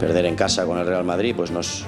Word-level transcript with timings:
perder 0.00 0.24
en 0.24 0.34
casa 0.34 0.64
con 0.64 0.78
el 0.78 0.86
Real 0.86 1.04
Madrid 1.04 1.34
pues 1.36 1.50
nos, 1.50 1.84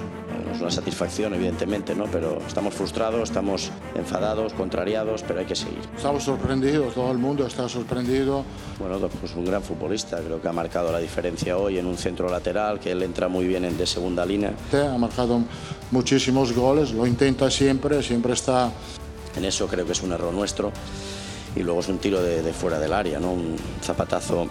es 0.55 0.61
una 0.61 0.71
satisfacción, 0.71 1.33
evidentemente, 1.33 1.95
¿no? 1.95 2.05
pero 2.05 2.39
estamos 2.46 2.75
frustrados, 2.75 3.23
estamos 3.23 3.71
enfadados, 3.94 4.53
contrariados, 4.53 5.25
pero 5.26 5.41
hay 5.41 5.46
que 5.46 5.57
seguir. 5.57 5.81
Estamos 5.96 6.23
sorprendidos, 6.23 6.92
todo 6.92 7.10
el 7.10 7.17
mundo 7.17 7.46
está 7.46 7.67
sorprendido. 7.71 8.45
Bueno, 8.79 8.98
pues 9.09 9.35
un 9.35 9.46
gran 9.46 9.62
futbolista, 9.62 10.19
creo 10.19 10.43
que 10.43 10.46
ha 10.46 10.53
marcado 10.53 10.93
la 10.93 10.98
diferencia 10.98 11.57
hoy 11.57 11.79
en 11.79 11.87
un 11.87 11.96
centro 11.96 12.29
lateral, 12.29 12.79
que 12.79 12.91
él 12.91 13.03
entra 13.03 13.29
muy 13.29 13.46
bien 13.46 13.64
en 13.64 13.79
de 13.79 13.87
segunda 13.87 14.27
línea. 14.27 14.53
Ha 14.73 14.99
marcado 14.99 15.41
muchísimos 15.91 16.53
goles, 16.53 16.93
lo 16.93 17.07
intenta 17.07 17.51
siempre, 17.51 18.03
siempre 18.03 18.35
está... 18.35 18.71
En 19.35 19.47
eso 19.47 19.67
creo 19.67 19.87
que 19.87 19.93
es 19.93 20.03
un 20.03 20.13
error 20.13 20.35
nuestro. 20.35 20.71
Y 21.57 21.61
luego 21.63 21.81
es 21.81 21.89
un 21.89 21.97
tiro 21.97 22.23
de, 22.23 22.43
de 22.43 22.53
fuera 22.53 22.79
del 22.79 22.93
área, 22.93 23.19
¿no? 23.19 23.33
un 23.33 23.57
zapatazo. 23.83 24.49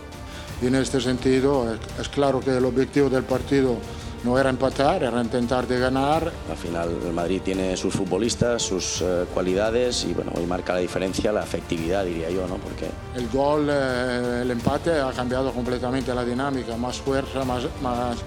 Y 0.62 0.68
en 0.68 0.75
este 0.75 1.02
sentido, 1.02 1.66
es 1.99 2.09
claro 2.09 2.40
que 2.40 2.55
el 2.55 2.66
objetivo 2.66 3.09
del 3.09 3.23
partido 3.23 3.77
no 4.23 4.38
era 4.38 4.52
empatar, 4.52 5.02
era 5.02 5.20
intentar 5.20 5.68
de 5.68 5.80
ganar. 5.80 6.31
Al 6.49 6.58
final 6.58 6.90
el 7.04 7.13
Madrid 7.13 7.41
tiene 7.44 7.76
sus 7.76 7.95
futbolistas, 7.95 8.62
sus 8.62 9.02
eh, 9.02 9.26
cualidades 9.34 10.05
y 10.05 10.13
bueno, 10.13 10.32
hoy 10.35 10.45
marca 10.45 10.73
la 10.73 10.80
diferencia 10.80 11.32
la 11.32 11.44
efectividad, 11.44 12.05
diría 12.05 12.30
yo, 12.30 12.48
¿no? 12.48 12.58
Porque 12.58 12.88
el 13.16 13.27
gol, 13.30 13.68
eh, 13.71 14.41
el 14.44 14.52
empate 14.52 14.99
ha 14.99 15.12
cambiado 15.12 15.52
completamente 15.52 16.13
la 16.13 16.23
dinámica, 16.23 16.77
más 16.77 16.98
fuerza, 16.98 17.43
más, 17.43 17.63
más 17.82 18.18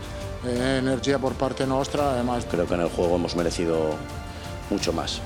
eh, 0.44 0.78
energía 0.80 1.20
por 1.20 1.34
parte 1.34 1.66
nuestra. 1.66 2.14
Además, 2.14 2.46
creo 2.50 2.66
que 2.66 2.74
en 2.74 2.80
el 2.80 2.88
juego 2.88 3.14
hemos 3.14 3.36
merecido 3.36 3.90
mucho 4.70 4.92
más. 4.92 5.20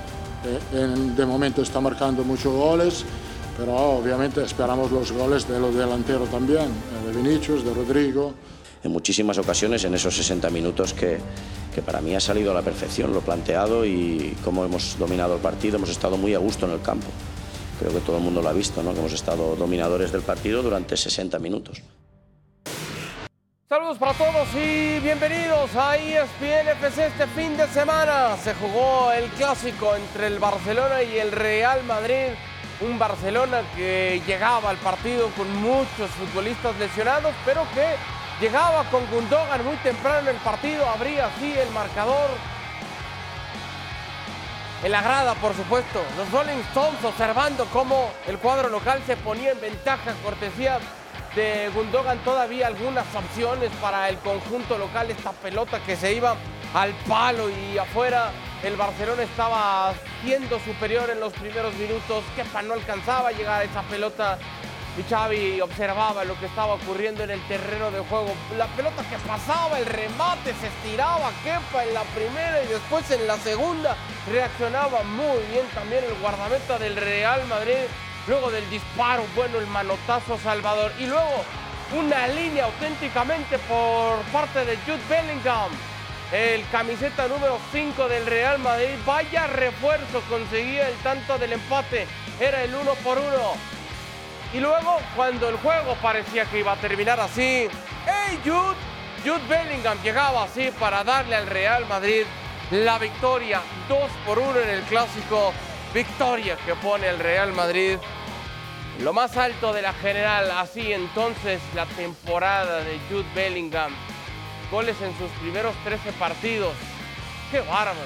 de 0.71 1.25
momento 1.25 1.63
está 1.63 1.81
marcando 1.81 2.23
muchos 2.23 2.53
goles, 2.53 3.03
pero 3.57 3.75
obviamente 3.75 4.43
esperamos 4.43 4.91
los 4.91 5.11
goles 5.11 5.47
de 5.47 5.59
los 5.59 5.75
delanteros 5.75 6.29
también, 6.29 6.67
de 7.05 7.13
Vinicius, 7.13 7.63
de 7.63 7.73
Rodrigo 7.73 8.33
en 8.83 8.91
muchísimas 8.91 9.37
ocasiones 9.37 9.83
en 9.83 9.93
esos 9.93 10.15
60 10.15 10.49
minutos 10.49 10.93
que, 10.93 11.19
que 11.73 11.81
para 11.81 12.01
mí 12.01 12.15
ha 12.15 12.19
salido 12.19 12.51
a 12.51 12.53
la 12.53 12.61
perfección, 12.61 13.13
lo 13.13 13.21
planteado 13.21 13.85
y 13.85 14.35
cómo 14.43 14.63
hemos 14.63 14.97
dominado 14.97 15.35
el 15.35 15.41
partido, 15.41 15.77
hemos 15.77 15.89
estado 15.89 16.17
muy 16.17 16.33
a 16.33 16.39
gusto 16.39 16.65
en 16.65 16.73
el 16.73 16.81
campo. 16.81 17.07
Creo 17.79 17.93
que 17.93 17.99
todo 17.99 18.17
el 18.17 18.23
mundo 18.23 18.41
lo 18.41 18.49
ha 18.49 18.53
visto, 18.53 18.83
¿no? 18.83 18.93
que 18.93 18.99
hemos 18.99 19.13
estado 19.13 19.55
dominadores 19.55 20.11
del 20.11 20.21
partido 20.21 20.61
durante 20.61 20.97
60 20.97 21.39
minutos. 21.39 21.81
Saludos 23.67 23.99
para 23.99 24.13
todos 24.13 24.47
y 24.55 24.99
bienvenidos 24.99 25.75
a 25.75 25.95
ESPN 25.95 26.69
FC 26.69 27.05
este 27.05 27.27
fin 27.27 27.55
de 27.55 27.67
semana. 27.67 28.35
Se 28.37 28.55
jugó 28.55 29.11
el 29.11 29.29
clásico 29.31 29.95
entre 29.95 30.27
el 30.27 30.39
Barcelona 30.39 31.03
y 31.03 31.19
el 31.19 31.31
Real 31.31 31.83
Madrid. 31.83 32.33
Un 32.81 32.97
Barcelona 32.97 33.61
que 33.75 34.21
llegaba 34.25 34.69
al 34.69 34.77
partido 34.77 35.29
con 35.37 35.53
muchos 35.57 36.09
futbolistas 36.11 36.77
lesionados, 36.77 37.33
pero 37.45 37.65
que 37.73 37.95
Llegaba 38.39 38.85
con 38.85 39.05
Gundogan 39.07 39.65
muy 39.65 39.75
temprano 39.77 40.19
en 40.19 40.35
el 40.35 40.41
partido, 40.41 40.87
abría 40.87 41.25
así 41.25 41.51
el 41.59 41.69
marcador. 41.71 42.29
En 44.81 44.93
la 44.93 45.01
grada, 45.01 45.33
por 45.35 45.53
supuesto, 45.53 46.01
los 46.15 46.31
Rolling 46.31 46.61
Stones 46.69 47.03
observando 47.03 47.65
cómo 47.65 48.09
el 48.27 48.37
cuadro 48.37 48.69
local 48.69 49.01
se 49.05 49.17
ponía 49.17 49.51
en 49.51 49.59
ventaja, 49.59 50.13
cortesía 50.23 50.79
de 51.35 51.69
Gundogan, 51.75 52.17
todavía 52.19 52.67
algunas 52.67 53.05
opciones 53.13 53.71
para 53.81 54.07
el 54.07 54.17
conjunto 54.19 54.77
local, 54.77 55.11
esta 55.11 55.33
pelota 55.33 55.81
que 55.81 55.97
se 55.97 56.13
iba 56.13 56.37
al 56.73 56.93
palo 57.09 57.49
y 57.49 57.77
afuera. 57.77 58.31
El 58.63 58.75
Barcelona 58.75 59.23
estaba 59.23 59.93
siendo 60.21 60.59
superior 60.59 61.09
en 61.09 61.21
los 61.21 61.31
primeros 61.33 61.73
minutos. 61.75 62.23
Kepa 62.35 62.61
no 62.61 62.73
alcanzaba 62.73 63.29
a 63.29 63.31
llegar 63.31 63.61
a 63.61 63.63
esa 63.63 63.81
pelota 63.83 64.37
y 64.97 65.03
Xavi 65.09 65.61
observaba 65.61 66.25
lo 66.25 66.37
que 66.39 66.47
estaba 66.47 66.73
ocurriendo 66.73 67.23
en 67.23 67.29
el 67.29 67.41
terreno 67.47 67.89
de 67.89 67.99
juego. 67.99 68.33
La 68.57 68.67
pelota 68.67 69.01
que 69.09 69.17
pasaba, 69.19 69.79
el 69.79 69.85
remate, 69.85 70.53
se 70.59 70.67
estiraba 70.67 71.31
Kepa 71.41 71.85
en 71.85 71.93
la 71.93 72.03
primera 72.03 72.61
y 72.61 72.67
después 72.67 73.09
en 73.11 73.25
la 73.27 73.37
segunda. 73.37 73.95
Reaccionaba 74.29 75.03
muy 75.03 75.39
bien 75.51 75.65
también 75.73 76.03
el 76.03 76.15
guardameta 76.15 76.77
del 76.79 76.97
Real 76.97 77.45
Madrid. 77.47 77.87
Luego 78.27 78.51
del 78.51 78.69
disparo, 78.69 79.23
bueno, 79.37 79.57
el 79.59 79.67
manotazo 79.67 80.37
Salvador. 80.37 80.91
Y 80.99 81.05
luego 81.05 81.45
una 81.97 82.27
línea 82.27 82.65
auténticamente 82.65 83.57
por 83.59 84.19
parte 84.33 84.65
de 84.65 84.75
Jude 84.85 84.99
Bellingham. 85.09 85.71
El 86.31 86.63
camiseta 86.69 87.27
número 87.27 87.59
5 87.71 88.07
del 88.07 88.25
Real 88.27 88.59
Madrid. 88.59 88.95
Vaya 89.05 89.47
refuerzo, 89.47 90.21
conseguía 90.29 90.87
el 90.87 90.95
tanto 90.97 91.39
del 91.39 91.53
empate. 91.53 92.05
Era 92.39 92.63
el 92.63 92.75
uno 92.75 92.93
por 93.03 93.17
uno. 93.17 93.53
Y 94.53 94.59
luego, 94.59 94.97
cuando 95.15 95.49
el 95.49 95.57
juego 95.57 95.95
parecía 96.01 96.45
que 96.45 96.59
iba 96.59 96.73
a 96.73 96.75
terminar 96.75 97.19
así, 97.19 97.67
¡Hey 98.05 98.39
Jude! 98.43 98.77
Jude 99.23 99.47
Bellingham 99.49 100.01
llegaba 100.01 100.43
así 100.43 100.71
para 100.79 101.03
darle 101.03 101.35
al 101.35 101.47
Real 101.47 101.85
Madrid 101.87 102.23
la 102.71 102.97
victoria 102.97 103.61
2 103.89 103.99
por 104.25 104.39
1 104.39 104.59
en 104.59 104.69
el 104.69 104.81
clásico. 104.83 105.51
Victoria 105.93 106.55
que 106.65 106.75
pone 106.75 107.07
el 107.07 107.17
Real 107.17 107.51
Madrid 107.53 107.97
lo 108.99 109.13
más 109.13 109.35
alto 109.35 109.73
de 109.73 109.81
la 109.81 109.93
general. 109.93 110.51
Así 110.51 110.93
entonces 110.93 111.59
la 111.75 111.85
temporada 111.87 112.83
de 112.83 112.99
Jude 113.09 113.25
Bellingham. 113.33 113.93
Goles 114.71 115.01
en 115.01 115.17
sus 115.17 115.31
primeros 115.41 115.75
13 115.83 116.11
partidos. 116.13 116.73
¡Qué 117.51 117.59
bárbaro! 117.61 117.99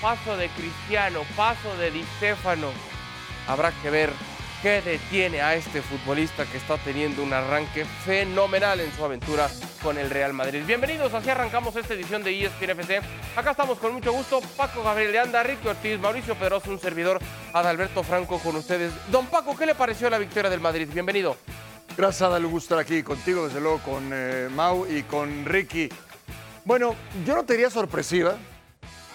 Paso 0.00 0.36
de 0.36 0.48
Cristiano, 0.50 1.20
paso 1.36 1.76
de 1.76 1.90
Di 1.90 2.04
Stefano. 2.18 2.70
Habrá 3.46 3.72
que 3.82 3.90
ver 3.90 4.12
¿Qué 4.62 4.82
detiene 4.82 5.40
a 5.40 5.54
este 5.54 5.82
futbolista 5.82 6.44
que 6.44 6.56
está 6.56 6.78
teniendo 6.78 7.22
un 7.22 7.32
arranque 7.32 7.84
fenomenal 7.84 8.80
en 8.80 8.92
su 8.92 9.04
aventura 9.04 9.48
con 9.84 9.98
el 9.98 10.10
Real 10.10 10.32
Madrid? 10.32 10.64
Bienvenidos, 10.66 11.14
así 11.14 11.30
arrancamos 11.30 11.76
esta 11.76 11.94
edición 11.94 12.24
de 12.24 12.44
ESPN 12.44 12.70
FC. 12.70 13.00
Acá 13.36 13.52
estamos 13.52 13.78
con 13.78 13.92
mucho 13.92 14.12
gusto, 14.12 14.40
Paco 14.56 14.82
Gabriel 14.82 15.12
de 15.12 15.20
Anda, 15.20 15.44
Ricky 15.44 15.68
Ortiz, 15.68 16.00
Mauricio 16.00 16.34
Pedroso, 16.34 16.70
un 16.70 16.80
servidor, 16.80 17.20
Adalberto 17.52 18.02
Franco 18.02 18.40
con 18.40 18.56
ustedes. 18.56 18.92
Don 19.12 19.26
Paco, 19.26 19.56
¿qué 19.56 19.64
le 19.64 19.76
pareció 19.76 20.10
la 20.10 20.18
victoria 20.18 20.50
del 20.50 20.60
Madrid? 20.60 20.88
Bienvenido. 20.92 21.36
Gracias, 21.98 22.22
Adal, 22.22 22.44
un 22.44 22.52
gusto 22.52 22.76
estar 22.76 22.78
aquí 22.78 23.02
contigo, 23.02 23.48
desde 23.48 23.60
luego 23.60 23.80
con 23.80 24.10
eh, 24.12 24.48
Mau 24.54 24.86
y 24.86 25.02
con 25.02 25.44
Ricky. 25.44 25.88
Bueno, 26.64 26.94
yo 27.26 27.34
no 27.34 27.44
te 27.44 27.54
diría 27.54 27.70
sorpresiva, 27.70 28.38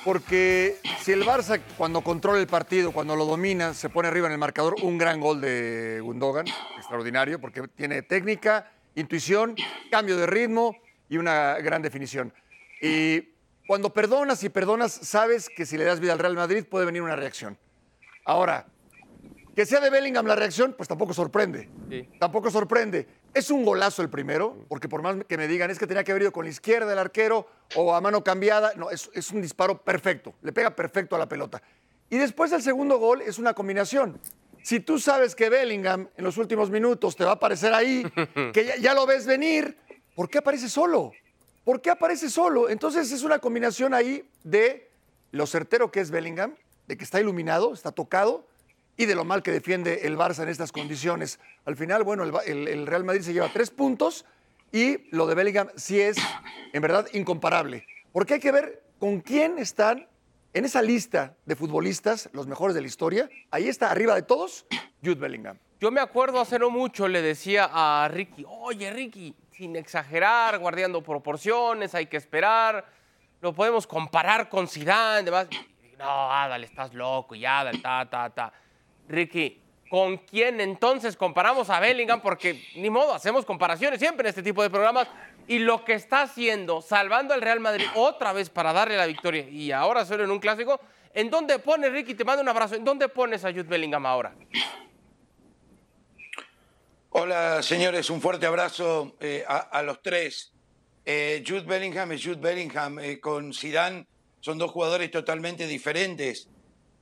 porque 0.04 0.80
si 1.00 1.14
el 1.14 1.24
Barça 1.24 1.62
cuando 1.78 2.02
controla 2.02 2.42
el 2.42 2.48
partido, 2.48 2.92
cuando 2.92 3.16
lo 3.16 3.24
domina, 3.24 3.74
se 3.74 3.88
pone 3.88 4.10
arriba 4.10 4.28
en 4.28 4.34
el 4.34 4.38
marcador, 4.38 4.76
un 4.82 4.98
gran 4.98 5.22
gol 5.22 5.40
de 5.40 6.02
Gundogan, 6.04 6.46
extraordinario, 6.76 7.40
porque 7.40 7.66
tiene 7.70 8.02
técnica, 8.02 8.70
intuición, 8.96 9.56
cambio 9.90 10.18
de 10.18 10.26
ritmo 10.26 10.76
y 11.08 11.16
una 11.16 11.54
gran 11.60 11.82
definición. 11.82 12.34
Y 12.82 13.30
cuando 13.66 13.94
perdonas 13.94 14.44
y 14.44 14.50
perdonas, 14.50 14.92
sabes 14.92 15.48
que 15.48 15.66
si 15.66 15.78
le 15.78 15.86
das 15.86 16.02
vida 16.02 16.12
al 16.12 16.20
Real 16.20 16.36
Madrid 16.36 16.66
puede 16.70 16.86
venir 16.86 17.02
una 17.02 17.16
reacción. 17.16 17.58
Ahora, 18.26 18.68
que 19.56 19.66
sea 19.66 19.80
de 19.80 19.90
Bellingham 19.90 20.26
la 20.26 20.36
reacción, 20.36 20.74
pues 20.76 20.90
tampoco 20.90 21.14
sorprende. 21.14 21.70
Tampoco 22.20 22.50
sorprende. 22.50 23.08
Es 23.34 23.52
un 23.52 23.64
golazo 23.64 24.02
el 24.02 24.10
primero, 24.10 24.58
porque 24.68 24.90
por 24.90 25.02
más 25.02 25.18
que 25.28 25.38
me 25.38 25.48
digan 25.48 25.70
es 25.70 25.78
que 25.78 25.86
tenía 25.86 26.04
que 26.04 26.12
haber 26.12 26.24
ido 26.24 26.32
con 26.32 26.46
la 26.46 26.52
izquierda 26.52 26.88
del 26.88 26.98
arquero 26.98 27.48
o 27.76 27.94
a 27.94 28.02
mano 28.02 28.24
cambiada, 28.24 28.74
no, 28.76 28.90
es, 28.90 29.12
es 29.14 29.32
un 29.32 29.42
disparo 29.42 29.84
perfecto, 29.84 30.34
le 30.42 30.54
pega 30.54 30.76
perfecto 30.76 31.16
a 31.16 31.20
la 31.20 31.28
pelota. 31.28 31.62
Y 32.10 32.18
después 32.18 32.52
el 32.52 32.64
segundo 32.64 32.98
gol 32.98 33.22
es 33.22 33.38
una 33.38 33.54
combinación. 33.54 34.20
Si 34.64 34.80
tú 34.80 34.98
sabes 34.98 35.36
que 35.36 35.50
Bellingham 35.50 36.10
en 36.16 36.24
los 36.24 36.38
últimos 36.38 36.70
minutos 36.72 37.16
te 37.16 37.24
va 37.24 37.32
a 37.32 37.36
aparecer 37.36 37.74
ahí, 37.74 38.04
que 38.54 38.66
ya, 38.66 38.78
ya 38.78 38.94
lo 38.94 39.06
ves 39.06 39.28
venir, 39.28 39.78
¿por 40.16 40.30
qué 40.30 40.40
aparece 40.40 40.70
solo? 40.70 41.12
¿Por 41.64 41.82
qué 41.82 41.92
aparece 41.92 42.30
solo? 42.30 42.70
Entonces 42.70 43.12
es 43.12 43.24
una 43.24 43.40
combinación 43.40 43.94
ahí 43.94 44.28
de 44.44 44.90
lo 45.32 45.46
certero 45.46 45.92
que 45.92 46.00
es 46.00 46.12
Bellingham, 46.12 46.56
de 46.88 46.98
que 46.98 47.04
está 47.04 47.20
iluminado, 47.20 47.74
está 47.74 47.92
tocado, 47.92 48.48
y 48.98 49.06
de 49.06 49.16
lo 49.16 49.26
mal 49.26 49.42
que 49.42 49.52
defiende 49.52 50.02
el 50.04 50.18
Barça 50.18 50.44
en 50.44 50.50
estas 50.50 50.72
condiciones. 50.72 51.40
Al 51.66 51.76
final, 51.76 52.04
bueno, 52.04 52.24
el, 52.24 52.88
Real 52.88 53.04
Madrid 53.04 53.22
se 53.22 53.34
lleva 53.34 53.50
tres 53.52 53.72
puntos 53.72 54.26
y 54.72 55.10
lo 55.16 55.26
de 55.28 55.36
Bellingham 55.36 55.70
sí 55.76 56.00
es, 56.00 56.18
en 56.72 56.82
verdad, 56.82 57.08
incomparable. 57.14 57.88
Porque 58.12 58.36
hay 58.36 58.40
que 58.40 58.52
ver 58.52 58.84
con 59.00 59.22
quién 59.22 59.58
están 59.58 60.08
en 60.54 60.66
esa 60.66 60.82
lista 60.82 61.36
de 61.46 61.56
futbolistas, 61.56 62.30
los 62.34 62.48
mejores 62.48 62.76
de 62.76 62.82
la 62.82 62.88
historia. 62.88 63.30
Ahí 63.50 63.68
está, 63.68 63.90
arriba 63.90 64.16
de 64.16 64.22
todos, 64.22 64.66
Jude 65.04 65.16
Bellingham. 65.16 65.58
Yo 65.80 65.92
me 65.92 66.00
acuerdo 66.00 66.40
hace 66.40 66.60
no 66.60 66.70
mucho, 66.70 67.08
le 67.08 67.22
decía 67.22 67.70
a 67.72 68.08
Ricky, 68.08 68.46
oye 68.48 68.90
Ricky, 68.92 69.36
sin 69.52 69.76
exagerar, 69.76 70.58
guardando 70.60 71.02
proporciones, 71.02 71.94
hay 71.94 72.06
que 72.06 72.18
esperar, 72.18 72.86
lo 73.42 73.54
podemos 73.54 73.86
comparar 73.86 74.48
con 74.48 74.68
Zidane, 74.68 75.24
demás. 75.24 75.48
No, 75.98 76.32
Adal, 76.32 76.64
estás 76.64 76.94
loco, 76.94 77.36
y 77.36 77.46
Adal, 77.46 77.82
ta, 77.82 78.10
ta, 78.10 78.30
ta. 78.30 78.54
Ricky, 79.08 79.62
¿con 79.90 80.18
quién 80.18 80.62
entonces 80.62 81.16
comparamos 81.18 81.70
a 81.70 81.80
Bellingham? 81.80 82.22
Porque 82.22 82.64
ni 82.76 82.90
modo, 82.90 83.14
hacemos 83.14 83.46
comparaciones 83.46 84.00
siempre 84.00 84.28
en 84.28 84.30
este 84.30 84.44
tipo 84.44 84.64
de 84.64 84.70
programas. 84.70 85.08
Y 85.48 85.60
lo 85.60 85.84
que 85.84 85.94
está 85.94 86.22
haciendo, 86.22 86.82
salvando 86.82 87.34
al 87.34 87.42
Real 87.42 87.60
Madrid 87.60 87.86
otra 87.96 88.32
vez 88.32 88.50
para 88.50 88.72
darle 88.72 88.96
la 88.96 89.06
victoria 89.06 89.48
y 89.50 89.72
ahora 89.74 90.06
solo 90.06 90.24
en 90.24 90.32
un 90.32 90.40
clásico, 90.40 90.80
¿en 91.14 91.30
dónde 91.30 91.60
pone 91.60 91.90
Ricky? 91.90 92.16
Te 92.16 92.24
mando 92.24 92.42
un 92.42 92.48
abrazo. 92.50 92.76
¿En 92.76 92.86
dónde 92.86 93.10
pones 93.10 93.44
a 93.44 93.50
Jude 93.50 93.64
Bellingham 93.64 94.06
ahora? 94.06 94.34
Hola, 97.10 97.62
señores, 97.62 98.10
un 98.10 98.22
fuerte 98.22 98.46
abrazo 98.46 99.16
eh, 99.20 99.44
a, 99.48 99.82
los 99.84 100.02
tres. 100.02 100.52
eh, 101.06 101.44
Jude 101.46 101.62
Bellingham 101.62 102.12
es 102.14 102.24
Jude 102.24 102.40
Bellingham. 102.42 102.98
Eh, 103.00 103.20
con 103.20 103.54
Zidane 103.54 104.08
son 104.40 104.58
dos 104.58 104.72
jugadores 104.72 105.12
totalmente 105.12 105.68
diferentes. 105.68 106.48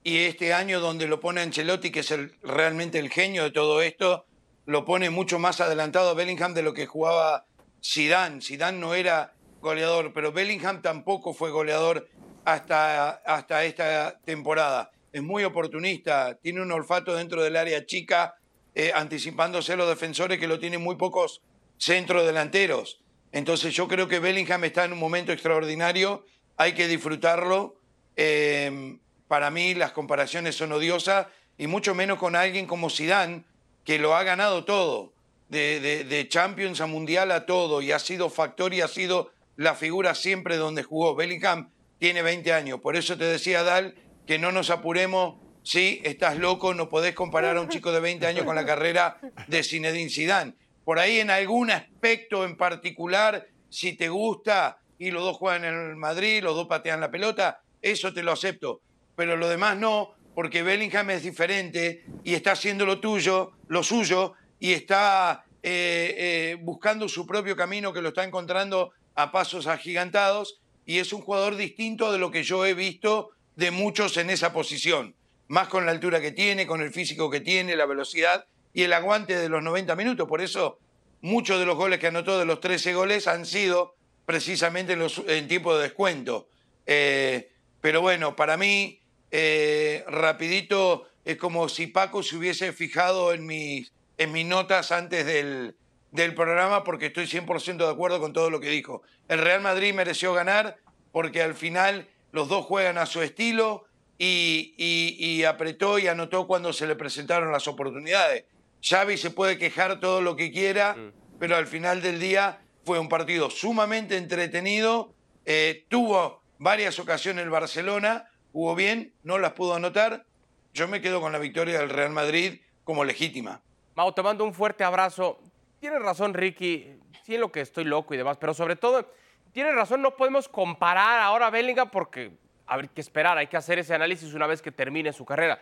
Y 0.03 0.19
este 0.19 0.53
año 0.53 0.80
donde 0.80 1.07
lo 1.07 1.19
pone 1.19 1.42
Ancelotti, 1.42 1.92
que 1.92 2.00
es 2.00 2.13
realmente 2.42 2.98
el 2.98 3.09
genio 3.09 3.44
de 3.44 3.51
todo 3.51 3.81
esto, 3.81 4.25
lo 4.65 4.83
pone 4.83 5.12
mucho 5.12 5.38
más 5.38 5.62
adelantado 5.62 6.09
a 6.09 6.13
Bellingham 6.15 6.53
de 6.53 6.63
lo 6.63 6.74
que 6.74 6.88
jugaba 6.88 7.45
Zidane. 7.83 8.42
Zidane 8.42 8.80
no 8.80 8.95
era 8.95 9.33
goleador, 9.62 10.12
pero 10.12 10.31
Bellingham 10.31 10.81
tampoco 10.81 11.33
fue 11.33 11.51
goleador 11.51 12.09
hasta, 12.45 13.09
hasta 13.09 13.63
esta 13.63 14.19
temporada. 14.25 14.92
Es 15.13 15.21
muy 15.21 15.44
oportunista, 15.44 16.36
tiene 16.42 16.62
un 16.62 16.71
olfato 16.71 17.13
dentro 17.13 17.44
del 17.44 17.56
área 17.56 17.86
chica, 17.86 18.36
eh, 18.74 18.92
anticipándose 18.95 19.74
a 19.74 19.75
los 19.75 19.89
defensores 19.89 20.39
que 20.39 20.48
lo 20.48 20.57
tienen 20.57 20.81
muy 20.81 20.95
pocos 20.95 21.42
centros 21.77 22.25
delanteros. 22.25 23.03
Entonces 23.31 23.74
yo 23.75 23.88
creo 23.88 24.07
que 24.07 24.19
Bellingham 24.19 24.63
está 24.63 24.86
en 24.86 24.94
un 24.94 25.00
momento 25.00 25.31
extraordinario, 25.31 26.25
hay 26.57 26.74
que 26.74 26.88
disfrutarlo. 26.88 27.75
Eh, 28.15 28.98
para 29.31 29.50
mí 29.50 29.74
las 29.75 29.94
comparaciones 29.94 30.57
son 30.57 30.74
odiosas 30.74 31.28
y 31.57 31.68
mucho 31.68 31.95
menos 31.95 32.19
con 32.19 32.36
alguien 32.36 32.68
como 32.68 32.89
Zidane, 32.89 33.45
que 33.86 33.98
lo 33.98 34.13
ha 34.13 34.24
ganado 34.24 34.66
todo, 34.66 35.13
de, 35.48 36.28
Champions 36.28 36.81
a 36.81 36.86
Mundial 36.86 37.31
a 37.31 37.45
todo, 37.45 37.81
y 37.81 37.94
ha 37.94 38.00
sido 38.00 38.30
factor 38.30 38.74
y 38.74 38.81
ha 38.81 38.89
sido 38.89 39.31
la 39.56 39.74
figura 39.74 40.16
siempre 40.16 40.57
donde 40.57 40.83
jugó. 40.83 41.16
Bellingham 41.16 41.72
tiene 41.98 42.22
20 42.22 42.51
años, 42.51 42.81
por 42.81 42.98
eso 42.98 43.18
te 43.18 43.24
decía 43.24 43.63
Dal 43.63 43.95
que 44.28 44.38
no 44.38 44.51
nos 44.51 44.69
apuremos. 44.69 45.38
Sí, 45.63 46.01
estás 46.04 46.38
loco, 46.38 46.74
no 46.74 46.89
podés 46.89 47.16
comparar 47.16 47.56
a 47.56 47.62
un 47.62 47.69
chico 47.69 47.94
de 47.94 48.01
20 48.01 48.27
años 48.27 48.44
con 48.44 48.56
la 48.56 48.66
carrera 48.66 49.18
de 49.48 49.63
Zinedine 49.63 50.10
Zidane. 50.10 50.56
Por 50.84 51.00
ahí 51.00 51.22
en 51.22 51.30
algún 51.30 51.72
aspecto 51.72 52.44
en 52.44 52.57
particular, 52.57 53.48
si 53.69 53.94
te 53.94 54.10
gusta 54.10 54.81
y 55.00 55.10
los 55.10 55.24
dos 55.24 55.38
juegan 55.38 55.63
en 55.63 55.92
el 55.92 55.95
Madrid, 55.95 56.44
los 56.44 56.54
dos 56.54 56.68
patean 56.68 57.00
la 57.00 57.10
pelota, 57.10 57.62
eso 57.81 58.13
te 58.13 58.24
lo 58.24 58.34
acepto. 58.34 58.81
Pero 59.16 59.38
lo 59.38 59.50
demás 59.50 59.78
no, 59.78 60.13
porque 60.36 60.63
Bellingham 60.63 61.10
es 61.12 61.24
diferente 61.24 62.04
y 62.24 62.34
está 62.34 62.54
haciendo 62.54 62.86
lo 62.86 63.00
tuyo, 63.00 63.52
lo 63.68 63.84
suyo, 63.84 64.34
y 64.60 64.74
está 64.74 65.46
eh, 65.63 66.16
eh, 66.18 66.58
buscando 66.62 67.08
su 67.10 67.25
propio 67.28 67.56
camino 67.56 67.94
que 67.94 68.02
lo 68.02 68.10
está 68.10 68.24
encontrando 68.24 68.92
a 69.16 69.31
pasos 69.31 69.68
agigantados 69.68 70.62
y 70.86 71.00
es 71.00 71.13
un 71.13 71.22
jugador 71.22 71.56
distinto 71.56 72.12
de 72.12 72.18
lo 72.18 72.31
que 72.31 72.44
yo 72.44 72.66
he 72.66 72.74
visto 72.74 73.31
de 73.56 73.72
muchos 73.72 74.18
en 74.18 74.30
esa 74.30 74.54
posición. 74.54 75.16
Más 75.48 75.68
con 75.68 75.86
la 75.86 75.92
altura 75.92 76.22
que 76.22 76.31
tiene, 76.31 76.66
con 76.66 76.81
el 76.81 76.92
físico 76.92 77.30
que 77.30 77.42
tiene, 77.42 77.75
la 77.75 77.86
velocidad 77.86 78.46
y 78.74 78.84
el 78.84 78.94
aguante 78.94 79.38
de 79.38 79.50
los 79.50 79.62
90 79.62 79.96
minutos. 79.96 80.28
Por 80.28 80.42
eso 80.42 80.80
muchos 81.22 81.60
de 81.60 81.66
los 81.66 81.75
goles 81.75 82.00
que 82.00 82.08
anotó 82.08 82.40
de 82.40 82.46
los 82.46 82.60
13 82.60 82.94
goles 82.94 83.28
han 83.28 83.46
sido 83.46 83.96
precisamente 84.25 84.94
en, 84.94 85.00
los, 85.00 85.22
tiempo 85.48 85.75
de 85.75 85.84
descuento. 85.84 86.48
Eh, 86.86 87.52
pero 87.81 88.02
bueno, 88.02 88.36
para 88.36 88.58
mí, 88.58 89.00
eh, 89.31 90.04
rapidito, 90.07 91.07
es 91.25 91.38
como 91.38 91.69
si 91.69 91.88
Paco 91.88 92.24
se 92.24 92.36
hubiese 92.36 92.74
fijado 92.74 93.33
en 93.33 93.45
mis, 93.45 93.92
en 94.18 94.31
mis 94.31 94.45
notas 94.45 94.92
antes 94.92 95.25
del, 95.25 95.75
del 96.12 96.36
programa 96.36 96.83
porque 96.83 97.07
estoy 97.07 97.25
100% 97.25 97.78
de 97.78 97.89
acuerdo 97.89 98.19
con 98.19 98.33
todo 98.33 98.50
lo 98.50 98.60
que 98.60 98.69
dijo. 98.69 99.01
El 99.28 99.39
Real 99.39 99.62
Madrid 99.62 99.94
mereció 99.94 100.33
ganar 100.33 100.78
porque 101.12 101.42
al 101.42 101.56
final 101.56 102.07
los 102.31 102.48
dos 102.50 102.66
juegan 102.66 102.98
a 102.98 103.06
su 103.06 103.22
estilo 103.22 103.86
y, 104.18 105.44
apretó 105.45 105.98
y 105.98 106.07
anotó 106.07 106.45
cuando 106.45 106.74
se 106.74 106.86
le 106.86 106.95
presentaron 106.95 107.51
las 107.51 107.68
oportunidades. 107.68 108.45
Xavi 108.84 109.18
se 109.18 109.31
puede 109.31 109.57
quejar 109.57 110.00
todo 110.00 110.22
lo 110.22 110.36
que 110.36 110.51
quiera, 110.51 110.94
mm. 110.94 111.39
pero 111.39 111.56
al 111.56 111.66
final 111.66 112.01
del 112.01 112.19
día 112.19 112.62
fue 112.86 113.00
un 113.00 113.10
partido 113.10 113.50
sumamente 113.50 114.18
entretenido. 114.18 115.13
Eh, 115.45 115.86
tuvo 115.89 116.44
varias 116.60 117.00
ocasiones 117.00 117.44
el 117.44 117.50
Barcelona, 117.50 118.30
jugó 118.51 118.75
bien, 118.75 119.13
no 119.24 119.38
las 119.38 119.53
pudo 119.53 119.75
anotar. 119.75 120.25
Yo 120.74 120.88
me 120.88 121.01
quedo 121.01 121.21
con 121.21 121.31
la 121.31 121.39
victoria 121.39 121.80
del 121.80 121.89
Real 121.89 122.12
Madrid 122.12 122.62
como 122.83 123.03
legítima. 123.03 123.62
Mau, 123.95 124.12
te 124.13 124.24
mando 124.24 124.44
un 124.44 124.53
fuerte 124.53 124.83
abrazo. 124.83 125.39
Tienes 125.80 126.01
razón, 126.01 126.33
Ricky. 126.33 126.95
Sí, 127.24 127.36
en 127.36 127.42
lo 127.42 127.51
que 127.51 127.62
estoy 127.62 127.83
loco 127.83 128.13
y 128.13 128.18
demás, 128.18 128.38
pero 128.38 128.53
sobre 128.53 128.75
todo, 128.75 129.12
tienes 129.51 129.75
razón, 129.75 130.01
no 130.01 130.15
podemos 130.15 130.48
comparar 130.48 131.19
ahora 131.19 131.48
a 131.48 131.50
Bellingham 131.50 131.89
porque 131.89 132.31
hay 132.65 132.88
que 132.88 133.01
esperar, 133.01 133.38
hay 133.38 133.48
que 133.48 133.57
hacer 133.57 133.80
ese 133.80 133.94
análisis 133.94 134.33
una 134.33 134.48
vez 134.48 134.62
que 134.62 134.71
termine 134.71 135.13
su 135.13 135.25
carrera. 135.25 135.62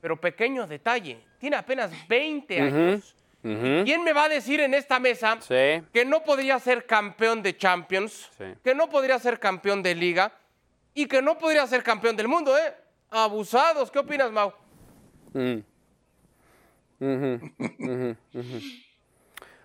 Pero 0.00 0.20
pequeño 0.20 0.66
detalle, 0.66 1.18
tiene 1.38 1.56
apenas 1.56 1.90
20 2.08 2.60
años. 2.60 3.14
¿Quién 3.40 4.02
me 4.02 4.12
va 4.12 4.24
a 4.24 4.28
decir 4.28 4.60
en 4.60 4.74
esta 4.74 4.98
mesa 4.98 5.38
que 5.48 6.04
no 6.04 6.22
podría 6.24 6.58
ser 6.58 6.86
campeón 6.86 7.42
de 7.42 7.56
Champions, 7.56 8.28
que 8.62 8.74
no 8.74 8.90
podría 8.90 9.18
ser 9.18 9.38
campeón 9.38 9.82
de 9.82 9.94
Liga 9.94 10.32
y 10.98 11.06
que 11.06 11.22
no 11.22 11.38
podría 11.38 11.64
ser 11.68 11.84
campeón 11.84 12.16
del 12.16 12.26
mundo, 12.26 12.58
eh? 12.58 12.74
Abusados, 13.10 13.88
¿qué 13.88 14.00
opinas, 14.00 14.32
Mau? 14.32 14.52
Mm. 15.32 15.58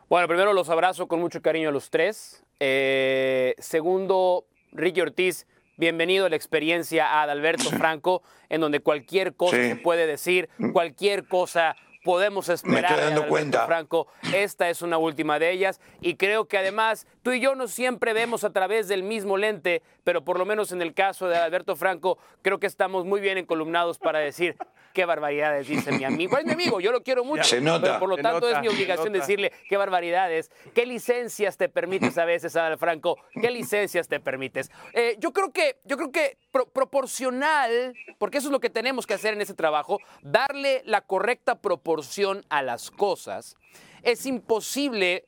Bueno, 0.08 0.28
primero 0.28 0.54
los 0.54 0.70
abrazo 0.70 1.08
con 1.08 1.20
mucho 1.20 1.42
cariño 1.42 1.70
a 1.70 1.72
los 1.72 1.90
tres. 1.90 2.46
Eh, 2.60 3.56
segundo, 3.58 4.46
Ricky 4.74 5.02
Ortiz, 5.02 5.48
bienvenido 5.76 6.28
a 6.28 6.30
la 6.30 6.36
experiencia 6.36 7.08
a 7.08 7.24
Adalberto 7.24 7.64
Franco, 7.80 8.22
en 8.50 8.62
donde 8.62 8.82
cualquier 8.82 9.36
cosa 9.36 9.58
se 9.58 9.76
puede 9.76 10.06
decir, 10.06 10.50
cualquier 10.72 11.28
cosa 11.28 11.76
podemos 12.04 12.50
esperar. 12.50 12.92
Me 12.92 12.98
estoy 12.98 13.04
dando 13.06 13.28
cuenta. 13.28 13.66
Franco, 13.66 14.08
esta 14.34 14.70
es 14.70 14.82
una 14.82 14.98
última 14.98 15.40
de 15.40 15.52
ellas 15.52 15.80
y 16.02 16.16
creo 16.16 16.46
que 16.46 16.58
además 16.58 17.08
tú 17.24 17.32
y 17.32 17.40
yo 17.40 17.56
no 17.56 17.68
siempre 17.68 18.14
vemos 18.14 18.44
a 18.44 18.52
través 18.52 18.88
del 18.88 19.04
mismo 19.04 19.38
lente, 19.38 19.82
pero 20.04 20.24
por 20.24 20.38
lo 20.38 20.46
menos 20.46 20.72
en 20.72 20.82
el 20.82 20.94
caso 20.94 21.28
de 21.28 21.38
Alberto 21.38 21.76
Franco, 21.76 22.18
creo 22.42 22.60
que 22.60 22.68
estamos 22.68 23.06
muy 23.06 23.22
bien 23.22 23.38
encolumnados 23.38 23.98
para 23.98 24.20
decir 24.20 24.56
qué 24.94 25.06
barbaridades 25.06 25.68
dice 25.68 25.92
mi 25.92 26.04
amigo. 26.04 26.38
Es 26.38 26.46
mi 26.46 26.52
amigo, 26.52 26.80
yo 26.80 26.92
lo 26.92 27.04
quiero 27.04 27.24
mucho. 27.24 27.44
Se 27.44 27.62
nota. 27.62 27.82
Pero 27.82 28.00
por 28.00 28.10
lo 28.10 28.18
tanto 28.18 28.48
es 28.48 28.60
mi 28.62 28.68
obligación 28.68 29.14
decirle 29.14 29.52
qué 29.68 29.78
barbaridades, 29.78 30.52
qué 30.74 30.86
licencias 30.86 31.58
te 31.58 31.70
permites 31.70 32.18
a 32.18 32.26
veces, 32.26 32.56
Adal 32.56 32.78
Franco, 32.78 33.18
qué 33.42 33.50
licencias 33.52 34.08
te 34.08 34.20
permites. 34.20 34.72
Eh, 34.94 35.16
yo 35.20 35.32
creo 35.34 35.52
que, 35.52 35.80
yo 35.86 35.98
creo 35.98 36.12
que 36.12 36.38
proporcional, 36.52 37.96
porque 38.18 38.38
eso 38.38 38.48
es 38.48 38.52
lo 38.52 38.60
que 38.60 38.70
tenemos 38.70 39.08
que 39.08 39.16
hacer 39.16 39.34
en 39.34 39.42
ese 39.42 39.54
trabajo, 39.54 40.00
darle 40.22 40.82
la 40.86 41.02
correcta 41.02 41.60
proporción 41.60 42.46
a 42.50 42.62
las 42.62 42.92
cosas. 42.92 43.56
Es 44.04 44.26
imposible 44.26 45.26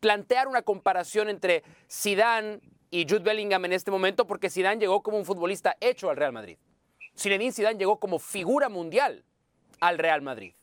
plantear 0.00 0.48
una 0.48 0.62
comparación 0.62 1.28
entre 1.28 1.62
Zidane 1.90 2.60
y 2.94 3.08
Jude 3.08 3.24
Bellingham 3.24 3.64
en 3.64 3.72
este 3.72 3.90
momento 3.90 4.24
porque 4.24 4.48
Zidane 4.48 4.78
llegó 4.78 5.02
como 5.02 5.18
un 5.18 5.24
futbolista 5.24 5.76
hecho 5.80 6.10
al 6.10 6.16
Real 6.16 6.32
Madrid. 6.32 6.58
Zinedine 7.18 7.50
Zidane 7.50 7.76
llegó 7.76 7.98
como 7.98 8.20
figura 8.20 8.68
mundial 8.68 9.24
al 9.80 9.98
Real 9.98 10.22
Madrid. 10.22 10.54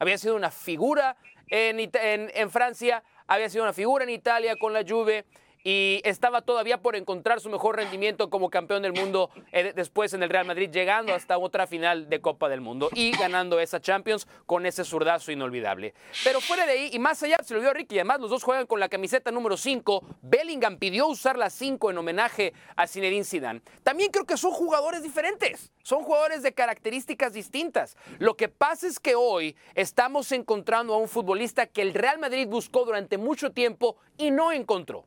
Había 0.00 0.18
sido 0.18 0.34
una 0.34 0.50
figura 0.50 1.16
en, 1.46 1.78
en 2.02 2.50
Francia, 2.50 3.04
había 3.28 3.48
sido 3.48 3.62
una 3.62 3.72
figura 3.72 4.02
en 4.02 4.10
Italia 4.10 4.56
con 4.56 4.72
la 4.72 4.82
Juve 4.82 5.26
y 5.66 6.00
estaba 6.04 6.42
todavía 6.42 6.80
por 6.80 6.94
encontrar 6.94 7.40
su 7.40 7.50
mejor 7.50 7.74
rendimiento 7.74 8.30
como 8.30 8.50
campeón 8.50 8.82
del 8.82 8.92
mundo 8.92 9.30
eh, 9.50 9.72
después 9.74 10.14
en 10.14 10.22
el 10.22 10.30
Real 10.30 10.46
Madrid, 10.46 10.70
llegando 10.70 11.12
hasta 11.12 11.38
otra 11.38 11.66
final 11.66 12.08
de 12.08 12.20
Copa 12.20 12.48
del 12.48 12.60
Mundo 12.60 12.88
y 12.94 13.10
ganando 13.10 13.58
esa 13.58 13.80
Champions 13.80 14.28
con 14.46 14.64
ese 14.64 14.84
zurdazo 14.84 15.32
inolvidable. 15.32 15.92
Pero 16.22 16.40
fuera 16.40 16.66
de 16.66 16.72
ahí, 16.72 16.90
y 16.92 17.00
más 17.00 17.20
allá, 17.24 17.38
se 17.42 17.52
lo 17.52 17.58
vio 17.58 17.70
a 17.70 17.72
Ricky, 17.72 17.96
además 17.98 18.20
los 18.20 18.30
dos 18.30 18.44
juegan 18.44 18.66
con 18.66 18.78
la 18.78 18.88
camiseta 18.88 19.32
número 19.32 19.56
5. 19.56 20.04
Bellingham 20.22 20.78
pidió 20.78 21.08
usar 21.08 21.36
la 21.36 21.50
5 21.50 21.90
en 21.90 21.98
homenaje 21.98 22.52
a 22.76 22.86
Zinedine 22.86 23.24
Zidane. 23.24 23.60
También 23.82 24.12
creo 24.12 24.24
que 24.24 24.36
son 24.36 24.52
jugadores 24.52 25.02
diferentes, 25.02 25.72
son 25.82 26.04
jugadores 26.04 26.44
de 26.44 26.54
características 26.54 27.32
distintas. 27.32 27.96
Lo 28.20 28.36
que 28.36 28.48
pasa 28.48 28.86
es 28.86 29.00
que 29.00 29.16
hoy 29.16 29.56
estamos 29.74 30.30
encontrando 30.30 30.94
a 30.94 30.98
un 30.98 31.08
futbolista 31.08 31.66
que 31.66 31.82
el 31.82 31.92
Real 31.92 32.20
Madrid 32.20 32.46
buscó 32.46 32.84
durante 32.84 33.18
mucho 33.18 33.50
tiempo 33.50 33.96
y 34.16 34.30
no 34.30 34.52
encontró. 34.52 35.04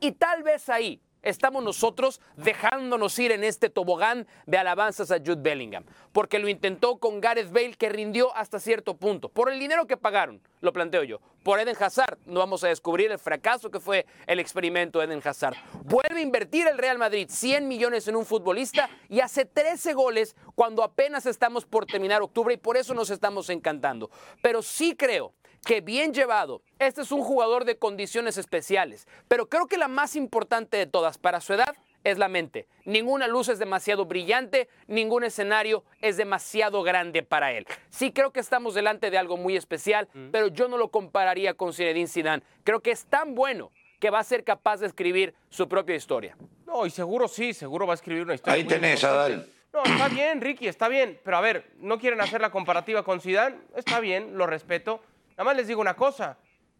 Y 0.00 0.12
tal 0.12 0.42
vez 0.42 0.68
ahí 0.68 1.00
estamos 1.22 1.64
nosotros 1.64 2.20
dejándonos 2.36 3.18
ir 3.18 3.32
en 3.32 3.42
este 3.42 3.68
tobogán 3.68 4.26
de 4.46 4.58
alabanzas 4.58 5.10
a 5.10 5.18
Jude 5.18 5.40
Bellingham, 5.40 5.84
porque 6.12 6.38
lo 6.38 6.48
intentó 6.48 6.98
con 6.98 7.20
Gareth 7.20 7.50
Bale 7.50 7.74
que 7.74 7.88
rindió 7.88 8.34
hasta 8.36 8.60
cierto 8.60 8.96
punto, 8.96 9.28
por 9.28 9.50
el 9.50 9.58
dinero 9.58 9.86
que 9.86 9.96
pagaron, 9.96 10.40
lo 10.60 10.72
planteo 10.72 11.02
yo. 11.02 11.20
Por 11.42 11.60
Eden 11.60 11.76
Hazard, 11.78 12.18
no 12.26 12.40
vamos 12.40 12.62
a 12.64 12.68
descubrir 12.68 13.10
el 13.10 13.18
fracaso 13.18 13.70
que 13.70 13.80
fue 13.80 14.06
el 14.26 14.38
experimento 14.38 14.98
de 14.98 15.06
Eden 15.06 15.22
Hazard. 15.24 15.56
Vuelve 15.84 16.20
a 16.20 16.22
invertir 16.22 16.66
el 16.66 16.78
Real 16.78 16.98
Madrid 16.98 17.28
100 17.30 17.66
millones 17.66 18.06
en 18.08 18.16
un 18.16 18.26
futbolista 18.26 18.88
y 19.08 19.20
hace 19.20 19.44
13 19.44 19.94
goles 19.94 20.36
cuando 20.54 20.82
apenas 20.82 21.24
estamos 21.26 21.64
por 21.64 21.86
terminar 21.86 22.22
octubre 22.22 22.54
y 22.54 22.56
por 22.56 22.76
eso 22.76 22.94
nos 22.94 23.10
estamos 23.10 23.48
encantando. 23.50 24.10
Pero 24.42 24.60
sí 24.60 24.96
creo 24.96 25.34
que 25.66 25.80
bien 25.80 26.14
llevado, 26.14 26.62
este 26.78 27.02
es 27.02 27.10
un 27.10 27.22
jugador 27.22 27.64
de 27.64 27.76
condiciones 27.76 28.38
especiales, 28.38 29.08
pero 29.26 29.48
creo 29.48 29.66
que 29.66 29.76
la 29.76 29.88
más 29.88 30.14
importante 30.14 30.76
de 30.76 30.86
todas 30.86 31.18
para 31.18 31.40
su 31.40 31.54
edad 31.54 31.76
es 32.04 32.18
la 32.18 32.28
mente. 32.28 32.68
Ninguna 32.84 33.26
luz 33.26 33.48
es 33.48 33.58
demasiado 33.58 34.04
brillante, 34.04 34.68
ningún 34.86 35.24
escenario 35.24 35.82
es 36.00 36.16
demasiado 36.16 36.84
grande 36.84 37.24
para 37.24 37.50
él. 37.50 37.66
Sí 37.90 38.12
creo 38.12 38.30
que 38.30 38.38
estamos 38.38 38.74
delante 38.74 39.10
de 39.10 39.18
algo 39.18 39.36
muy 39.36 39.56
especial, 39.56 40.08
mm. 40.14 40.28
pero 40.30 40.46
yo 40.46 40.68
no 40.68 40.78
lo 40.78 40.90
compararía 40.90 41.54
con 41.54 41.72
Zinedine 41.72 42.06
Zidane. 42.06 42.44
Creo 42.62 42.78
que 42.78 42.92
es 42.92 43.04
tan 43.06 43.34
bueno 43.34 43.72
que 43.98 44.10
va 44.10 44.20
a 44.20 44.24
ser 44.24 44.44
capaz 44.44 44.78
de 44.78 44.86
escribir 44.86 45.34
su 45.50 45.68
propia 45.68 45.96
historia. 45.96 46.36
No, 46.64 46.86
y 46.86 46.90
seguro 46.90 47.26
sí, 47.26 47.52
seguro 47.52 47.88
va 47.88 47.94
a 47.94 47.96
escribir 47.96 48.22
una 48.22 48.34
historia. 48.34 48.54
Ahí 48.54 48.64
tenés. 48.64 49.02
Adal. 49.02 49.50
No, 49.72 49.82
está 49.82 50.08
bien, 50.08 50.40
Ricky, 50.40 50.68
está 50.68 50.86
bien. 50.86 51.18
Pero 51.24 51.36
a 51.36 51.40
ver, 51.40 51.66
¿no 51.80 51.98
quieren 51.98 52.20
hacer 52.20 52.40
la 52.40 52.50
comparativa 52.50 53.02
con 53.02 53.20
Zidane? 53.20 53.56
Está 53.74 53.98
bien, 53.98 54.38
lo 54.38 54.46
respeto. 54.46 55.02
Nada 55.36 55.44
más 55.44 55.56
les 55.56 55.66
digo 55.68 55.80
una 55.80 55.94
cosa. 55.94 56.36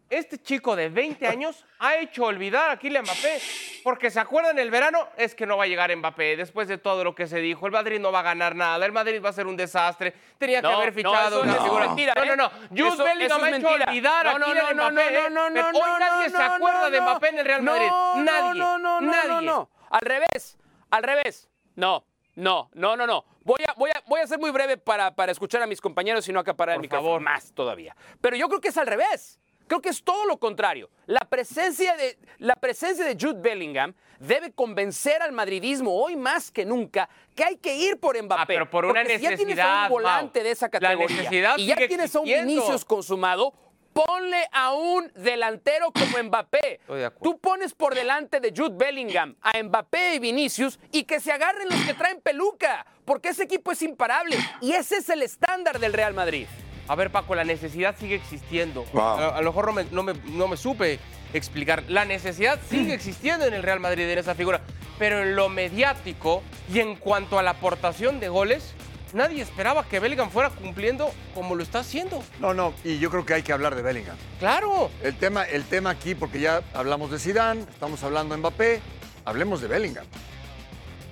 Este 0.08 0.38
chico 0.40 0.76
de 0.76 0.88
20 0.88 1.26
años 1.26 1.64
ha 1.80 1.96
hecho 1.96 2.24
olvidar 2.26 2.70
a 2.70 2.76
Kylian 2.78 3.02
Mbappé. 3.02 3.40
Porque 3.82 4.08
se 4.08 4.20
acuerdan 4.20 4.56
el 4.58 4.70
verano, 4.70 5.08
es 5.16 5.34
que 5.34 5.46
no 5.46 5.56
va 5.56 5.64
a 5.64 5.66
llegar 5.66 5.94
Mbappé. 5.96 6.36
Después 6.36 6.68
de 6.68 6.78
todo 6.78 7.02
lo 7.02 7.12
que 7.14 7.26
se 7.26 7.38
dijo, 7.38 7.66
el 7.66 7.72
Madrid 7.72 7.98
no 7.98 8.12
va 8.12 8.20
a 8.20 8.22
ganar 8.22 8.54
nada. 8.54 8.86
El 8.86 8.92
Madrid 8.92 9.20
va 9.24 9.30
a 9.30 9.32
ser 9.32 9.48
un 9.48 9.56
desastre. 9.56 10.14
Tenía 10.38 10.62
que 10.62 10.68
No, 10.68 10.76
haber 10.76 10.90
no, 10.90 10.94
fichado 10.94 11.28
eso 11.28 11.42
una 11.42 11.54
es 11.56 11.62
figura. 11.62 11.86
mentira, 11.88 12.12
no, 12.16 12.22
¿eh? 12.22 12.26
no, 12.28 12.36
no. 12.36 12.50
Jude 12.70 12.88
Eso- 12.88 13.04
Bellingham 13.04 13.44
eso 13.44 13.44
ha 13.44 13.58
hecho 13.58 13.68
olvidar 13.88 14.26
a 14.28 14.32
No, 14.34 14.38
no, 14.38 14.46
Kylian 14.46 14.76
no, 14.76 14.84
no, 14.84 14.90
Mbappé. 14.92 15.10
no, 15.10 15.18
¿eh? 15.18 15.30
no, 15.30 15.50
no, 15.50 15.54
Pero 15.54 15.72
no, 15.72 15.78
Hoy 15.80 15.90
nadie 16.00 16.28
no, 16.30 16.36
se 16.38 16.42
acuerda 16.44 16.80
no, 16.82 16.90
de 16.90 16.98
no. 16.98 17.02
Mbappé 17.04 17.28
en 17.28 17.38
el 17.38 17.44
Real 17.44 17.62
Madrid. 17.62 17.86
No, 17.88 18.16
nadie. 18.22 18.60
No, 18.60 18.78
no, 18.78 19.00
no, 19.00 19.10
nadie. 19.10 19.28
no, 19.28 19.40
no. 19.40 19.70
Al 19.90 20.00
revés, 20.00 20.56
al 20.90 21.02
revés. 21.02 21.48
No, 21.74 22.04
no, 22.36 22.70
no, 22.74 22.96
no, 22.96 23.06
no. 23.06 23.24
Voy 23.42 23.62
a, 23.66 23.72
voy 23.74 23.90
a, 23.90 24.02
voy 24.06 24.20
a 24.20 24.26
ser 24.26 24.38
muy 24.38 24.50
breve 24.50 24.76
para, 24.76 25.14
para 25.14 25.32
escuchar 25.32 25.62
a 25.62 25.66
mis 25.66 25.80
compañeros 25.80 26.28
y 26.28 26.32
no 26.32 26.40
acaparar 26.40 26.74
el 26.74 26.78
Por 26.78 26.82
micrófono 26.82 27.08
favor. 27.08 27.20
más 27.22 27.52
todavía. 27.52 27.96
Pero 28.20 28.36
yo 28.36 28.48
creo 28.48 28.60
que 28.60 28.68
es 28.68 28.76
al 28.76 28.86
revés. 28.86 29.40
Creo 29.66 29.80
que 29.80 29.88
es 29.88 30.04
todo 30.04 30.26
lo 30.26 30.36
contrario. 30.36 30.88
La 31.06 31.22
presencia 31.22 31.96
de, 31.96 32.16
la 32.38 32.54
presencia 32.54 33.04
de 33.04 33.16
Jude 33.20 33.40
Bellingham 33.40 33.94
debe 34.20 34.52
convencer 34.52 35.20
al 35.22 35.32
madridismo 35.32 35.92
hoy 35.92 36.14
más 36.14 36.52
que 36.52 36.64
nunca 36.64 37.08
que 37.34 37.42
hay 37.42 37.56
que 37.56 37.74
ir 37.74 37.98
por 37.98 38.20
Mbappé. 38.22 38.42
Ah, 38.42 38.46
pero 38.46 38.70
por 38.70 38.84
una 38.84 39.00
Porque 39.00 39.18
si 39.18 39.24
ya 39.24 39.28
tienes 39.30 39.58
a 39.58 39.62
necesidad, 39.62 39.82
un 39.84 39.90
volante 39.90 40.38
Mau. 40.38 40.44
de 40.44 40.50
esa 40.52 40.68
categoría 40.68 41.16
necesidad 41.16 41.58
y 41.58 41.66
ya 41.66 41.76
tienes 41.76 42.14
a 42.14 42.20
un. 42.20 42.26
Vinicius 42.26 42.84
consumado, 42.84 43.52
ponle 43.96 44.46
a 44.52 44.74
un 44.74 45.10
delantero 45.14 45.90
como 45.90 46.22
Mbappé. 46.22 46.80
Estoy 46.80 46.98
de 47.00 47.06
acuerdo. 47.06 47.22
Tú 47.22 47.38
pones 47.38 47.72
por 47.72 47.94
delante 47.94 48.40
de 48.40 48.52
Jude 48.54 48.76
Bellingham 48.76 49.34
a 49.40 49.62
Mbappé 49.62 50.16
y 50.16 50.18
Vinicius 50.18 50.78
y 50.92 51.04
que 51.04 51.18
se 51.18 51.32
agarren 51.32 51.66
los 51.70 51.80
que 51.80 51.94
traen 51.94 52.20
peluca, 52.20 52.84
porque 53.06 53.30
ese 53.30 53.44
equipo 53.44 53.72
es 53.72 53.80
imparable 53.80 54.36
y 54.60 54.72
ese 54.72 54.96
es 54.98 55.08
el 55.08 55.22
estándar 55.22 55.78
del 55.78 55.94
Real 55.94 56.12
Madrid. 56.12 56.46
A 56.88 56.94
ver, 56.94 57.10
Paco, 57.10 57.34
la 57.34 57.44
necesidad 57.44 57.96
sigue 57.98 58.16
existiendo. 58.16 58.84
Wow. 58.92 59.02
A, 59.02 59.36
a 59.38 59.40
lo 59.40 59.50
mejor 59.50 59.66
no 59.66 59.72
me, 59.72 59.84
no, 59.90 60.02
me, 60.02 60.12
no 60.26 60.46
me 60.46 60.58
supe 60.58 61.00
explicar. 61.32 61.82
La 61.88 62.04
necesidad 62.04 62.60
sigue 62.68 62.92
existiendo 62.92 63.46
en 63.46 63.54
el 63.54 63.62
Real 63.62 63.80
Madrid, 63.80 64.08
en 64.08 64.18
esa 64.18 64.34
figura. 64.34 64.60
Pero 64.98 65.22
en 65.22 65.36
lo 65.36 65.48
mediático 65.48 66.42
y 66.72 66.80
en 66.80 66.96
cuanto 66.96 67.38
a 67.38 67.42
la 67.42 67.52
aportación 67.52 68.20
de 68.20 68.28
goles, 68.28 68.74
nadie 69.16 69.42
esperaba 69.42 69.88
que 69.88 69.98
Bellingham 69.98 70.30
fuera 70.30 70.50
cumpliendo 70.50 71.10
como 71.34 71.54
lo 71.54 71.62
está 71.62 71.80
haciendo. 71.80 72.22
No, 72.38 72.54
no, 72.54 72.72
y 72.84 72.98
yo 72.98 73.10
creo 73.10 73.26
que 73.26 73.34
hay 73.34 73.42
que 73.42 73.52
hablar 73.52 73.74
de 73.74 73.82
Bellingham. 73.82 74.16
¡Claro! 74.38 74.90
El 75.02 75.16
tema, 75.18 75.44
el 75.44 75.64
tema 75.64 75.90
aquí, 75.90 76.14
porque 76.14 76.38
ya 76.38 76.62
hablamos 76.74 77.10
de 77.10 77.18
Zidane, 77.18 77.62
estamos 77.62 78.02
hablando 78.04 78.34
de 78.34 78.38
Mbappé, 78.38 78.80
hablemos 79.24 79.60
de 79.60 79.68
Bellingham. 79.68 80.06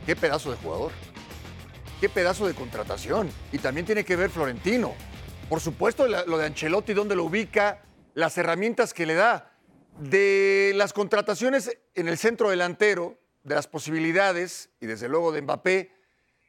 Qué 0.07 0.15
pedazo 0.15 0.51
de 0.51 0.57
jugador. 0.59 0.93
Qué 2.01 2.09
pedazo 2.09 2.47
de 2.47 2.55
contratación. 2.55 3.31
Y 3.51 3.59
también 3.59 3.87
tiene 3.87 4.05
que 4.05 4.17
ver 4.17 4.31
Florentino. 4.31 4.95
Por 5.49 5.61
supuesto, 5.61 6.07
lo 6.07 6.39
de 6.39 6.47
Ancelotti, 6.47 6.93
dónde 6.93 7.17
lo 7.17 7.25
ubica, 7.25 7.83
las 8.15 8.37
herramientas 8.37 8.93
que 8.93 9.07
le 9.07 9.15
da. 9.15 9.51
De 9.99 10.73
las 10.75 10.93
contrataciones 10.93 11.79
en 11.95 12.09
el 12.09 12.19
centro 12.19 12.51
delantero, 12.51 13.19
de 13.45 13.55
las 13.55 13.67
posibilidades, 13.67 14.71
y 14.81 14.87
desde 14.87 15.09
luego 15.09 15.33
de 15.33 15.43
Mbappé, 15.43 15.93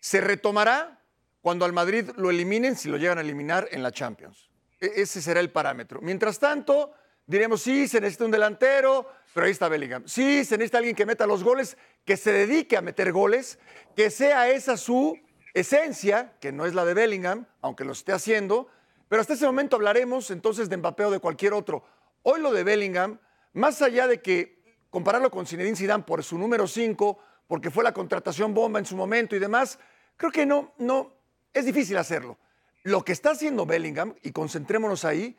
se 0.02 0.20
retomará 0.20 1.05
cuando 1.46 1.64
al 1.64 1.74
Madrid 1.74 2.10
lo 2.16 2.32
eliminen, 2.32 2.76
si 2.76 2.90
lo 2.90 2.98
llegan 2.98 3.20
a 3.20 3.22
eliminar 3.22 3.68
en 3.70 3.84
la 3.84 3.92
Champions. 3.92 4.50
E- 4.82 4.94
ese 4.96 5.22
será 5.22 5.40
el 5.40 5.52
parámetro. 5.52 6.02
Mientras 6.02 6.40
tanto, 6.40 6.92
diremos, 7.28 7.62
sí, 7.62 7.88
se 7.88 8.02
necesita 8.02 8.26
un 8.26 8.32
delantero, 8.32 9.08
pero 9.32 9.46
ahí 9.46 9.52
está 9.52 9.70
Bellingham. 9.70 10.08
Sí, 10.08 10.44
se 10.44 10.58
necesita 10.58 10.80
alguien 10.80 10.96
que 10.96 11.06
meta 11.06 11.28
los 11.28 11.44
goles, 11.44 11.78
que 12.04 12.18
se 12.18 12.32
dedique 12.32 12.78
a 12.78 12.82
meter 12.82 13.12
goles, 13.12 13.60
que 13.96 14.10
sea 14.10 14.50
esa 14.50 14.76
su 14.76 15.20
esencia, 15.54 16.34
que 16.42 16.52
no 16.52 16.66
es 16.66 16.74
la 16.74 16.84
de 16.84 16.96
Bellingham, 16.96 17.46
aunque 17.62 17.86
lo 17.86 17.92
esté 17.92 18.12
haciendo, 18.12 18.68
pero 19.08 19.22
hasta 19.22 19.34
ese 19.34 19.46
momento 19.46 19.76
hablaremos 19.76 20.32
entonces 20.32 20.68
de 20.68 20.78
Mbappé 20.78 21.06
o 21.06 21.12
de 21.12 21.20
cualquier 21.20 21.54
otro. 21.54 21.86
Hoy 22.24 22.42
lo 22.42 22.54
de 22.54 22.64
Bellingham, 22.64 23.20
más 23.54 23.84
allá 23.84 24.08
de 24.08 24.20
que 24.20 24.80
compararlo 24.90 25.30
con 25.30 25.46
Zinedine 25.46 25.78
Zidane 25.78 26.06
por 26.06 26.24
su 26.24 26.40
número 26.40 26.66
5, 26.66 27.20
porque 27.46 27.70
fue 27.70 27.84
la 27.84 27.94
contratación 27.94 28.56
bomba 28.56 28.80
en 28.80 28.86
su 28.88 28.96
momento 28.96 29.36
y 29.36 29.40
demás, 29.40 29.78
creo 30.18 30.32
que 30.32 30.48
no, 30.48 30.74
no, 30.80 31.15
es 31.56 31.66
difícil 31.66 31.98
hacerlo. 31.98 32.38
Lo 32.84 33.04
que 33.04 33.14
está 33.14 33.32
haciendo 33.32 33.66
Bellingham, 33.66 34.14
y 34.22 34.32
concentrémonos 34.32 35.06
ahí, 35.06 35.36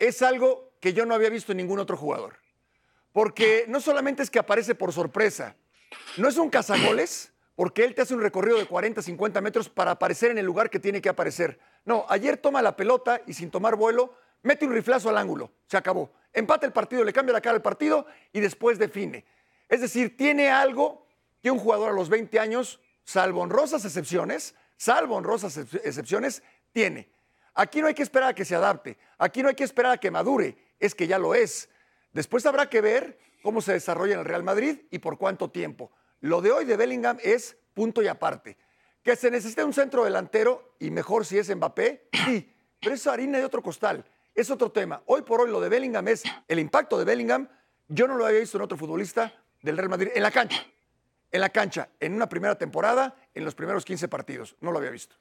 es 0.00 0.22
algo 0.22 0.72
que 0.80 0.92
yo 0.92 1.06
no 1.06 1.14
había 1.14 1.30
visto 1.30 1.52
en 1.52 1.58
ningún 1.58 1.78
otro 1.78 1.96
jugador. 1.96 2.38
Porque 3.12 3.66
no 3.68 3.80
solamente 3.80 4.22
es 4.22 4.30
que 4.30 4.38
aparece 4.38 4.74
por 4.74 4.92
sorpresa, 4.92 5.54
no 6.16 6.28
es 6.28 6.36
un 6.36 6.50
cazagoles, 6.50 7.32
porque 7.54 7.84
él 7.84 7.94
te 7.94 8.02
hace 8.02 8.14
un 8.14 8.22
recorrido 8.22 8.56
de 8.58 8.66
40, 8.66 9.02
50 9.02 9.40
metros 9.40 9.68
para 9.68 9.92
aparecer 9.92 10.30
en 10.30 10.38
el 10.38 10.46
lugar 10.46 10.70
que 10.70 10.78
tiene 10.78 11.02
que 11.02 11.08
aparecer. 11.08 11.58
No, 11.84 12.06
ayer 12.08 12.36
toma 12.36 12.62
la 12.62 12.76
pelota 12.76 13.20
y 13.26 13.34
sin 13.34 13.50
tomar 13.50 13.76
vuelo, 13.76 14.14
mete 14.42 14.64
un 14.64 14.72
riflazo 14.72 15.08
al 15.08 15.18
ángulo, 15.18 15.50
se 15.66 15.76
acabó. 15.76 16.10
Empata 16.32 16.66
el 16.66 16.72
partido, 16.72 17.04
le 17.04 17.12
cambia 17.12 17.32
la 17.32 17.40
cara 17.40 17.56
al 17.56 17.62
partido 17.62 18.06
y 18.32 18.40
después 18.40 18.78
define. 18.78 19.24
Es 19.68 19.80
decir, 19.80 20.16
tiene 20.16 20.50
algo 20.50 21.06
que 21.42 21.50
un 21.50 21.58
jugador 21.58 21.90
a 21.90 21.94
los 21.94 22.08
20 22.08 22.38
años, 22.38 22.80
salvo 23.04 23.40
honrosas 23.40 23.84
excepciones, 23.84 24.54
salvo 24.78 25.16
honrosas 25.16 25.58
ex- 25.58 25.74
excepciones, 25.84 26.42
tiene. 26.72 27.10
Aquí 27.52 27.82
no 27.82 27.88
hay 27.88 27.94
que 27.94 28.02
esperar 28.02 28.30
a 28.30 28.34
que 28.34 28.46
se 28.46 28.54
adapte, 28.54 28.96
aquí 29.18 29.42
no 29.42 29.50
hay 29.50 29.54
que 29.54 29.64
esperar 29.64 29.92
a 29.92 29.98
que 29.98 30.10
madure, 30.10 30.56
es 30.78 30.94
que 30.94 31.06
ya 31.06 31.18
lo 31.18 31.34
es. 31.34 31.68
Después 32.12 32.46
habrá 32.46 32.70
que 32.70 32.80
ver 32.80 33.18
cómo 33.42 33.60
se 33.60 33.74
desarrolla 33.74 34.14
en 34.14 34.20
el 34.20 34.24
Real 34.24 34.42
Madrid 34.42 34.78
y 34.90 35.00
por 35.00 35.18
cuánto 35.18 35.50
tiempo. 35.50 35.92
Lo 36.20 36.40
de 36.40 36.52
hoy 36.52 36.64
de 36.64 36.76
Bellingham 36.76 37.18
es 37.22 37.58
punto 37.74 38.00
y 38.02 38.08
aparte. 38.08 38.56
Que 39.02 39.14
se 39.16 39.30
necesita 39.30 39.64
un 39.64 39.72
centro 39.72 40.04
delantero 40.04 40.74
y 40.78 40.90
mejor 40.90 41.26
si 41.26 41.38
es 41.38 41.54
Mbappé, 41.54 42.08
sí, 42.24 42.54
pero 42.80 42.94
es 42.94 43.06
harina 43.06 43.38
de 43.38 43.44
otro 43.44 43.62
costal, 43.62 44.04
es 44.34 44.50
otro 44.50 44.70
tema. 44.72 45.02
Hoy 45.06 45.22
por 45.22 45.40
hoy 45.40 45.50
lo 45.50 45.60
de 45.60 45.68
Bellingham 45.68 46.06
es 46.08 46.22
el 46.46 46.58
impacto 46.58 46.98
de 46.98 47.04
Bellingham. 47.04 47.48
Yo 47.88 48.06
no 48.06 48.16
lo 48.16 48.26
había 48.26 48.40
visto 48.40 48.58
en 48.58 48.62
otro 48.62 48.76
futbolista 48.78 49.32
del 49.62 49.76
Real 49.76 49.88
Madrid 49.88 50.10
en 50.14 50.22
la 50.22 50.30
cancha. 50.30 50.64
En 51.30 51.40
la 51.40 51.50
cancha, 51.50 51.88
en 52.00 52.14
una 52.14 52.28
primera 52.28 52.56
temporada, 52.56 53.14
en 53.38 53.44
los 53.44 53.54
primeros 53.54 53.84
15 53.84 54.08
partidos. 54.08 54.56
No 54.60 54.72
lo 54.72 54.78
había 54.78 54.90
visto. 54.90 55.16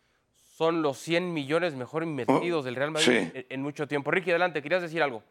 Son 0.57 0.81
los 0.81 0.97
100 0.97 1.33
millones 1.33 1.75
mejor 1.75 2.01
invertidos 2.01 2.65
del 2.65 2.75
Real 2.75 2.89
Madrid 2.89 3.29
sí. 3.31 3.31
en, 3.33 3.45
en 3.47 3.61
mucho 3.61 3.87
tiempo. 3.87 4.09
Ricky, 4.09 4.31
adelante, 4.31 4.63
querías 4.63 4.81
decir 4.81 5.03
algo. 5.03 5.23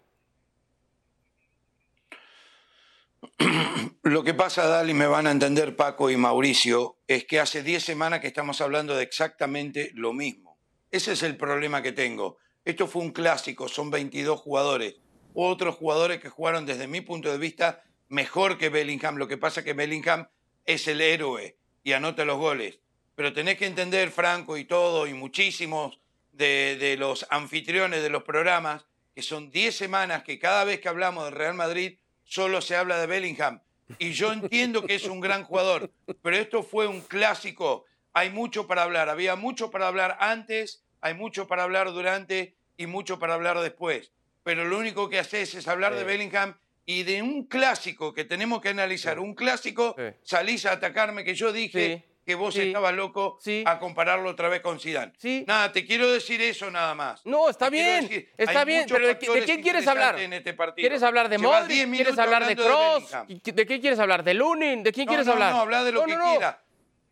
Lo 4.03 4.23
que 4.23 4.35
pasa, 4.35 4.69
Dali, 4.69 4.95
me 4.95 5.09
van 5.09 5.27
a 5.27 5.33
entender 5.33 5.75
Paco 5.75 6.11
y 6.11 6.17
Mauricio, 6.17 6.99
es 7.09 7.25
que 7.25 7.41
hace 7.41 7.65
10 7.65 7.83
semanas 7.83 8.21
que 8.21 8.29
estamos 8.29 8.61
hablando 8.61 8.95
de 8.95 9.03
exactamente 9.03 9.91
lo 9.95 10.13
mismo. 10.13 10.59
Ese 10.93 11.13
es 11.13 11.25
el 11.25 11.37
problema 11.37 11.83
que 11.83 11.91
tengo. 11.91 12.39
Esto 12.65 12.87
fue 12.87 13.03
un 13.03 13.11
clásico, 13.11 13.67
son 13.67 13.91
22 13.91 14.41
jugadores. 14.41 14.95
Otros 15.35 15.75
jugadores 15.75 16.21
que 16.21 16.29
jugaron 16.29 16.67
desde 16.67 16.87
mi 16.87 17.01
punto 17.01 17.33
de 17.33 17.39
vista 17.39 17.83
mejor 18.09 18.59
que 18.59 18.69
Bellingham. 18.69 19.17
Lo 19.17 19.27
que 19.27 19.39
pasa 19.39 19.61
es 19.61 19.67
que 19.67 19.73
Bellingham 19.73 20.29
es 20.65 20.87
el 20.87 21.01
héroe 21.01 21.59
y 21.87 21.93
anota 21.93 22.25
los 22.25 22.39
goles. 22.39 22.81
Pero 23.15 23.33
tenés 23.33 23.59
que 23.59 23.67
entender, 23.67 24.11
Franco 24.11 24.57
y 24.57 24.65
todo, 24.65 25.07
y 25.07 25.15
muchísimos 25.15 26.01
de, 26.33 26.77
de 26.81 26.97
los 26.97 27.25
anfitriones 27.31 28.03
de 28.03 28.11
los 28.11 28.25
programas, 28.25 28.85
que 29.15 29.23
son 29.23 29.53
10 29.53 29.77
semanas 29.77 30.25
que 30.25 30.41
cada 30.41 30.65
vez 30.65 30.81
que 30.81 30.89
hablamos 30.89 31.25
del 31.25 31.35
Real 31.35 31.55
Madrid 31.55 31.97
solo 32.25 32.61
se 32.61 32.75
habla 32.75 32.99
de 32.99 33.07
Bellingham. 33.07 33.61
Y 34.01 34.15
yo 34.15 34.33
entiendo 34.33 34.85
que 34.85 34.97
es 34.97 35.05
un 35.05 35.21
gran 35.21 35.45
jugador, 35.45 35.93
pero 36.23 36.37
esto 36.37 36.65
fue 36.65 36.89
un 36.89 37.03
clásico. 37.03 37.85
Hay 38.13 38.31
mucho 38.31 38.67
para 38.67 38.83
hablar. 38.83 39.09
Había 39.09 39.37
mucho 39.37 39.71
para 39.71 39.87
hablar 39.87 40.17
antes, 40.19 40.83
hay 41.01 41.15
mucho 41.15 41.47
para 41.47 41.63
hablar 41.63 41.93
durante 41.93 42.57
y 42.77 42.87
mucho 42.87 43.21
para 43.21 43.35
hablar 43.35 43.61
después. 43.61 44.11
Pero 44.43 44.65
lo 44.65 44.77
único 44.77 45.09
que 45.09 45.21
haces 45.21 45.55
es 45.55 45.69
hablar 45.69 45.95
de 45.95 46.03
Bellingham 46.03 46.57
y 46.87 47.03
de 47.03 47.21
un 47.21 47.45
clásico 47.47 48.15
que 48.15 48.25
tenemos 48.25 48.61
que 48.63 48.69
analizar. 48.71 49.19
Un 49.19 49.35
clásico, 49.35 49.95
Sí. 49.99 50.05
salís 50.23 50.65
a 50.67 50.73
atacarme 50.73 51.25
que 51.25 51.35
yo 51.35 51.53
dije 51.53 52.05
Sí. 52.07 52.13
que 52.25 52.35
vos 52.37 52.55
Sí. 52.55 52.63
estabas 52.63 52.95
loco 52.95 53.39
a 53.65 53.79
compararlo 53.81 54.31
otra 54.31 54.49
vez 54.49 54.61
con 54.61 54.79
Zidane. 54.79 55.13
Sí. 55.19 55.45
Nada, 55.47 55.73
te 55.73 55.85
quiero 55.85 56.11
decir 56.11 56.41
eso 56.41 56.71
nada 56.71 56.95
más. 56.95 57.27
No, 57.27 57.51
está 57.51 57.67
Te 57.67 57.73
bien, 57.73 58.03
decir, 58.09 58.29
está 58.39 58.65
bien, 58.65 58.87
pero 58.89 59.07
¿de, 59.09 59.19
quién 59.45 59.63
quieres 59.63 59.87
hablar? 59.87 60.19
en 60.21 60.33
este. 60.33 60.57
¿Quieres 60.77 61.03
hablar 61.03 61.29
de 61.29 61.39
Modric? 61.39 61.69
10 61.69 61.89
¿Quieres 61.91 62.19
hablar 62.19 62.47
de 62.47 62.57
Cross? 62.57 63.11
¿De 63.29 63.67
qué 63.67 63.81
quieres 63.81 63.99
hablar? 63.99 64.23
¿De 64.23 64.35
Lunin? 64.35 64.83
¿De 64.85 64.93
quién 64.93 65.07
No, 65.07 65.11
quieres 65.11 65.27
no, 65.27 65.33
hablar? 65.35 65.53
No, 65.53 65.61
habla 65.63 65.83
de 65.85 65.93
lo 65.93 66.07
No, 66.07 66.07
que 66.07 66.31
quiera. 66.31 66.63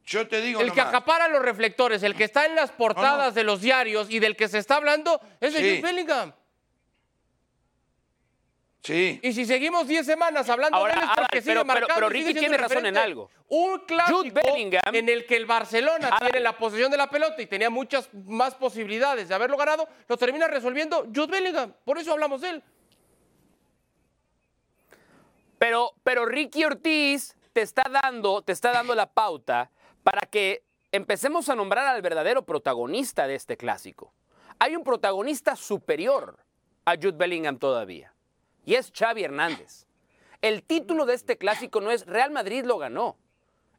Yo 0.06 0.28
te 0.28 0.40
digo 0.42 0.60
El 0.60 0.70
que 0.72 0.82
acapara 0.82 1.28
los 1.28 1.40
reflectores, 1.42 2.02
el 2.02 2.14
que 2.14 2.24
está 2.24 2.44
en 2.46 2.54
las 2.54 2.70
portadas 2.70 3.34
de 3.34 3.42
los 3.42 3.60
diarios 3.62 4.08
y 4.10 4.18
del 4.20 4.36
que 4.36 4.48
se 4.48 4.58
está 4.58 4.76
hablando 4.76 5.20
es 5.40 5.54
de 5.54 5.80
Bellingham. 5.80 6.32
Sí. 8.84 9.18
Y 9.22 9.32
si 9.32 9.46
seguimos 9.46 9.88
10 9.88 10.04
semanas 10.04 10.48
hablando 10.50 10.76
Ahora, 10.76 10.92
de 10.94 11.00
él 11.00 11.04
es 11.10 11.16
porque 11.16 11.40
sigue 11.40 11.54
pero- 11.54 11.64
pero- 11.66 11.80
marcando, 11.80 11.94
pero 11.94 12.08
sigue 12.10 12.28
Ricky 12.28 12.38
tiene 12.40 12.56
razón 12.58 12.84
en 12.86 12.96
algo. 12.98 13.30
Un 13.48 13.78
clásico 13.80 14.40
en 14.92 15.08
el 15.08 15.24
que 15.26 15.36
el 15.36 15.46
Barcelona 15.46 16.08
Adal. 16.08 16.18
tiene 16.20 16.40
la 16.40 16.56
posesión 16.58 16.90
de 16.90 16.98
la 16.98 17.08
pelota 17.08 17.40
y 17.40 17.46
tenía 17.46 17.70
muchas 17.70 18.08
más 18.12 18.54
posibilidades 18.54 19.28
de 19.28 19.34
haberlo 19.34 19.56
ganado, 19.56 19.88
lo 20.06 20.16
termina 20.18 20.46
resolviendo 20.48 21.06
Jude 21.14 21.28
Bellingham. 21.28 21.72
Por 21.84 21.96
eso 21.98 22.12
hablamos 22.12 22.42
de 22.42 22.50
él. 22.50 22.62
Pero 25.58 25.58
Pero, 25.58 25.92
pero 26.02 26.26
Ricky 26.26 26.64
Ortiz 26.64 27.36
te 27.54 27.62
está 27.62 27.84
dando, 27.90 28.42
te 28.42 28.52
está 28.52 28.70
dando 28.70 28.94
la 28.94 29.06
pauta 29.06 29.70
para 30.02 30.20
que 30.26 30.62
empecemos 30.92 31.48
a 31.48 31.54
nombrar 31.54 31.86
al 31.86 32.02
verdadero 32.02 32.44
protagonista 32.44 33.26
de 33.26 33.34
este 33.36 33.56
clásico. 33.56 34.12
Hay 34.58 34.76
un 34.76 34.84
protagonista 34.84 35.56
superior 35.56 36.38
a 36.84 36.96
Jude 36.96 37.12
Bellingham 37.16 37.58
todavía, 37.58 38.13
y 38.64 38.74
es 38.74 38.92
Xavi 38.96 39.24
Hernández. 39.24 39.86
El 40.42 40.62
título 40.62 41.06
de 41.06 41.14
este 41.14 41.38
clásico 41.38 41.80
no 41.80 41.90
es 41.90 42.06
Real 42.06 42.30
Madrid 42.30 42.64
lo 42.64 42.78
ganó, 42.78 43.16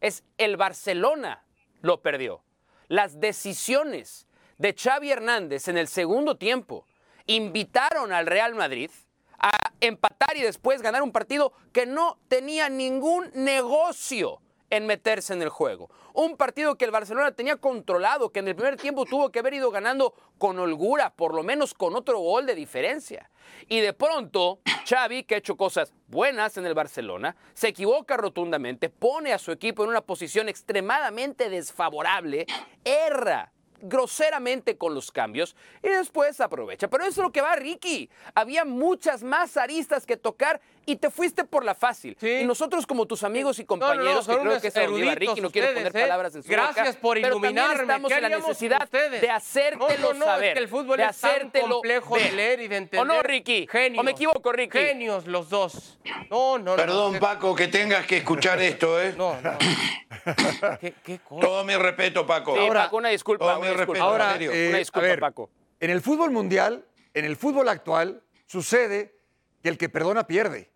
es 0.02 0.24
el 0.38 0.58
Barcelona 0.58 1.46
lo 1.82 2.02
perdió. 2.02 2.44
Las 2.88 3.20
decisiones 3.20 4.28
de 4.58 4.74
Xavi 4.74 5.12
Hernández 5.12 5.68
en 5.68 5.78
el 5.78 5.88
segundo 5.88 6.38
tiempo 6.38 6.86
invitaron 7.26 8.12
al 8.14 8.26
Real 8.26 8.56
Madrid 8.56 8.90
a 9.38 9.52
empatar 9.82 10.38
y 10.38 10.42
después 10.42 10.82
ganar 10.82 11.04
un 11.04 11.12
partido 11.12 11.54
que 11.74 11.86
no 11.86 12.20
tenía 12.28 12.70
ningún 12.70 13.30
negocio 13.34 14.42
en 14.76 14.86
meterse 14.86 15.34
en 15.34 15.42
el 15.42 15.50
juego. 15.50 15.90
Un 16.14 16.36
partido 16.36 16.76
que 16.76 16.86
el 16.86 16.92
Barcelona 16.92 17.32
tenía 17.32 17.56
controlado, 17.56 18.32
que 18.32 18.40
en 18.40 18.48
el 18.50 18.56
primer 18.56 18.76
tiempo 18.78 19.06
tuvo 19.06 19.32
que 19.32 19.40
haber 19.40 19.54
ido 19.54 19.72
ganando 19.72 20.14
con 20.38 20.60
holgura, 20.60 21.14
por 21.14 21.34
lo 21.34 21.44
menos 21.44 21.74
con 21.74 21.96
otro 21.96 22.20
gol 22.20 22.46
de 22.46 22.56
diferencia. 22.56 23.32
Y 23.70 23.80
de 23.80 23.94
pronto, 23.94 24.60
Xavi, 24.88 25.24
que 25.24 25.36
ha 25.36 25.38
hecho 25.38 25.56
cosas 25.56 25.94
buenas 26.08 26.58
en 26.58 26.66
el 26.66 26.74
Barcelona, 26.74 27.36
se 27.54 27.70
equivoca 27.70 28.18
rotundamente, 28.18 28.90
pone 28.90 29.32
a 29.32 29.40
su 29.40 29.52
equipo 29.52 29.84
en 29.84 29.90
una 29.90 30.02
posición 30.02 30.50
extremadamente 30.50 31.50
desfavorable, 31.50 32.46
erra 32.84 33.52
groseramente 33.82 34.78
con 34.78 34.94
los 34.94 35.12
cambios 35.12 35.56
y 35.84 35.90
después 35.90 36.40
aprovecha. 36.42 36.88
Pero 36.90 37.04
eso 37.04 37.22
es 37.22 37.26
lo 37.26 37.32
que 37.32 37.42
va, 37.42 37.56
Ricky. 37.56 38.10
Había 38.34 38.66
muchas 38.66 39.24
más 39.24 39.58
aristas 39.58 40.06
que 40.06 40.18
tocar 40.18 40.62
y 40.86 40.96
te 40.98 41.10
fuiste 41.10 41.44
por 41.44 41.64
la 41.66 41.74
fácil. 41.76 42.16
Sí. 42.20 42.28
Y 42.42 42.44
nosotros 42.46 42.86
como 42.86 43.06
tus 43.06 43.24
amigos 43.24 43.58
y 43.60 43.64
No, 43.64 43.76
no, 43.76 43.76
no, 43.78 43.86
compañeros, 43.88 44.26
son 44.26 44.36
que 44.36 44.42
creo 44.42 44.62
que 44.62 44.68
es 44.68 45.16
Ricky, 45.16 45.42
no 45.42 45.50
quiero 45.50 45.74
poner 45.74 45.88
¿eh? 45.96 46.02
palabras 46.02 46.36
en 46.36 46.44
su 46.44 46.50
Gracias 46.50 46.88
boca, 46.88 47.00
por 47.02 47.16
pero 47.16 47.28
iluminarme. 47.28 47.82
estamos 47.82 48.10
¿Qué 48.12 48.18
en 48.18 48.22
la 48.24 48.30
necesidad 48.30 48.84
ustedes? 48.84 49.22
de 49.22 49.30
hacértelo 49.30 49.88
no, 49.90 50.14
no, 50.14 50.14
no, 50.20 50.26
saber. 50.26 50.48
Es 50.50 50.54
que 50.54 50.60
el 50.60 50.68
fútbol 50.70 50.98
de 50.98 51.04
es 51.06 51.18
tan 51.20 51.32
hacértelo 51.32 51.70
complejo 51.76 52.14
ver. 52.16 52.24
de 52.24 52.32
leer 52.34 52.60
y 52.62 52.68
de 52.68 52.78
entender. 52.78 53.00
¿O 53.02 53.06
no, 53.06 53.24
Ricky? 53.24 53.68
Genios. 53.72 54.00
¿O 54.00 54.04
me 54.04 54.12
equivoco, 54.12 54.52
Ricky? 54.52 54.78
Genios 54.78 55.26
los 55.28 55.50
dos. 55.50 55.98
No, 56.30 56.58
no, 56.60 56.72
no. 56.72 56.76
Perdón, 56.76 57.14
¿Qué- 57.14 57.20
Paco, 57.20 57.56
que 57.56 57.68
tengas 57.68 58.06
que 58.06 58.18
escuchar 58.18 58.62
esto, 58.62 59.02
¿eh? 59.02 59.14
No, 59.18 59.40
no. 59.42 59.58
¿Qué, 60.80 60.94
qué 61.04 61.20
cosa? 61.20 61.42
Todo 61.46 61.64
mi 61.64 61.76
respeto, 61.76 62.26
Paco. 62.26 62.54
Sí, 62.56 62.62
Ahora- 62.62 62.84
Paco, 62.86 62.98
una 62.98 63.10
disculpa, 63.10 63.46
todo 63.46 63.60
una 63.60 63.60
mi 63.62 63.68
disculpa. 63.76 63.94
respeto, 63.94 64.04
Ahora, 64.06 64.26
en 64.28 64.32
serio. 64.34 64.52
eh, 64.52 64.68
Una 64.70 64.76
a 64.76 64.80
disculpa, 64.80 65.08
ver, 65.08 65.20
Paco. 65.20 65.50
En 65.80 65.90
el 65.90 66.02
fútbol 66.02 66.32
mundial, 66.32 66.86
en 67.14 67.26
el 67.26 67.36
fútbol 67.36 67.70
actual, 67.70 68.22
sucede 68.46 69.16
que 69.62 69.70
el 69.70 69.78
que 69.78 69.90
perdona 69.90 70.28
pierde. 70.28 70.70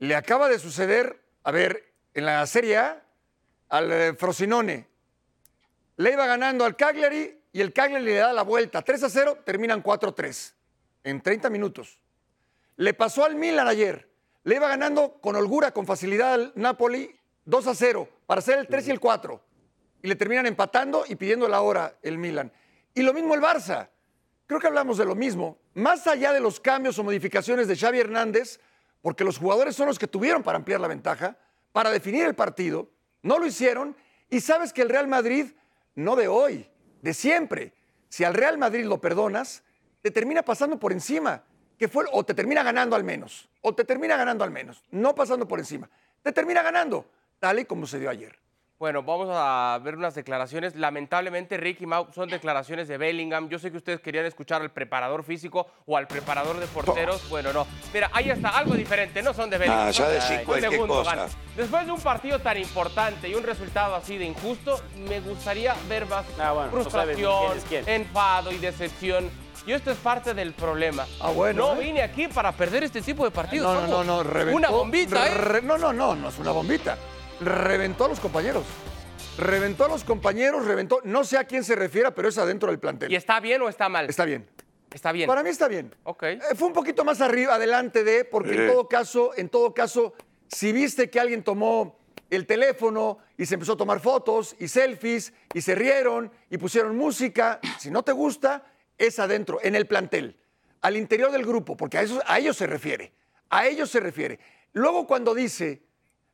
Le 0.00 0.16
acaba 0.16 0.48
de 0.48 0.58
suceder, 0.58 1.22
a 1.44 1.50
ver, 1.52 1.92
en 2.14 2.24
la 2.24 2.46
Serie 2.46 2.78
A, 2.78 3.04
al 3.68 3.92
eh, 3.92 4.14
Frosinone. 4.14 4.88
Le 5.96 6.12
iba 6.12 6.26
ganando 6.26 6.64
al 6.64 6.74
Cagliari 6.74 7.38
y 7.52 7.60
el 7.60 7.74
Cagliari 7.74 8.04
le 8.04 8.14
da 8.14 8.32
la 8.32 8.42
vuelta. 8.42 8.80
3 8.80 9.04
a 9.04 9.10
0, 9.10 9.38
terminan 9.44 9.82
4 9.82 10.08
a 10.08 10.14
3 10.14 10.54
en 11.04 11.20
30 11.20 11.50
minutos. 11.50 11.98
Le 12.76 12.94
pasó 12.94 13.26
al 13.26 13.34
Milan 13.34 13.68
ayer. 13.68 14.08
Le 14.44 14.56
iba 14.56 14.68
ganando 14.68 15.20
con 15.20 15.36
holgura, 15.36 15.72
con 15.72 15.84
facilidad 15.84 16.32
al 16.32 16.52
Napoli 16.56 17.14
2 17.44 17.66
a 17.66 17.74
0 17.74 18.08
para 18.26 18.38
hacer 18.38 18.58
el 18.58 18.68
3 18.68 18.88
y 18.88 18.90
el 18.92 19.00
4. 19.00 19.44
Y 20.02 20.08
le 20.08 20.16
terminan 20.16 20.46
empatando 20.46 21.04
y 21.06 21.16
pidiendo 21.16 21.46
la 21.46 21.60
hora 21.60 21.98
el 22.00 22.16
Milan. 22.16 22.50
Y 22.94 23.02
lo 23.02 23.12
mismo 23.12 23.34
el 23.34 23.42
Barça. 23.42 23.90
Creo 24.46 24.60
que 24.60 24.66
hablamos 24.66 24.96
de 24.96 25.04
lo 25.04 25.14
mismo. 25.14 25.58
Más 25.74 26.06
allá 26.06 26.32
de 26.32 26.40
los 26.40 26.58
cambios 26.58 26.98
o 26.98 27.04
modificaciones 27.04 27.68
de 27.68 27.76
Xavi 27.76 28.00
Hernández, 28.00 28.60
porque 29.02 29.24
los 29.24 29.38
jugadores 29.38 29.76
son 29.76 29.86
los 29.86 29.98
que 29.98 30.06
tuvieron 30.06 30.42
para 30.42 30.58
ampliar 30.58 30.80
la 30.80 30.88
ventaja, 30.88 31.36
para 31.72 31.90
definir 31.90 32.24
el 32.24 32.34
partido, 32.34 32.90
no 33.22 33.38
lo 33.38 33.46
hicieron. 33.46 33.96
Y 34.28 34.40
sabes 34.40 34.72
que 34.72 34.82
el 34.82 34.88
Real 34.88 35.08
Madrid, 35.08 35.46
no 35.94 36.16
de 36.16 36.28
hoy, 36.28 36.68
de 37.02 37.14
siempre, 37.14 37.72
si 38.08 38.24
al 38.24 38.34
Real 38.34 38.58
Madrid 38.58 38.84
lo 38.84 39.00
perdonas, 39.00 39.62
te 40.02 40.10
termina 40.10 40.42
pasando 40.42 40.78
por 40.78 40.92
encima, 40.92 41.44
que 41.78 41.88
fue, 41.88 42.04
o 42.12 42.24
te 42.24 42.34
termina 42.34 42.62
ganando 42.62 42.96
al 42.96 43.04
menos, 43.04 43.48
o 43.62 43.74
te 43.74 43.84
termina 43.84 44.16
ganando 44.16 44.44
al 44.44 44.50
menos, 44.50 44.84
no 44.90 45.14
pasando 45.14 45.48
por 45.48 45.58
encima, 45.58 45.88
te 46.22 46.32
termina 46.32 46.62
ganando, 46.62 47.06
tal 47.38 47.58
y 47.58 47.64
como 47.64 47.86
se 47.86 47.98
dio 47.98 48.10
ayer. 48.10 48.38
Bueno, 48.80 49.02
vamos 49.02 49.28
a 49.30 49.78
ver 49.84 49.94
unas 49.94 50.14
declaraciones. 50.14 50.74
Lamentablemente, 50.74 51.58
Ricky 51.58 51.84
Mau, 51.84 52.06
son 52.14 52.30
declaraciones 52.30 52.88
de 52.88 52.96
Bellingham. 52.96 53.50
Yo 53.50 53.58
sé 53.58 53.70
que 53.70 53.76
ustedes 53.76 54.00
querían 54.00 54.24
escuchar 54.24 54.62
al 54.62 54.70
preparador 54.70 55.22
físico 55.22 55.66
o 55.84 55.98
al 55.98 56.06
preparador 56.06 56.58
de 56.58 56.66
porteros. 56.66 57.28
Bueno, 57.28 57.52
no. 57.52 57.66
Mira, 57.92 58.08
ahí 58.14 58.30
está, 58.30 58.48
algo 58.48 58.72
diferente. 58.72 59.20
No 59.22 59.34
son 59.34 59.50
de 59.50 59.58
Bellingham. 59.58 59.88
Ah, 59.88 59.90
ya 59.90 60.08
de- 60.08 60.38
de 60.38 60.44
cualquier 60.44 60.78
Gundogan. 60.78 61.18
cosa. 61.18 61.36
Después 61.58 61.84
de 61.84 61.92
un 61.92 62.00
partido 62.00 62.38
tan 62.38 62.56
importante 62.56 63.28
y 63.28 63.34
un 63.34 63.42
resultado 63.42 63.94
así 63.96 64.16
de 64.16 64.24
injusto, 64.24 64.80
me 64.96 65.20
gustaría 65.20 65.74
ver 65.86 66.06
más 66.06 66.24
Ah, 66.40 66.52
bueno, 66.52 66.70
no 66.72 66.80
frustración, 66.80 67.48
quién 67.68 67.84
quién. 67.84 68.00
enfado 68.02 68.50
y 68.50 68.56
decepción. 68.56 69.30
Y 69.66 69.72
esto 69.72 69.90
es 69.90 69.98
parte 69.98 70.32
del 70.32 70.54
problema. 70.54 71.04
Ah, 71.20 71.28
bueno, 71.32 71.74
No 71.74 71.78
¿eh? 71.78 71.84
vine 71.84 72.02
aquí 72.02 72.28
para 72.28 72.50
perder 72.52 72.84
este 72.84 73.02
tipo 73.02 73.26
de 73.26 73.30
partidos. 73.30 73.66
No, 73.74 73.74
no, 73.82 73.86
somos 73.88 74.06
no, 74.06 74.16
no, 74.16 74.22
reventó. 74.22 74.56
Una 74.56 74.70
bombita, 74.70 75.26
¿eh? 75.26 75.34
re- 75.34 75.60
no, 75.60 75.76
no, 75.76 75.92
no, 75.92 76.14
no 76.14 76.30
es 76.30 76.38
una 76.38 76.50
bombita. 76.52 76.96
Reventó 77.40 78.04
a 78.04 78.08
los 78.08 78.20
compañeros. 78.20 78.64
Reventó 79.38 79.84
a 79.84 79.88
los 79.88 80.04
compañeros, 80.04 80.66
reventó. 80.66 81.00
No 81.04 81.24
sé 81.24 81.38
a 81.38 81.44
quién 81.44 81.64
se 81.64 81.74
refiera, 81.74 82.14
pero 82.14 82.28
es 82.28 82.36
adentro 82.36 82.68
del 82.70 82.78
plantel. 82.78 83.10
¿Y 83.10 83.16
está 83.16 83.40
bien 83.40 83.62
o 83.62 83.68
está 83.68 83.88
mal? 83.88 84.08
Está 84.08 84.24
bien. 84.24 84.46
Está 84.92 85.12
bien. 85.12 85.26
Para 85.26 85.42
mí 85.42 85.50
está 85.50 85.68
bien. 85.68 85.94
Ok. 86.02 86.22
Eh, 86.24 86.40
fue 86.56 86.68
un 86.68 86.74
poquito 86.74 87.04
más 87.04 87.20
arriba, 87.20 87.54
adelante 87.54 88.04
de, 88.04 88.24
porque 88.24 88.54
en 88.54 88.66
todo 88.66 88.88
caso, 88.88 89.32
en 89.36 89.48
todo 89.48 89.72
caso, 89.72 90.14
si 90.48 90.72
viste 90.72 91.08
que 91.08 91.20
alguien 91.20 91.42
tomó 91.42 91.98
el 92.28 92.46
teléfono 92.46 93.18
y 93.36 93.46
se 93.46 93.54
empezó 93.54 93.74
a 93.74 93.76
tomar 93.76 94.00
fotos 94.00 94.56
y 94.58 94.68
selfies 94.68 95.32
y 95.54 95.60
se 95.60 95.74
rieron 95.74 96.30
y 96.50 96.58
pusieron 96.58 96.96
música, 96.96 97.60
si 97.78 97.90
no 97.90 98.02
te 98.02 98.12
gusta, 98.12 98.64
es 98.98 99.18
adentro, 99.18 99.58
en 99.62 99.74
el 99.74 99.86
plantel, 99.86 100.36
al 100.80 100.96
interior 100.96 101.30
del 101.30 101.44
grupo, 101.46 101.76
porque 101.76 101.98
a, 101.98 102.02
eso, 102.02 102.20
a 102.26 102.38
ellos 102.38 102.56
se 102.56 102.66
refiere, 102.66 103.12
a 103.48 103.66
ellos 103.66 103.90
se 103.90 104.00
refiere. 104.00 104.38
Luego 104.72 105.06
cuando 105.06 105.34
dice, 105.34 105.82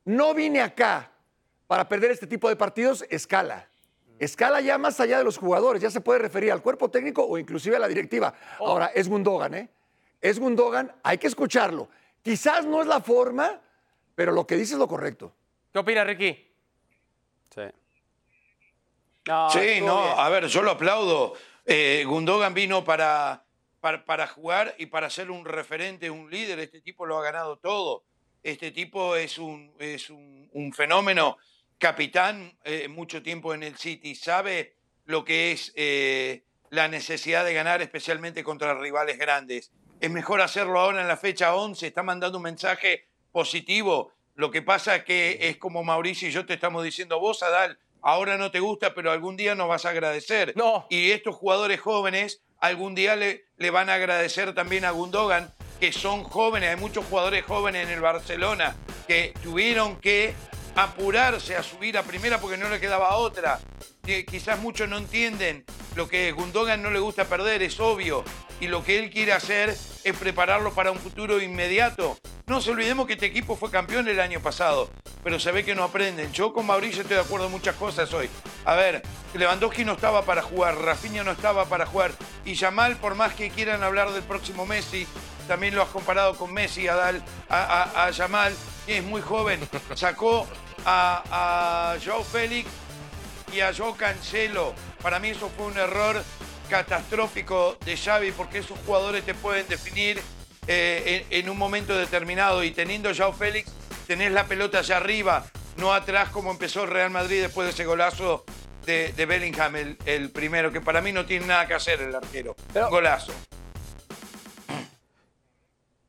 no 0.07 0.33
vine 0.33 0.63
acá 0.63 1.11
para 1.67 1.87
perder 1.89 2.13
este 2.13 2.27
tipo 2.27 2.49
de 2.49 2.57
partidos, 2.57 3.05
escala. 3.11 3.69
Escala 4.19 4.63
ya 4.63 4.79
más 4.79 4.99
allá 5.01 5.19
de 5.19 5.25
los 5.25 5.37
jugadores, 5.37 5.83
ya 5.83 5.91
se 5.91 6.01
puede 6.01 6.21
referir 6.21 6.51
al 6.51 6.63
cuerpo 6.63 6.91
técnico 6.91 7.23
o 7.27 7.37
inclusive 7.37 7.77
a 7.77 7.79
la 7.79 7.89
directiva. 7.89 8.33
Ahora, 8.59 8.87
es 8.95 9.09
Gundogan, 9.09 9.53
¿eh? 9.55 9.69
Es 10.23 10.39
Gundogan, 10.39 10.91
hay 11.03 11.19
que 11.19 11.27
escucharlo. 11.27 11.91
Quizás 12.23 12.65
no 12.65 12.81
es 12.81 12.87
la 12.87 13.01
forma, 13.01 13.61
pero 14.15 14.33
lo 14.33 14.47
que 14.47 14.57
dice 14.57 14.73
es 14.73 14.79
lo 14.79 14.89
correcto. 14.89 15.35
¿Qué 15.73 15.79
opina 15.81 16.03
Ricky? 16.05 16.51
Sí. 17.55 17.63
No, 19.27 19.51
Sí, 19.51 19.81
no, 19.83 20.03
bien. 20.03 20.15
a 20.17 20.29
ver, 20.31 20.47
yo 20.47 20.63
lo 20.63 20.71
aplaudo. 20.71 21.35
Eh, 21.67 22.05
Gundogan 22.07 22.55
vino 22.55 22.85
para, 22.85 23.45
para, 23.81 24.05
para 24.05 24.27
jugar 24.29 24.75
y 24.79 24.87
para 24.87 25.11
ser 25.11 25.31
un 25.31 25.45
referente, 25.45 26.09
un 26.11 26.31
líder. 26.31 26.61
Este 26.61 26.81
tipo 26.81 27.05
lo 27.05 27.19
ha 27.19 27.23
ganado 27.25 27.57
todo. 27.59 28.05
Este 28.43 28.71
tipo 28.71 29.17
es 29.17 29.39
un, 29.39 29.73
es 29.79 30.11
un, 30.11 30.49
un 30.53 30.73
fenómeno. 30.73 31.37
Capitán, 31.79 32.57
eh, 32.65 32.89
mucho 32.89 33.23
tiempo 33.23 33.53
en 33.53 33.63
el 33.63 33.77
City, 33.77 34.15
sabe 34.15 34.75
lo 35.05 35.25
que 35.25 35.53
es 35.53 35.73
eh, 35.77 36.43
la 36.71 36.89
necesidad 36.89 37.45
de 37.45 37.55
ganar, 37.55 37.83
especialmente 37.83 38.43
contra 38.43 38.75
rivales 38.75 39.19
grandes. 39.19 39.73
Es 40.01 40.11
mejor 40.11 40.41
hacerlo 40.41 40.81
ahora 40.81 41.01
en 41.03 41.09
la 41.09 41.17
fecha 41.17 41.55
11, 41.55 41.87
está 41.87 42.03
mandando 42.03 42.39
un 42.39 42.45
mensaje 42.45 43.07
positivo. 43.33 44.13
Lo 44.35 44.51
que 44.51 44.63
pasa 44.63 44.97
es 44.97 45.05
que 45.05 45.39
es 45.49 45.57
como 45.57 45.85
Mauricio 45.85 46.29
y 46.29 46.33
yo 46.33 46.47
te 46.47 46.55
estamos 46.55 46.85
diciendo, 46.85 47.21
vos, 47.21 47.43
Adal, 47.43 47.79
ahora 48.03 48.37
no 48.37 48.51
te 48.51 48.61
gusta, 48.61 48.95
pero 48.95 49.11
algún 49.11 49.37
día 49.37 49.55
nos 49.55 49.69
vas 49.69 49.85
a 49.85 49.91
agradecer. 49.91 50.55
No. 50.57 50.87
Y 50.91 51.11
estos 51.11 51.35
jugadores 51.37 51.81
jóvenes 51.81 52.43
algún 52.59 52.95
día 52.95 53.17
le, 53.17 53.45
le 53.57 53.71
van 53.71 53.91
a 53.91 53.95
agradecer 53.95 54.55
también 54.55 54.85
a 54.85 54.91
Gundogan, 54.91 55.53
que 55.79 55.93
son 55.93 56.25
jóvenes, 56.25 56.71
hay 56.71 56.77
muchos 56.77 57.05
jugadores 57.07 57.45
jóvenes 57.45 57.87
en 57.87 57.93
el 57.93 58.01
Barcelona 58.01 58.77
que 59.07 59.35
tuvieron 59.43 59.97
que 59.97 60.35
apurarse 60.75 61.57
a 61.57 61.63
subir 61.63 61.97
a 61.97 62.03
primera 62.03 62.41
porque 62.41 62.57
no 62.57 62.69
le 62.69 62.81
quedaba 62.81 63.17
otra. 63.17 63.59
Quizás 64.03 64.59
muchos 64.61 64.89
no 64.89 64.99
entienden 64.99 65.65
lo 65.97 66.09
que 66.09 66.31
Gundogan 66.33 66.83
no 66.83 66.91
le 66.91 67.01
gusta 67.01 67.25
perder, 67.25 67.63
es 67.63 67.81
obvio. 67.81 68.23
Y 68.61 68.69
lo 68.69 68.85
que 68.85 68.99
él 68.99 69.11
quiere 69.11 69.33
hacer 69.33 69.71
es 69.71 70.17
prepararlo 70.19 70.73
para 70.73 70.91
un 70.91 70.99
futuro 70.99 71.41
inmediato. 71.43 72.17
No 72.47 72.61
se 72.61 72.71
olvidemos 72.71 73.07
que 73.07 73.15
este 73.15 73.27
equipo 73.27 73.57
fue 73.57 73.71
campeón 73.71 74.07
el 74.07 74.21
año 74.21 74.41
pasado, 74.41 74.89
pero 75.25 75.41
se 75.41 75.51
ve 75.51 75.65
que 75.65 75.75
no 75.75 75.83
aprenden. 75.83 76.33
Yo 76.33 76.53
con 76.53 76.65
Mauricio 76.65 77.03
estoy 77.03 77.17
de 77.17 77.23
acuerdo 77.23 77.47
en 77.47 77.53
muchas 77.53 77.75
cosas 77.75 78.13
hoy. 78.15 78.31
A 78.65 78.75
ver, 78.77 79.03
Lewandowski 79.35 79.85
no 79.85 79.95
estaba 79.95 80.23
para 80.23 80.43
jugar, 80.43 80.79
Rafinha 80.79 81.25
no 81.25 81.33
estaba 81.33 81.65
para 81.65 81.87
jugar. 81.87 82.13
Y 82.45 82.55
Yamal, 82.55 82.97
por 82.97 83.15
más 83.15 83.35
que 83.35 83.51
quieran 83.51 83.83
hablar 83.83 84.13
del 84.13 84.23
próximo 84.23 84.65
Messi, 84.65 85.07
también 85.47 85.75
lo 85.75 85.83
has 85.83 85.89
comparado 85.89 86.35
con 86.37 86.53
Messi, 86.53 86.89
a, 86.89 86.95
Dal, 86.95 87.23
a, 87.49 87.83
a, 87.95 88.05
a 88.07 88.11
Yamal, 88.11 88.55
que 88.87 88.99
es 88.99 89.05
muy 89.05 89.21
joven. 89.23 89.61
Sacó 89.95 90.47
a, 90.85 91.93
a 91.95 91.97
Joao 92.05 92.23
Félix 92.25 92.69
y 93.53 93.61
a 93.61 93.73
Joe 93.75 93.95
Cancelo. 93.97 94.75
Para 95.03 95.19
mí 95.19 95.29
eso 95.31 95.51
fue 95.57 95.67
un 95.67 95.79
error 95.79 96.23
catastrófico 96.69 97.77
de 97.85 97.97
Xavi 97.97 98.33
porque 98.33 98.59
esos 98.59 98.79
jugadores 98.85 99.25
te 99.25 99.35
pueden 99.35 99.67
definir 99.69 100.21
eh, 100.67 101.25
en, 101.31 101.41
en 101.45 101.51
un 101.51 101.57
momento 101.59 101.97
determinado 101.97 102.63
y 102.65 102.71
teniendo 102.73 103.15
Joao 103.15 103.33
Félix 103.33 103.71
tenés 104.07 104.33
la 104.33 104.45
pelota 104.47 104.79
allá 104.81 104.97
arriba, 104.99 105.47
no 105.77 105.93
atrás 105.93 106.29
como 106.31 106.51
empezó 106.51 106.85
el 106.85 106.91
Real 106.91 107.11
Madrid 107.11 107.43
después 107.43 107.67
de 107.67 107.73
ese 107.73 107.85
golazo 107.85 108.45
de, 108.85 109.13
de 109.13 109.27
Bellingham, 109.27 109.75
el, 109.77 109.99
el 110.07 110.31
primero, 110.31 110.73
que 110.73 110.81
para 110.81 111.01
mí 111.01 111.13
no 111.13 111.27
tiene 111.27 111.47
nada 111.47 111.67
que 111.67 111.75
hacer 111.75 112.01
el 112.03 112.15
arquero. 112.15 112.55
Pero- 112.73 112.89
Golazo. 112.91 113.33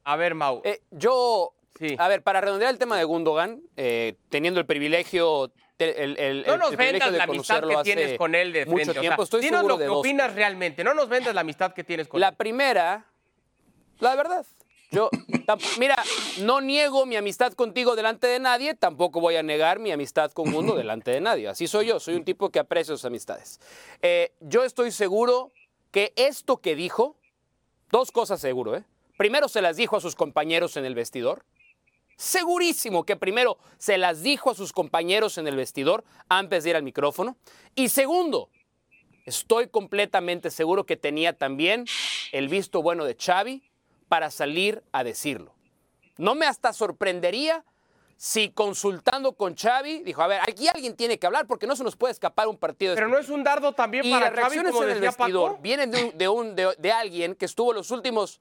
A 0.08 0.16
ver, 0.16 0.36
Mau. 0.36 0.62
Eh, 0.64 0.80
yo, 0.92 1.54
Sí. 1.78 1.98
a 2.00 2.08
ver, 2.08 2.24
para 2.24 2.40
redondear 2.40 2.72
el 2.72 2.80
tema 2.80 2.98
de 2.98 3.04
Gundogan, 3.04 3.62
eh, 3.76 4.16
teniendo 4.30 4.62
el 4.62 4.66
privilegio, 4.66 5.52
te- 5.76 6.02
el, 6.02 6.18
el- 6.18 6.46
no 6.48 6.56
nos 6.58 6.78
vendas 6.78 7.12
la 7.12 7.26
amistad 7.26 7.62
que 7.68 7.76
tienes 7.84 8.18
con 8.18 8.34
él 8.34 8.54
de 8.54 8.62
frente. 8.66 8.72
mucho 8.80 8.92
o 8.92 8.94
sea, 8.94 9.02
tiempo. 9.02 9.24
Estoy 9.24 9.42
dinos 9.42 9.60
seguro 9.60 9.74
lo 9.76 9.78
de 9.80 9.84
que 9.84 9.90
dos 9.90 10.00
opinas 10.00 10.34
realmente. 10.34 10.86
No 10.86 10.94
nos 10.94 11.10
vendas 11.10 11.36
la 11.36 11.42
amistad 11.42 11.74
que 11.74 11.84
tienes 11.84 12.08
con 12.08 12.22
La 12.22 12.30
él. 12.30 12.36
primera, 12.38 13.06
la 14.00 14.16
verdad. 14.16 14.46
Yo, 14.92 15.10
mira, 15.78 15.98
no 16.40 16.62
niego 16.62 17.06
mi 17.06 17.18
amistad 17.18 17.52
contigo 17.52 17.98
delante 17.98 18.28
de 18.28 18.40
nadie, 18.40 18.74
tampoco 18.76 19.20
voy 19.20 19.36
a 19.36 19.44
negar 19.44 19.80
mi 19.80 19.92
amistad 19.92 20.32
con 20.32 20.50
Mundo 20.50 20.74
delante 20.78 21.12
de 21.12 21.20
nadie. 21.20 21.50
Así 21.50 21.68
soy 21.68 21.88
yo, 21.88 22.00
soy 22.00 22.16
un 22.16 22.24
tipo 22.24 22.50
que 22.50 22.60
aprecia 22.60 22.94
sus 22.96 23.04
amistades. 23.04 23.60
Eh, 24.02 24.32
yo 24.40 24.64
estoy 24.64 24.92
seguro 24.92 25.52
que 25.92 26.14
esto 26.16 26.62
que 26.62 26.76
dijo, 26.78 27.18
dos 27.92 28.14
cosas 28.14 28.40
seguro, 28.40 28.78
¿eh? 28.78 28.84
Primero 29.18 29.48
se 29.50 29.62
las 29.62 29.76
dijo 29.78 29.98
a 29.98 30.02
sus 30.02 30.16
compañeros 30.16 30.78
en 30.78 30.86
el 30.86 30.96
vestidor. 30.96 31.44
Segurísimo 32.16 33.06
que 33.06 33.16
primero 33.16 33.58
se 33.78 33.98
las 33.98 34.24
dijo 34.24 34.50
a 34.50 34.56
sus 34.56 34.74
compañeros 34.74 35.38
en 35.38 35.48
el 35.48 35.56
vestidor 35.56 36.04
antes 36.30 36.64
de 36.64 36.72
ir 36.72 36.76
al 36.76 36.84
micrófono. 36.84 37.38
Y 37.76 37.90
segundo, 37.90 38.50
Estoy 39.26 39.68
completamente 39.68 40.50
seguro 40.50 40.86
que 40.86 40.96
tenía 40.96 41.34
también 41.38 41.84
el 42.32 42.48
visto 42.48 42.82
bueno 42.82 43.04
de 43.04 43.14
Xavi 43.14 43.62
para 44.08 44.32
salir 44.32 44.84
a 44.94 45.04
decirlo. 45.04 45.54
No 46.18 46.34
me 46.34 46.46
hasta 46.46 46.72
sorprendería 46.72 47.66
si 48.16 48.52
consultando 48.52 49.34
con 49.34 49.54
Xavi 49.58 50.04
dijo, 50.04 50.22
a 50.22 50.28
ver, 50.28 50.40
aquí 50.48 50.70
alguien 50.70 50.96
tiene 50.96 51.20
que 51.20 51.28
hablar 51.28 51.46
porque 51.46 51.68
no 51.68 51.76
se 51.76 51.84
nos 51.84 51.98
puede 51.98 52.14
escapar 52.14 52.48
un 52.48 52.56
partido. 52.56 52.92
de 52.92 52.96
Pero 52.96 53.10
no 53.10 53.18
es 53.18 53.28
un 53.28 53.44
dardo 53.44 53.74
también 53.74 54.06
y 54.06 54.12
para 54.12 54.28
las 54.28 54.30
Xavi, 54.30 54.40
reacciones 54.40 54.72
como 54.72 54.84
en 54.86 54.92
el 54.92 55.02
vestidor 55.02 55.52
Paco. 55.52 55.62
vienen 55.62 55.92
de, 55.92 56.04
un- 56.06 56.18
de, 56.18 56.28
un- 56.30 56.56
de- 56.56 56.76
de 56.78 56.92
alguien 56.94 57.36
que 57.36 57.44
estuvo 57.44 57.74
los 57.74 57.92
últimos... 57.92 58.40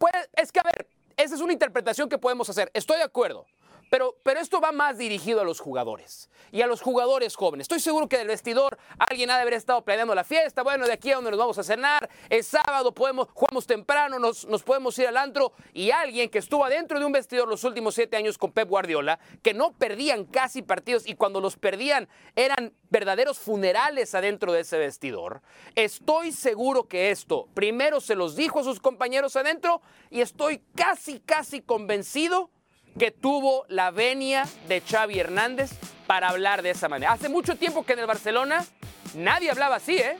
Pues 0.00 0.14
es 0.34 0.50
que, 0.50 0.60
a 0.60 0.62
ver, 0.62 0.88
esa 1.18 1.34
es 1.34 1.42
una 1.42 1.52
interpretación 1.52 2.08
que 2.08 2.16
podemos 2.16 2.48
hacer. 2.48 2.70
Estoy 2.72 2.96
de 2.96 3.02
acuerdo. 3.02 3.44
Pero, 3.90 4.16
pero 4.22 4.38
esto 4.38 4.60
va 4.60 4.70
más 4.70 4.98
dirigido 4.98 5.40
a 5.40 5.44
los 5.44 5.58
jugadores 5.58 6.30
y 6.52 6.62
a 6.62 6.68
los 6.68 6.80
jugadores 6.80 7.34
jóvenes. 7.34 7.64
Estoy 7.64 7.80
seguro 7.80 8.08
que 8.08 8.18
del 8.18 8.28
vestidor 8.28 8.78
alguien 8.98 9.30
ha 9.30 9.34
de 9.34 9.42
haber 9.42 9.54
estado 9.54 9.84
planeando 9.84 10.14
la 10.14 10.22
fiesta. 10.22 10.62
Bueno, 10.62 10.86
de 10.86 10.92
aquí 10.92 11.10
a 11.10 11.16
donde 11.16 11.32
nos 11.32 11.40
vamos 11.40 11.58
a 11.58 11.64
cenar, 11.64 12.08
es 12.28 12.46
sábado, 12.46 12.94
podemos, 12.94 13.26
jugamos 13.34 13.66
temprano, 13.66 14.20
nos, 14.20 14.46
nos 14.46 14.62
podemos 14.62 14.96
ir 15.00 15.08
al 15.08 15.16
antro. 15.16 15.52
Y 15.72 15.90
alguien 15.90 16.30
que 16.30 16.38
estuvo 16.38 16.64
adentro 16.64 17.00
de 17.00 17.04
un 17.04 17.10
vestidor 17.10 17.48
los 17.48 17.64
últimos 17.64 17.96
siete 17.96 18.16
años 18.16 18.38
con 18.38 18.52
Pep 18.52 18.68
Guardiola, 18.68 19.18
que 19.42 19.54
no 19.54 19.72
perdían 19.72 20.24
casi 20.24 20.62
partidos 20.62 21.04
y 21.04 21.16
cuando 21.16 21.40
los 21.40 21.56
perdían 21.56 22.08
eran 22.36 22.72
verdaderos 22.90 23.40
funerales 23.40 24.14
adentro 24.14 24.52
de 24.52 24.60
ese 24.60 24.78
vestidor. 24.78 25.42
Estoy 25.74 26.30
seguro 26.30 26.86
que 26.86 27.10
esto 27.10 27.48
primero 27.54 28.00
se 28.00 28.14
los 28.14 28.36
dijo 28.36 28.60
a 28.60 28.64
sus 28.64 28.78
compañeros 28.78 29.34
adentro 29.34 29.82
y 30.10 30.20
estoy 30.20 30.62
casi, 30.76 31.18
casi 31.18 31.60
convencido 31.60 32.50
que 32.98 33.10
tuvo 33.10 33.64
la 33.68 33.90
venia 33.90 34.46
de 34.68 34.80
Xavi 34.80 35.18
Hernández 35.18 35.70
para 36.06 36.28
hablar 36.28 36.62
de 36.62 36.70
esa 36.70 36.88
manera. 36.88 37.12
Hace 37.12 37.28
mucho 37.28 37.56
tiempo 37.56 37.84
que 37.84 37.92
en 37.92 38.00
el 38.00 38.06
Barcelona 38.06 38.64
nadie 39.14 39.50
hablaba 39.50 39.76
así, 39.76 39.96
¿eh? 39.96 40.18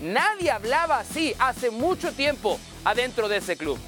Nadie 0.00 0.50
hablaba 0.50 0.98
así 0.98 1.34
hace 1.38 1.70
mucho 1.70 2.12
tiempo 2.12 2.58
adentro 2.84 3.28
de 3.28 3.38
ese 3.38 3.56
club. 3.56 3.78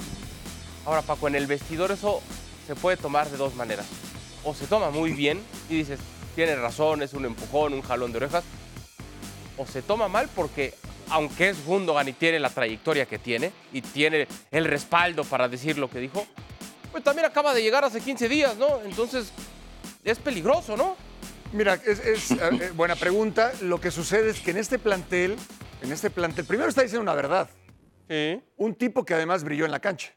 Ahora, 0.84 1.02
Paco, 1.02 1.28
en 1.28 1.34
el 1.34 1.46
vestidor 1.46 1.92
eso 1.92 2.22
se 2.66 2.74
puede 2.74 2.96
tomar 2.96 3.28
de 3.30 3.36
dos 3.36 3.54
maneras. 3.54 3.86
O 4.44 4.54
se 4.54 4.66
toma 4.66 4.90
muy 4.90 5.12
bien 5.12 5.40
y 5.68 5.76
dices, 5.76 6.00
tienes 6.34 6.58
razón, 6.58 7.02
es 7.02 7.12
un 7.12 7.26
empujón, 7.26 7.74
un 7.74 7.82
jalón 7.82 8.12
de 8.12 8.18
orejas. 8.18 8.44
O 9.56 9.66
se 9.66 9.82
toma 9.82 10.08
mal 10.08 10.28
porque, 10.34 10.74
aunque 11.10 11.50
es 11.50 11.64
Gundogan 11.64 12.08
y 12.08 12.12
tiene 12.12 12.40
la 12.40 12.50
trayectoria 12.50 13.06
que 13.06 13.18
tiene 13.18 13.52
y 13.72 13.82
tiene 13.82 14.26
el 14.50 14.64
respaldo 14.64 15.24
para 15.24 15.48
decir 15.48 15.78
lo 15.78 15.90
que 15.90 15.98
dijo, 15.98 16.26
pues 16.90 17.04
también 17.04 17.26
acaba 17.26 17.54
de 17.54 17.62
llegar 17.62 17.84
hace 17.84 18.00
15 18.00 18.28
días, 18.28 18.56
¿no? 18.56 18.80
Entonces, 18.82 19.32
es 20.04 20.18
peligroso, 20.18 20.76
¿no? 20.76 20.96
Mira, 21.52 21.74
es, 21.74 21.98
es, 22.00 22.30
eh, 22.32 22.70
buena 22.74 22.94
pregunta. 22.96 23.52
Lo 23.62 23.80
que 23.80 23.90
sucede 23.90 24.30
es 24.30 24.40
que 24.40 24.50
en 24.52 24.56
este 24.58 24.78
plantel, 24.78 25.36
en 25.82 25.92
este 25.92 26.10
plantel, 26.10 26.44
primero 26.44 26.68
está 26.68 26.82
diciendo 26.82 27.02
una 27.02 27.14
verdad. 27.14 27.48
Sí. 28.08 28.40
Un 28.56 28.74
tipo 28.74 29.04
que 29.04 29.14
además 29.14 29.44
brilló 29.44 29.64
en 29.64 29.70
la 29.70 29.80
cancha. 29.80 30.12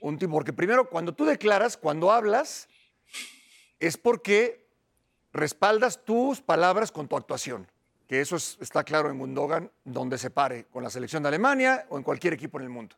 Un 0.00 0.18
tipo, 0.18 0.32
porque 0.32 0.52
primero 0.52 0.88
cuando 0.88 1.14
tú 1.14 1.24
declaras, 1.24 1.76
cuando 1.76 2.12
hablas, 2.12 2.68
es 3.80 3.96
porque 3.96 4.66
respaldas 5.32 6.04
tus 6.04 6.40
palabras 6.40 6.92
con 6.92 7.08
tu 7.08 7.16
actuación. 7.16 7.70
Que 8.08 8.20
eso 8.20 8.36
es- 8.36 8.56
está 8.60 8.84
claro 8.84 9.10
en 9.10 9.18
Gundogan, 9.18 9.70
donde 9.84 10.16
se 10.16 10.30
pare, 10.30 10.64
con 10.66 10.82
la 10.84 10.90
selección 10.90 11.22
de 11.22 11.28
Alemania 11.28 11.86
o 11.90 11.96
en 11.98 12.02
cualquier 12.04 12.32
equipo 12.34 12.58
en 12.58 12.64
el 12.64 12.70
mundo. 12.70 12.96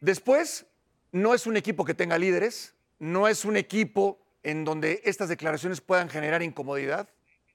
Después, 0.00 0.66
no 1.14 1.32
es 1.32 1.46
un 1.46 1.56
equipo 1.56 1.84
que 1.84 1.94
tenga 1.94 2.18
líderes, 2.18 2.74
no 2.98 3.28
es 3.28 3.44
un 3.44 3.56
equipo 3.56 4.18
en 4.42 4.64
donde 4.64 5.00
estas 5.04 5.28
declaraciones 5.28 5.80
puedan 5.80 6.08
generar 6.08 6.42
incomodidad, 6.42 7.08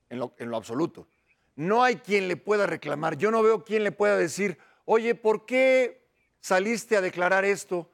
en 0.08 0.18
lo, 0.18 0.56
absoluto. 0.56 1.10
No 1.58 1.84
hay 1.84 1.98
quien 1.98 2.30
le 2.30 2.38
pueda 2.38 2.68
reclamar. 2.68 3.18
Yo 3.18 3.32
no 3.32 3.44
veo 3.44 3.66
quien 3.66 3.84
le 3.84 3.92
pueda 3.92 4.18
decir, 4.18 4.58
oye, 4.86 5.14
¿por 5.14 5.46
qué 5.46 6.08
saliste 6.40 6.96
a 6.96 7.02
declarar 7.02 7.44
esto? 7.44 7.92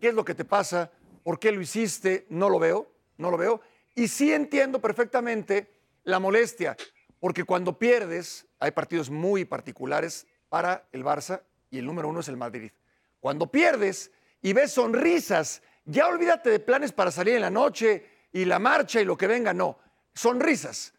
¿Qué 0.00 0.10
es 0.10 0.14
lo 0.14 0.24
que 0.24 0.36
te 0.36 0.44
pasa? 0.44 0.92
¿Por 1.24 1.40
qué 1.40 1.50
lo 1.50 1.60
hiciste? 1.60 2.24
No 2.28 2.48
lo 2.48 2.60
veo, 2.60 2.88
no 3.18 3.32
lo 3.32 3.36
veo. 3.36 3.62
Y 3.96 4.06
sí 4.06 4.32
entiendo 4.32 4.80
perfectamente 4.80 5.72
la 6.04 6.20
molestia, 6.20 6.76
porque 7.18 7.42
cuando 7.42 7.80
pierdes, 7.80 8.46
hay 8.60 8.70
partidos 8.70 9.10
muy 9.10 9.44
particulares 9.44 10.28
para 10.48 10.86
el 10.92 11.02
Barça 11.02 11.42
y 11.68 11.78
el 11.78 11.84
número 11.84 12.08
uno 12.08 12.20
es 12.20 12.28
el 12.28 12.36
Madrid. 12.36 12.70
Cuando 13.18 13.50
pierdes 13.50 14.12
y 14.44 14.52
ves 14.52 14.72
sonrisas, 14.72 15.62
ya 15.86 16.06
olvídate 16.06 16.50
de 16.50 16.60
planes 16.60 16.92
para 16.92 17.10
salir 17.10 17.36
en 17.36 17.40
la 17.40 17.48
noche 17.50 18.06
y 18.30 18.44
la 18.44 18.58
marcha 18.58 19.00
y 19.00 19.04
lo 19.06 19.16
que 19.16 19.26
venga, 19.26 19.54
no. 19.54 19.78
Sonrisas. 20.14 20.92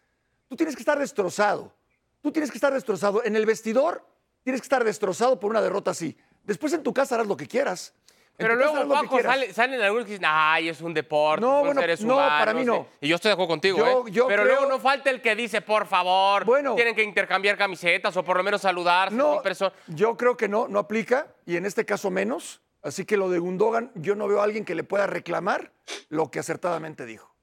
Tú 0.48 0.56
tienes 0.56 0.74
que 0.74 0.82
estar 0.82 0.98
destrozado. 0.98 1.72
Tú 2.22 2.32
tienes 2.32 2.50
que 2.50 2.56
estar 2.58 2.72
destrozado. 2.72 3.22
En 3.24 3.36
el 3.36 3.46
vestidor 3.46 4.04
tienes 4.42 4.60
que 4.60 4.64
estar 4.64 4.82
destrozado 4.82 5.38
por 5.38 5.50
una 5.52 5.62
derrota 5.62 5.92
así. 5.92 6.16
Después 6.42 6.72
en 6.72 6.82
tu 6.82 6.92
casa 6.92 7.14
harás 7.14 7.28
lo 7.28 7.36
que 7.36 7.46
quieras. 7.46 7.94
En 8.38 8.48
Pero 8.48 8.56
luego, 8.56 8.88
Paco, 8.92 9.22
sale- 9.22 9.52
salen 9.54 9.80
algunos 9.80 10.06
que 10.06 10.10
dicen, 10.12 10.26
ay, 10.28 10.68
es 10.68 10.80
un 10.80 10.92
deporte, 10.92 11.40
No, 11.40 11.60
bueno, 11.60 11.80
no, 12.00 12.16
para 12.16 12.52
mí 12.52 12.64
no. 12.64 12.74
¿eh?". 12.74 12.86
Y 13.02 13.08
yo 13.08 13.14
estoy 13.16 13.28
de 13.30 13.32
acuerdo 13.34 13.48
contigo, 13.48 13.78
Yo- 13.78 13.86
¿eh? 14.08 14.10
yo 14.10 14.26
Pero 14.26 14.42
creo- 14.42 14.56
luego 14.56 14.70
no 14.70 14.80
falta 14.80 15.08
el 15.08 15.22
que 15.22 15.36
dice, 15.36 15.60
por 15.62 15.86
favor, 15.86 16.44
Bueno. 16.44 16.74
tienen 16.74 16.94
que 16.96 17.02
intercambiar 17.04 17.56
camisetas 17.56 18.14
o 18.16 18.24
por 18.24 18.36
lo 18.36 18.42
menos 18.42 18.60
saludarse 18.60 19.14
No, 19.14 19.34
con 19.34 19.42
personas. 19.44 19.72
yo 19.86 20.16
creo 20.16 20.36
que 20.36 20.48
no, 20.48 20.66
no 20.68 20.80
aplica 20.80 21.28
y 21.46 21.56
en 21.56 21.64
este 21.64 21.84
caso 21.86 22.10
menos. 22.10 22.60
Así 22.86 23.04
que 23.04 23.16
lo 23.16 23.28
de 23.28 23.40
Gundogan, 23.40 23.90
yo 23.96 24.14
no 24.14 24.28
veo 24.28 24.40
a 24.40 24.44
alguien 24.44 24.64
que 24.64 24.76
le 24.76 24.84
pueda 24.84 25.08
reclamar 25.08 25.72
lo 26.08 26.30
que 26.30 26.38
acertadamente 26.38 27.04
dijo. 27.04 27.34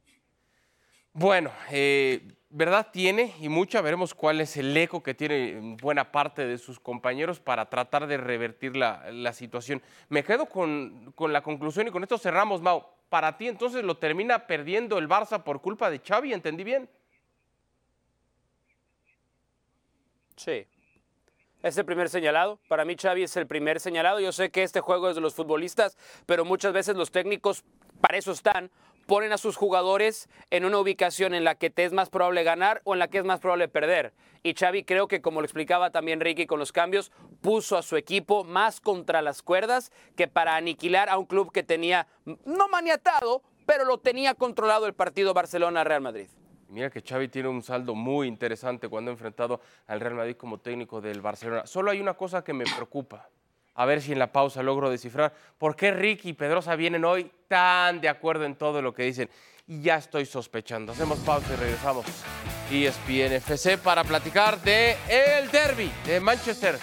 Bueno, 1.12 1.52
eh, 1.70 2.38
verdad 2.50 2.88
tiene 2.94 3.36
y 3.42 3.50
mucha. 3.50 3.82
Veremos 3.82 4.14
cuál 4.14 4.40
es 4.40 4.56
el 4.56 4.76
eco 4.78 5.04
que 5.04 5.14
tiene 5.14 5.76
buena 5.82 6.14
parte 6.14 6.48
de 6.48 6.58
sus 6.58 6.80
compañeros 6.80 7.42
para 7.42 7.70
tratar 7.70 8.08
de 8.08 8.16
revertir 8.16 8.78
la, 8.78 9.12
la 9.12 9.34
situación. 9.34 9.82
Me 10.08 10.24
quedo 10.24 10.46
con, 10.46 11.12
con 11.14 11.34
la 11.34 11.44
conclusión 11.44 11.90
y 11.90 11.92
con 11.92 12.04
esto 12.04 12.18
cerramos, 12.18 12.62
Mau. 12.62 12.86
Para 13.10 13.38
ti 13.38 13.50
entonces 13.50 13.84
lo 13.84 13.98
termina 13.98 14.48
perdiendo 14.48 14.98
el 14.98 15.10
Barça 15.10 15.44
por 15.44 15.62
culpa 15.62 15.90
de 15.90 16.00
Xavi, 16.00 16.32
¿entendí 16.32 16.64
bien? 16.64 16.90
Sí. 20.38 20.66
Es 21.64 21.78
el 21.78 21.86
primer 21.86 22.10
señalado. 22.10 22.60
Para 22.68 22.84
mí 22.84 22.98
Xavi 23.02 23.24
es 23.24 23.38
el 23.38 23.48
primer 23.48 23.80
señalado. 23.80 24.20
Yo 24.20 24.34
sé 24.34 24.52
que 24.52 24.64
este 24.64 24.82
juego 24.82 25.10
es 25.10 25.16
de 25.16 25.22
los 25.22 25.34
futbolistas, 25.34 25.98
pero 26.26 26.44
muchas 26.44 26.74
veces 26.74 26.98
los 26.98 27.10
técnicos, 27.10 27.64
para 28.02 28.18
eso 28.18 28.34
están, 28.34 28.70
ponen 29.06 29.32
a 29.32 29.38
sus 29.38 29.56
jugadores 29.56 30.28
en 30.50 30.66
una 30.66 30.80
ubicación 30.80 31.34
en 31.34 31.46
la 31.46 31.56
que 31.56 31.70
te 31.70 31.86
es 31.86 31.94
más 31.94 32.10
probable 32.10 32.44
ganar 32.44 32.82
o 32.84 32.94
en 32.94 33.00
la 33.00 33.08
que 33.08 33.20
es 33.20 33.24
más 33.24 33.40
probable 33.40 33.70
perder. 33.70 34.14
Y 34.44 34.56
Xavi 34.56 34.84
creo 34.84 35.08
que, 35.08 35.22
como 35.22 35.40
lo 35.40 35.46
explicaba 35.46 35.90
también 35.90 36.20
Ricky 36.20 36.48
con 36.48 36.60
los 36.60 36.74
cambios, 36.74 37.14
puso 37.42 37.78
a 37.78 37.82
su 37.82 37.96
equipo 37.96 38.44
más 38.44 38.82
contra 38.82 39.22
las 39.22 39.42
cuerdas 39.42 39.94
que 40.18 40.28
para 40.28 40.58
aniquilar 40.58 41.08
a 41.08 41.18
un 41.18 41.26
club 41.26 41.54
que 41.54 41.64
tenía, 41.64 42.08
no 42.26 42.68
maniatado, 42.68 43.42
pero 43.66 43.86
lo 43.86 44.00
tenía 44.00 44.34
controlado 44.34 44.86
el 44.86 44.94
partido 44.94 45.34
Barcelona-Real 45.34 46.02
Madrid. 46.02 46.28
Mira 46.74 46.90
que 46.90 47.02
Xavi 47.02 47.28
tiene 47.28 47.50
un 47.50 47.62
saldo 47.62 47.94
muy 47.94 48.28
interesante 48.28 48.90
cuando 48.90 49.12
ha 49.12 49.14
enfrentado 49.14 49.62
al 49.86 50.00
Real 50.00 50.16
Madrid 50.16 50.36
como 50.36 50.58
técnico 50.58 51.02
del 51.02 51.22
Barcelona. 51.22 51.68
Solo 51.68 51.92
hay 51.92 52.02
una 52.02 52.16
cosa 52.16 52.44
que 52.44 52.52
me 52.52 52.66
preocupa. 52.66 53.30
A 53.76 53.86
ver 53.86 54.02
si 54.02 54.12
en 54.12 54.18
la 54.18 54.32
pausa 54.32 54.64
logro 54.64 54.90
descifrar 54.90 55.36
por 55.60 55.76
qué 55.76 55.92
Ricky 55.92 56.30
y 56.30 56.34
Pedrosa 56.34 56.76
vienen 56.76 57.06
hoy 57.06 57.32
tan 57.48 58.02
de 58.02 58.10
acuerdo 58.10 58.46
en 58.46 58.56
todo 58.56 58.82
lo 58.82 58.92
que 58.92 59.04
dicen. 59.04 59.30
Y 59.68 59.84
ya 59.84 59.98
estoy 59.98 60.26
sospechando. 60.26 60.94
Hacemos 60.94 61.20
pausa 61.20 61.54
y 61.54 61.58
regresamos. 61.58 62.08
E 62.72 62.88
ESPN 62.88 63.34
FC 63.34 63.78
para 63.78 64.04
platicar 64.04 64.60
de 64.64 64.98
el 65.08 65.52
derby 65.52 65.92
de 66.08 66.20
Manchester. 66.20 66.80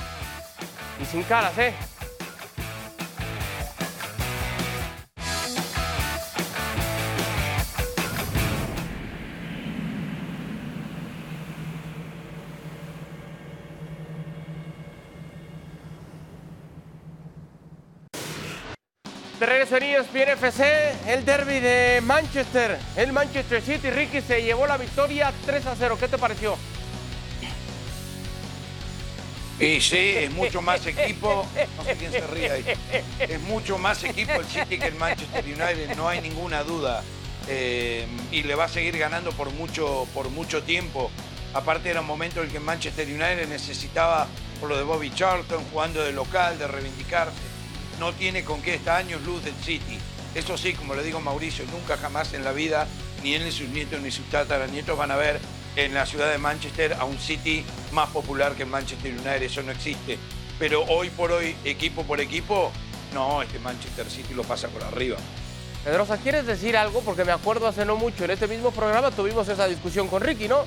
Y 1.02 1.04
sin 1.04 1.24
caras, 1.24 1.58
¿eh? 1.58 1.74
De 19.40 19.46
regreso 19.46 19.78
en 19.78 19.84
ESPN 19.84 20.32
FC, 20.32 20.92
el 21.06 21.24
derby 21.24 21.60
de 21.60 22.02
Manchester. 22.02 22.78
El 22.94 23.10
Manchester 23.14 23.62
City, 23.62 23.88
Ricky 23.88 24.20
se 24.20 24.42
llevó 24.42 24.66
la 24.66 24.76
victoria 24.76 25.32
3 25.46 25.64
a 25.64 25.76
0. 25.78 25.96
¿Qué 25.98 26.08
te 26.08 26.18
pareció? 26.18 26.58
Y 29.58 29.80
sí, 29.80 29.96
es 29.96 30.30
mucho 30.32 30.60
más 30.60 30.86
equipo. 30.86 31.46
No 31.78 31.84
sé 31.84 31.96
quién 31.96 32.12
se 32.12 32.26
ríe 32.26 32.50
ahí. 32.50 32.64
Es 33.18 33.40
mucho 33.40 33.78
más 33.78 34.04
equipo 34.04 34.32
el 34.34 34.44
City 34.44 34.78
que 34.78 34.88
el 34.88 34.96
Manchester 34.96 35.42
United, 35.42 35.96
no 35.96 36.06
hay 36.06 36.20
ninguna 36.20 36.62
duda. 36.62 37.02
Eh, 37.48 38.06
y 38.30 38.42
le 38.42 38.54
va 38.54 38.64
a 38.64 38.68
seguir 38.68 38.98
ganando 38.98 39.32
por 39.32 39.50
mucho, 39.54 40.06
por 40.12 40.28
mucho 40.28 40.64
tiempo. 40.64 41.10
Aparte 41.54 41.88
era 41.88 42.02
un 42.02 42.06
momento 42.06 42.40
en 42.40 42.48
el 42.48 42.52
que 42.52 42.60
Manchester 42.60 43.06
United 43.08 43.48
necesitaba, 43.48 44.28
por 44.60 44.68
lo 44.68 44.76
de 44.76 44.82
Bobby 44.82 45.10
Charlton, 45.14 45.64
jugando 45.72 46.04
de 46.04 46.12
local, 46.12 46.58
de 46.58 46.68
reivindicarse 46.68 47.49
no 48.00 48.12
tiene 48.14 48.42
con 48.42 48.62
qué 48.62 48.74
está 48.74 48.96
años 48.96 49.22
luz 49.22 49.44
del 49.44 49.54
City. 49.62 49.98
Eso 50.34 50.56
sí, 50.56 50.72
como 50.72 50.94
le 50.94 51.04
digo 51.04 51.20
Mauricio, 51.20 51.64
nunca 51.70 51.96
jamás 51.98 52.32
en 52.32 52.42
la 52.42 52.52
vida, 52.52 52.88
ni 53.22 53.34
él, 53.34 53.44
ni 53.44 53.52
sus 53.52 53.68
nietos, 53.68 54.00
ni 54.00 54.10
sus 54.10 54.24
tataranietos 54.30 54.96
van 54.96 55.10
a 55.10 55.16
ver 55.16 55.38
en 55.76 55.92
la 55.94 56.06
ciudad 56.06 56.30
de 56.32 56.38
Manchester 56.38 56.94
a 56.98 57.04
un 57.04 57.18
City 57.18 57.64
más 57.92 58.08
popular 58.08 58.54
que 58.54 58.64
Manchester 58.64 59.12
United. 59.12 59.42
Eso 59.42 59.62
no 59.62 59.70
existe. 59.70 60.18
Pero 60.58 60.82
hoy 60.84 61.10
por 61.10 61.30
hoy, 61.30 61.54
equipo 61.64 62.02
por 62.04 62.20
equipo, 62.20 62.72
no, 63.12 63.42
este 63.42 63.58
Manchester 63.58 64.10
City 64.10 64.34
lo 64.34 64.44
pasa 64.44 64.68
por 64.68 64.82
arriba. 64.82 65.18
Pedrosa, 65.84 66.16
¿quieres 66.18 66.46
decir 66.46 66.76
algo? 66.76 67.00
Porque 67.02 67.24
me 67.24 67.32
acuerdo 67.32 67.66
hace 67.66 67.84
no 67.84 67.96
mucho, 67.96 68.24
en 68.24 68.30
este 68.30 68.46
mismo 68.46 68.70
programa 68.70 69.10
tuvimos 69.10 69.48
esa 69.48 69.66
discusión 69.66 70.08
con 70.08 70.22
Ricky, 70.22 70.48
¿no? 70.48 70.64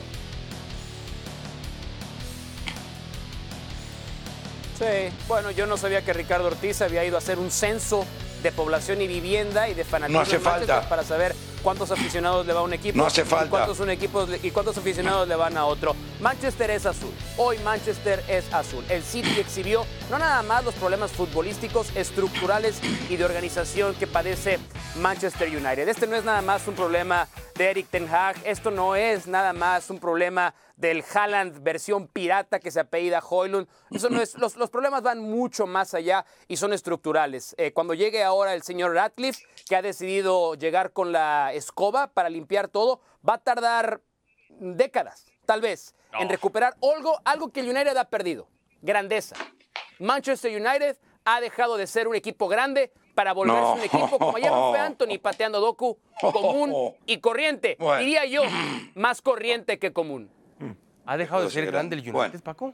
Sí, 4.84 5.10
bueno, 5.30 5.52
yo 5.52 5.65
no 5.65 5.78
sabía 5.78 6.02
que 6.04 6.12
Ricardo 6.12 6.48
Ortiz 6.48 6.82
había 6.82 7.06
ido 7.06 7.15
a 7.15 7.19
hacer 7.19 7.39
un 7.39 7.52
censo 7.52 8.06
de 8.41 8.52
población 8.52 9.02
y 9.02 9.08
vivienda 9.08 9.69
y 9.69 9.74
de 9.74 9.86
fanatismo 9.86 10.19
No 10.19 10.24
hace 10.24 10.39
falta. 10.39 10.89
para 10.89 11.04
saber 11.04 11.34
cuántos 11.63 11.89
aficionados 11.91 12.45
le 12.45 12.54
va 12.54 12.60
a 12.60 12.63
un 12.63 12.73
equipo 12.73 12.97
No 12.97 13.06
hace 13.06 13.21
y 13.21 13.26
falta. 13.26 13.49
cuántos, 13.49 13.80
un 13.80 13.89
equipo, 13.89 14.28
y 14.43 14.52
cuántos 14.52 14.78
aficionados 14.78 15.28
le 15.28 15.36
van 15.36 15.58
a 15.58 15.65
otro. 15.65 15.95
Manchester 16.19 16.69
es 16.71 16.86
azul. 16.86 17.12
Hoy 17.38 17.58
Manchester 17.60 18.23
es 18.28 18.54
azul. 18.54 18.84
El 18.89 19.02
City 19.04 19.39
exhibió 19.39 19.86
no 20.12 20.19
nada 20.19 20.43
más 20.43 20.63
los 20.63 20.76
problemas 20.76 21.12
futbolísticos, 21.12 21.95
estructurales 21.95 22.80
y 23.10 23.15
de 23.15 23.26
organización 23.26 23.95
que 23.95 24.06
padece 24.06 24.60
Manchester 24.97 25.47
United. 25.47 25.88
Este 25.88 26.06
no 26.06 26.15
es 26.15 26.23
nada 26.23 26.41
más 26.41 26.67
un 26.67 26.76
problema 26.76 27.28
de 27.56 27.71
Eric 27.71 27.88
Ten 27.89 28.08
Hag. 28.13 28.36
Esto 28.43 28.69
no 28.69 28.95
es 28.95 29.26
nada 29.28 29.54
más 29.54 29.89
un 29.89 29.99
problema 29.99 30.54
del 30.76 31.04
Haaland 31.13 31.63
versión 31.63 32.08
pirata 32.08 32.60
que 32.60 32.71
se 32.71 32.80
apellida 32.80 33.23
Hoylund. 33.28 33.67
Eso 33.91 34.10
no 34.10 34.21
es, 34.21 34.36
los, 34.38 34.56
los 34.58 34.69
problemas 34.69 35.04
van 35.04 35.19
mucho 35.19 35.65
más 35.65 35.93
allá 35.93 36.26
y 36.47 36.58
son 36.58 36.73
estructurales. 36.73 37.56
Eh, 37.58 37.71
cuando 37.71 37.93
llegue 37.93 38.23
ahora 38.23 38.54
el 38.54 38.63
señor 38.63 38.93
Ratcliffe, 38.93 39.45
que 39.67 39.76
ha 39.76 39.82
decidido 39.82 40.56
llegar 40.56 40.91
con 40.91 41.12
la 41.12 41.54
escoba 41.54 42.08
para 42.08 42.30
limpiar 42.30 42.67
todo, 42.67 43.02
va 43.28 43.36
a 43.36 43.38
tardar 43.38 44.02
décadas, 44.49 45.26
tal 45.45 45.62
vez, 45.62 45.95
en 46.19 46.30
recuperar 46.30 46.76
algo, 46.95 47.19
algo 47.26 47.52
que 47.52 47.62
el 47.62 47.69
United 47.69 47.95
ha 47.97 48.06
perdido. 48.10 48.47
Grandeza. 48.82 49.36
Manchester 49.99 50.52
United 50.52 50.97
ha 51.26 51.39
dejado 51.39 51.78
de 51.78 51.88
ser 51.88 52.08
un 52.08 52.15
equipo 52.15 52.47
grande 52.47 52.91
para 53.15 53.32
volverse 53.34 53.62
No. 53.62 53.73
un 53.73 53.80
equipo 53.82 54.19
como 54.19 54.38
ya 54.38 54.49
no 54.49 54.71
fue 54.71 54.80
Anthony 54.80 55.19
pateando 55.21 55.60
Doku, 55.62 55.97
común 56.19 56.93
y 57.06 57.19
corriente. 57.19 57.78
Bueno. 57.80 57.99
Diría 57.99 58.26
yo, 58.26 58.41
más 58.95 59.21
corriente 59.21 59.80
que 59.80 59.93
común. 59.93 60.30
¿Ha 61.06 61.17
dejado 61.17 61.43
de 61.43 61.49
ser 61.49 61.63
ser 61.65 61.71
grande 61.71 61.95
el 61.95 62.02
United, 62.02 62.13
Bueno. 62.13 62.39
Paco? 62.43 62.73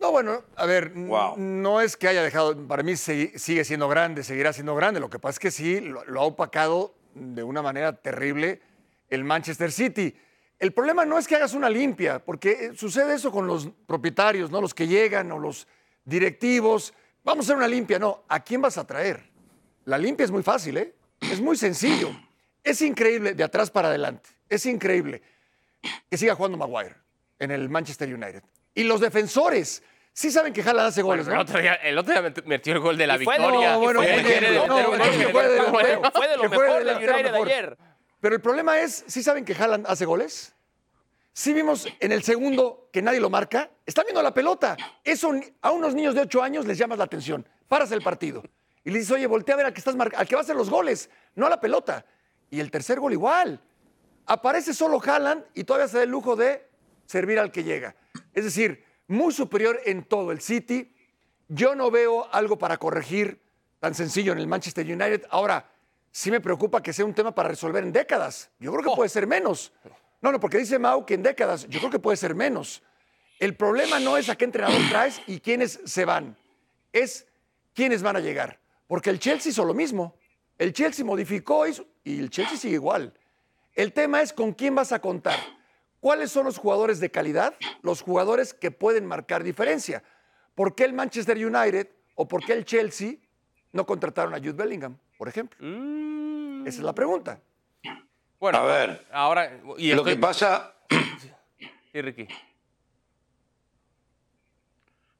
No, 0.00 0.12
bueno, 0.12 0.44
a 0.56 0.64
ver, 0.66 0.90
Wow. 0.90 1.34
no 1.38 1.80
es 1.80 1.96
que 1.96 2.06
haya 2.08 2.22
dejado, 2.22 2.56
para 2.68 2.82
mí 2.82 2.96
sigue 2.96 3.64
siendo 3.64 3.88
grande, 3.88 4.22
seguirá 4.22 4.52
siendo 4.52 4.74
grande. 4.76 5.00
Lo 5.00 5.10
que 5.10 5.18
pasa 5.18 5.32
es 5.32 5.38
que 5.40 5.50
sí, 5.50 5.80
lo, 5.80 6.04
lo 6.04 6.20
ha 6.20 6.24
opacado 6.24 6.94
de 7.14 7.42
una 7.42 7.62
manera 7.62 7.92
terrible 7.94 8.60
el 9.08 9.24
Manchester 9.24 9.72
City. 9.72 10.14
El 10.58 10.72
problema 10.72 11.04
no 11.04 11.18
es 11.18 11.26
que 11.26 11.36
hagas 11.36 11.54
una 11.54 11.68
limpia, 11.68 12.18
porque 12.24 12.50
eh, 12.50 12.70
sucede 12.76 13.14
eso 13.14 13.32
con 13.32 13.46
los 13.46 13.68
propietarios, 13.86 14.50
¿no? 14.50 14.60
Los 14.60 14.74
que 14.74 14.86
llegan 14.86 15.30
o 15.32 15.38
los 15.38 15.66
directivos. 16.04 16.94
Vamos 17.24 17.44
a 17.44 17.46
hacer 17.48 17.56
una 17.56 17.68
limpia, 17.68 17.98
no. 17.98 18.24
¿A 18.28 18.40
quién 18.42 18.60
vas 18.60 18.78
a 18.78 18.86
traer? 18.86 19.30
La 19.84 19.98
limpia 19.98 20.24
es 20.24 20.30
muy 20.30 20.42
fácil, 20.42 20.76
¿eh? 20.76 20.94
Es 21.20 21.40
muy 21.40 21.56
sencillo. 21.56 22.10
Es 22.62 22.82
increíble 22.82 23.34
de 23.34 23.44
atrás 23.44 23.70
para 23.70 23.88
adelante. 23.88 24.30
Es 24.48 24.66
increíble 24.66 25.22
que 26.10 26.16
siga 26.16 26.34
jugando 26.34 26.58
Maguire 26.58 26.94
en 27.38 27.50
el 27.50 27.68
Manchester 27.68 28.12
United. 28.12 28.42
Y 28.74 28.84
los 28.84 29.00
defensores 29.00 29.82
sí 30.12 30.30
saben 30.30 30.52
que 30.52 30.62
Haaland 30.62 30.88
hace 30.88 31.02
Bueno, 31.02 31.22
goles, 31.22 31.26
pero 31.26 31.36
el 31.40 31.42
otro 31.48 31.60
día, 31.60 31.74
el 31.74 31.98
otro 31.98 32.12
día 32.12 32.22
met- 32.22 32.44
metió 32.44 32.72
el 32.74 32.78
gol 32.80 32.96
de 32.96 33.06
la 33.06 33.14
Y 33.16 33.18
de- 33.18 33.24
victoria. 33.24 33.72
No, 33.72 33.80
bueno, 33.80 34.00
fue 34.00 34.08
de- 34.08 34.22
bien, 34.22 34.40
de- 34.40 34.50
de- 34.50 34.56
no, 34.56 34.62
de- 34.62 34.68
no, 34.68 34.90
de- 34.90 34.98
no, 34.98 35.04
de- 35.04 35.10
que 35.18 35.28
fue 35.28 35.42
de 35.42 35.48
de- 35.48 35.54
delantero. 35.54 36.10
Fue 36.12 36.28
de 36.28 36.36
lo 36.36 36.48
mejor 36.48 36.84
del 36.84 36.96
United 36.96 37.22
mejor. 37.32 37.46
ayer. 37.48 37.78
Pero 38.20 38.34
el 38.34 38.40
problema 38.40 38.80
es, 38.80 39.04
¿sí 39.06 39.22
saben 39.22 39.44
que 39.44 39.54
Haaland 39.54 39.86
hace 39.88 40.04
goles? 40.04 40.54
Sí 41.32 41.52
vimos 41.52 41.86
en 42.00 42.10
el 42.10 42.24
segundo 42.24 42.88
que 42.92 43.00
nadie 43.00 43.20
lo 43.20 43.30
marca. 43.30 43.70
Están 43.86 44.04
viendo 44.06 44.20
la 44.22 44.34
pelota. 44.34 44.76
Eso 45.04 45.32
a 45.62 45.70
unos 45.70 45.94
niños 45.94 46.14
de 46.16 46.22
8 46.22 46.42
años 46.42 46.66
les 46.66 46.76
llamas 46.78 46.98
la 46.98 47.04
atención. 47.04 47.46
Paras 47.68 47.92
el 47.92 48.02
partido. 48.02 48.42
Y 48.84 48.90
le 48.90 48.98
dices, 48.98 49.12
oye, 49.12 49.26
voltea 49.28 49.54
a 49.54 49.58
ver 49.58 49.66
al 49.66 49.72
que, 49.72 49.78
estás 49.78 49.94
mar- 49.94 50.12
al 50.16 50.26
que 50.26 50.34
va 50.34 50.40
a 50.40 50.42
hacer 50.42 50.56
los 50.56 50.68
goles, 50.68 51.10
no 51.36 51.46
a 51.46 51.50
la 51.50 51.60
pelota. 51.60 52.04
Y 52.50 52.58
el 52.58 52.70
tercer 52.72 52.98
gol 52.98 53.12
igual. 53.12 53.60
Aparece 54.26 54.74
solo 54.74 55.00
Haaland 55.04 55.44
y 55.54 55.62
todavía 55.64 55.86
se 55.86 55.98
da 55.98 56.02
el 56.02 56.10
lujo 56.10 56.34
de 56.34 56.66
servir 57.06 57.38
al 57.38 57.52
que 57.52 57.62
llega. 57.62 57.94
Es 58.34 58.44
decir, 58.44 58.84
muy 59.06 59.32
superior 59.32 59.80
en 59.84 60.04
todo 60.04 60.32
el 60.32 60.40
City. 60.40 60.94
Yo 61.48 61.74
no 61.74 61.90
veo 61.90 62.28
algo 62.32 62.58
para 62.58 62.76
corregir 62.76 63.40
tan 63.80 63.94
sencillo 63.94 64.32
en 64.32 64.38
el 64.38 64.46
Manchester 64.46 64.84
United. 64.86 65.24
Ahora, 65.30 65.70
sí 66.10 66.30
me 66.30 66.40
preocupa 66.40 66.82
que 66.82 66.92
sea 66.92 67.04
un 67.04 67.14
tema 67.14 67.34
para 67.34 67.48
resolver 67.48 67.82
en 67.84 67.92
décadas. 67.92 68.50
Yo 68.58 68.70
creo 68.72 68.82
que 68.90 68.96
puede 68.96 69.08
ser 69.08 69.26
menos. 69.26 69.72
No, 70.20 70.32
no, 70.32 70.40
porque 70.40 70.58
dice 70.58 70.78
Mau 70.78 71.06
que 71.06 71.14
en 71.14 71.22
décadas, 71.22 71.66
yo 71.68 71.78
creo 71.78 71.90
que 71.90 71.98
puede 71.98 72.16
ser 72.16 72.34
menos. 72.34 72.82
El 73.38 73.54
problema 73.54 74.00
no 74.00 74.16
es 74.16 74.28
a 74.28 74.36
qué 74.36 74.44
entrenador 74.44 74.80
traes 74.90 75.20
y 75.26 75.38
quiénes 75.40 75.80
se 75.84 76.04
van, 76.04 76.36
es 76.92 77.26
quiénes 77.72 78.02
van 78.02 78.16
a 78.16 78.20
llegar. 78.20 78.58
Porque 78.88 79.10
el 79.10 79.18
Chelsea 79.20 79.50
hizo 79.50 79.64
lo 79.64 79.74
mismo. 79.74 80.16
El 80.58 80.72
Chelsea 80.72 81.04
modificó 81.04 81.66
hizo- 81.68 81.86
y 82.02 82.18
el 82.18 82.30
Chelsea 82.30 82.56
sigue 82.56 82.74
igual. 82.74 83.14
El 83.76 83.92
tema 83.92 84.20
es 84.22 84.32
con 84.32 84.52
quién 84.54 84.74
vas 84.74 84.90
a 84.90 84.98
contar. 85.00 85.38
¿Cuáles 86.00 86.30
son 86.30 86.44
los 86.44 86.58
jugadores 86.58 87.00
de 87.00 87.10
calidad? 87.10 87.54
Los 87.82 88.02
jugadores 88.02 88.54
que 88.54 88.70
pueden 88.70 89.04
marcar 89.06 89.42
diferencia. 89.42 90.02
¿Por 90.54 90.74
qué 90.74 90.84
el 90.84 90.92
Manchester 90.92 91.36
United 91.44 91.88
o 92.14 92.26
por 92.28 92.44
qué 92.44 92.52
el 92.52 92.64
Chelsea 92.64 93.14
no 93.72 93.84
contrataron 93.86 94.34
a 94.34 94.38
Jude 94.38 94.52
Bellingham, 94.52 94.96
por 95.16 95.28
ejemplo? 95.28 95.58
Esa 96.66 96.78
es 96.78 96.84
la 96.84 96.94
pregunta. 96.94 97.40
Bueno, 98.38 98.58
A 98.58 98.64
ver. 98.64 99.06
Ahora, 99.10 99.60
y 99.78 99.88
Lo 99.92 99.96
estoy- 100.02 100.14
que 100.14 100.20
pasa, 100.20 100.74
Sí, 101.92 102.00
Ricky. 102.02 102.28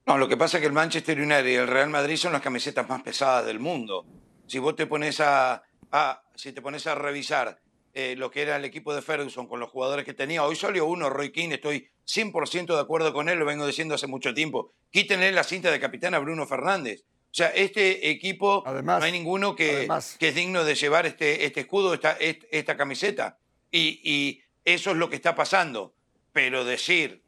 no, 0.06 0.16
lo 0.18 0.28
que 0.28 0.36
pasa 0.36 0.56
es 0.56 0.60
que 0.62 0.66
el 0.68 0.72
Manchester 0.72 1.18
United 1.18 1.46
y 1.46 1.54
el 1.54 1.66
Real 1.66 1.90
Madrid 1.90 2.16
son 2.16 2.32
las 2.32 2.40
camisetas 2.42 2.88
más 2.88 3.02
pesadas 3.02 3.44
del 3.44 3.58
mundo. 3.58 4.06
Si 4.46 4.58
vos 4.58 4.74
te 4.76 4.86
pones 4.86 5.20
a, 5.20 5.62
a- 5.92 6.22
si 6.34 6.52
te 6.52 6.62
pones 6.62 6.86
a 6.86 6.94
revisar 6.94 7.60
eh, 7.98 8.14
lo 8.16 8.30
que 8.30 8.42
era 8.42 8.54
el 8.54 8.64
equipo 8.64 8.94
de 8.94 9.02
Ferguson 9.02 9.48
con 9.48 9.58
los 9.58 9.70
jugadores 9.70 10.04
que 10.04 10.14
tenía, 10.14 10.44
hoy 10.44 10.54
salió 10.54 10.86
uno, 10.86 11.10
Roy 11.10 11.32
Keane, 11.32 11.56
estoy 11.56 11.88
100% 12.06 12.66
de 12.76 12.80
acuerdo 12.80 13.12
con 13.12 13.28
él, 13.28 13.40
lo 13.40 13.44
vengo 13.44 13.66
diciendo 13.66 13.96
hace 13.96 14.06
mucho 14.06 14.32
tiempo. 14.34 14.72
Quítenle 14.92 15.32
la 15.32 15.42
cinta 15.42 15.72
de 15.72 15.80
capitán 15.80 16.14
a 16.14 16.20
Bruno 16.20 16.46
Fernández. 16.46 17.02
O 17.24 17.34
sea, 17.34 17.48
este 17.48 18.08
equipo 18.08 18.62
Además, 18.64 19.00
no 19.00 19.04
hay 19.06 19.10
ninguno 19.10 19.56
que, 19.56 19.78
además. 19.78 20.14
que 20.16 20.28
es 20.28 20.34
digno 20.36 20.62
de 20.64 20.76
llevar 20.76 21.06
este, 21.06 21.44
este 21.44 21.60
escudo, 21.62 21.92
esta, 21.92 22.12
est- 22.12 22.44
esta 22.52 22.76
camiseta. 22.76 23.36
Y, 23.72 24.00
y 24.04 24.42
eso 24.64 24.92
es 24.92 24.96
lo 24.96 25.10
que 25.10 25.16
está 25.16 25.34
pasando. 25.34 25.92
Pero 26.32 26.64
decir 26.64 27.22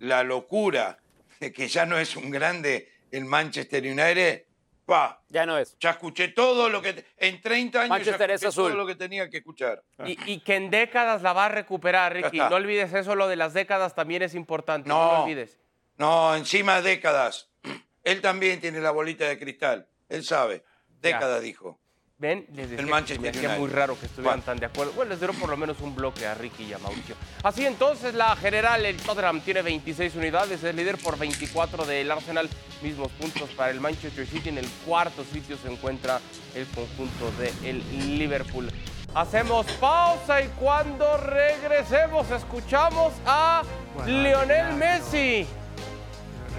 la 0.00 0.24
locura 0.24 0.98
de 1.38 1.52
que 1.52 1.68
ya 1.68 1.86
no 1.86 2.00
es 2.00 2.16
un 2.16 2.32
grande 2.32 2.90
el 3.12 3.26
Manchester 3.26 3.84
United, 3.84 4.42
pa, 4.86 5.20
Ya 5.28 5.44
no 5.44 5.58
es. 5.58 5.76
ya 5.78 5.90
escuché 5.90 6.28
todo 6.28 6.68
lo 6.70 6.80
que... 6.80 7.04
En 7.18 7.40
30 7.42 7.80
años 7.80 7.90
Manchester 7.90 8.28
ya 8.30 8.34
es 8.36 8.42
escuché 8.42 8.54
todo 8.56 8.66
azul. 8.68 8.78
lo 8.78 8.86
que 8.86 8.94
tenía 8.94 9.28
que 9.28 9.38
escuchar. 9.38 9.82
Y, 10.06 10.16
y 10.32 10.40
que 10.40 10.54
en 10.54 10.70
décadas 10.70 11.20
la 11.22 11.32
va 11.34 11.46
a 11.46 11.48
recuperar, 11.50 12.14
Ricky. 12.14 12.38
No 12.38 12.54
olvides 12.54 12.92
eso, 12.94 13.14
lo 13.16 13.28
de 13.28 13.36
las 13.36 13.52
décadas 13.52 13.94
también 13.94 14.22
es 14.22 14.34
importante. 14.34 14.88
No, 14.88 14.94
lo 15.04 15.12
No. 15.18 15.22
olvides. 15.24 15.58
No, 15.98 16.34
encima 16.36 16.80
décadas. 16.82 17.50
Él 18.04 18.20
también 18.22 18.60
tiene 18.60 18.80
la 18.80 18.92
bolita 18.92 19.24
de 19.26 19.38
cristal. 19.38 19.88
Él 20.08 20.24
sabe. 20.24 20.64
Décadas, 21.00 21.42
dijo. 21.42 21.78
Ven, 22.18 22.46
les 22.54 22.70
decía 22.70 22.78
El 22.78 22.86
que 22.86 22.90
Manchester 22.90 23.20
me 23.20 23.28
hacía 23.28 23.58
muy 23.58 23.68
raro 23.68 23.98
que 24.00 24.06
estuvieran 24.06 24.38
Bueno. 24.38 24.44
tan 24.46 24.56
de 24.58 24.64
acuerdo. 24.64 24.92
Bueno, 24.92 25.10
les 25.10 25.20
dieron 25.20 25.36
por 25.36 25.50
lo 25.50 25.56
menos 25.58 25.80
un 25.80 25.94
bloque 25.94 26.26
a 26.26 26.32
Ricky 26.32 26.64
y 26.64 26.72
a 26.72 26.78
Mauricio. 26.78 27.14
Así 27.42 27.66
entonces, 27.66 28.14
la 28.14 28.34
general, 28.36 28.86
el 28.86 28.96
Tottenham 28.96 29.42
tiene 29.42 29.60
26 29.60 30.14
unidades, 30.14 30.62
es 30.62 30.74
líder 30.74 30.96
por 30.96 31.18
24 31.18 31.84
del 31.84 32.10
Arsenal, 32.10 32.48
mismos 32.80 33.12
puntos 33.12 33.50
para 33.50 33.70
el 33.70 33.82
Manchester 33.82 34.26
City. 34.26 34.48
En 34.48 34.56
el 34.56 34.66
cuarto 34.86 35.24
sitio 35.30 35.58
se 35.58 35.70
encuentra 35.70 36.20
el 36.54 36.66
conjunto 36.68 37.30
del 37.32 38.16
Liverpool. 38.18 38.70
Hacemos 39.14 39.66
pausa 39.72 40.40
y 40.40 40.48
cuando 40.58 41.18
regresemos 41.18 42.30
escuchamos 42.30 43.12
a 43.26 43.62
Lionel 44.06 44.72
Messi. 44.74 45.46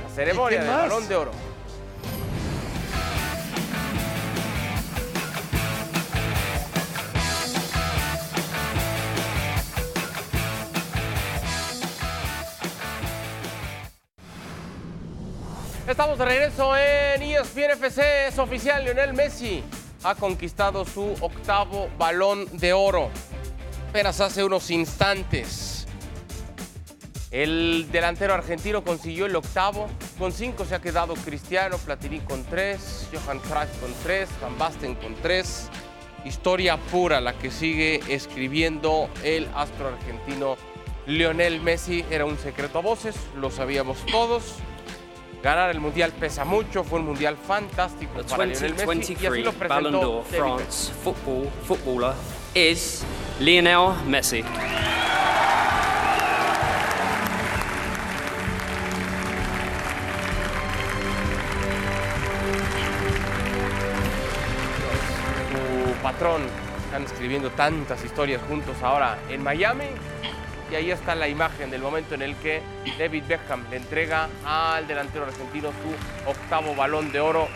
La 0.03 0.13
ceremonia 0.13 0.59
¿Y 0.59 0.61
quién 0.61 0.71
del? 0.71 0.81
Balón 0.81 1.07
de 1.07 1.15
Oro. 1.15 1.46
Estamos 15.97 16.19
de 16.19 16.25
regreso 16.25 16.77
en 16.77 17.23
ESPN 17.23 17.71
FC. 17.71 18.27
Es 18.27 18.37
oficial, 18.37 18.83
Lionel 18.83 19.15
Messi 19.15 19.63
ha 20.03 20.13
conquistado 20.13 20.85
su 20.85 21.15
octavo 21.21 21.89
balón 21.97 22.45
de 22.59 22.71
oro. 22.71 23.09
Apenas 23.89 24.21
hace 24.21 24.43
unos 24.43 24.69
instantes. 24.69 25.87
El 27.31 27.87
delantero 27.91 28.35
argentino 28.35 28.83
consiguió 28.83 29.25
el 29.25 29.35
octavo. 29.35 29.87
Con 30.19 30.31
cinco 30.31 30.65
se 30.65 30.75
ha 30.75 30.81
quedado 30.81 31.15
Cristiano, 31.15 31.79
Platini 31.79 32.19
con 32.19 32.43
tres, 32.43 33.09
Johan 33.11 33.39
Cruyff 33.39 33.81
con 33.81 33.91
tres, 34.03 34.29
Van 34.39 34.55
Basten 34.55 34.93
con 34.93 35.15
tres. 35.15 35.67
Historia 36.23 36.77
pura 36.77 37.19
la 37.21 37.33
que 37.33 37.49
sigue 37.49 38.01
escribiendo 38.07 39.09
el 39.23 39.47
astro 39.55 39.87
argentino 39.87 40.57
Lionel 41.07 41.59
Messi. 41.59 42.05
Era 42.11 42.25
un 42.25 42.37
secreto 42.37 42.77
a 42.77 42.81
voces, 42.83 43.15
lo 43.35 43.49
sabíamos 43.49 43.97
todos. 44.11 44.57
Ganar 45.41 45.69
el 45.69 45.79
mundial 45.79 46.11
pesa 46.13 46.43
mucho, 46.45 46.83
fue 46.83 46.99
un 46.99 47.05
mundial 47.05 47.37
fantástico 47.37 48.21
para 48.27 48.45
Lionel 48.45 48.73
Messi 48.73 49.13
y 49.13 49.25
así 49.25 49.43
lo 49.43 49.51
2023 49.51 49.69
Ballon 49.69 49.91
presentó 49.91 50.11
d'Or. 50.11 50.25
France 50.25 50.91
football 51.03 51.49
footballer 51.63 52.13
is 52.55 53.03
Lionel 53.39 53.93
Messi. 54.07 54.43
su 65.51 65.93
patrón. 66.01 66.41
Están 66.85 67.03
escribiendo 67.03 67.49
tantas 67.51 68.03
historias 68.03 68.41
juntos 68.47 68.75
ahora 68.81 69.19
en 69.29 69.43
Miami. 69.43 69.85
Y 70.69 70.75
ahí 70.75 70.91
está 70.91 71.15
la 71.15 71.27
imagen 71.27 71.71
del 71.71 71.81
momento 71.81 72.15
en 72.15 72.21
el 72.21 72.35
que 72.37 72.61
David 72.99 73.23
Beckham 73.27 73.69
le 73.69 73.77
entrega 73.77 74.27
al 74.45 74.85
delantero 74.85 75.25
argentino 75.25 75.69
su 75.69 76.29
octavo 76.29 76.75
balón 76.75 77.11
de 77.11 77.21
oro, 77.21 77.47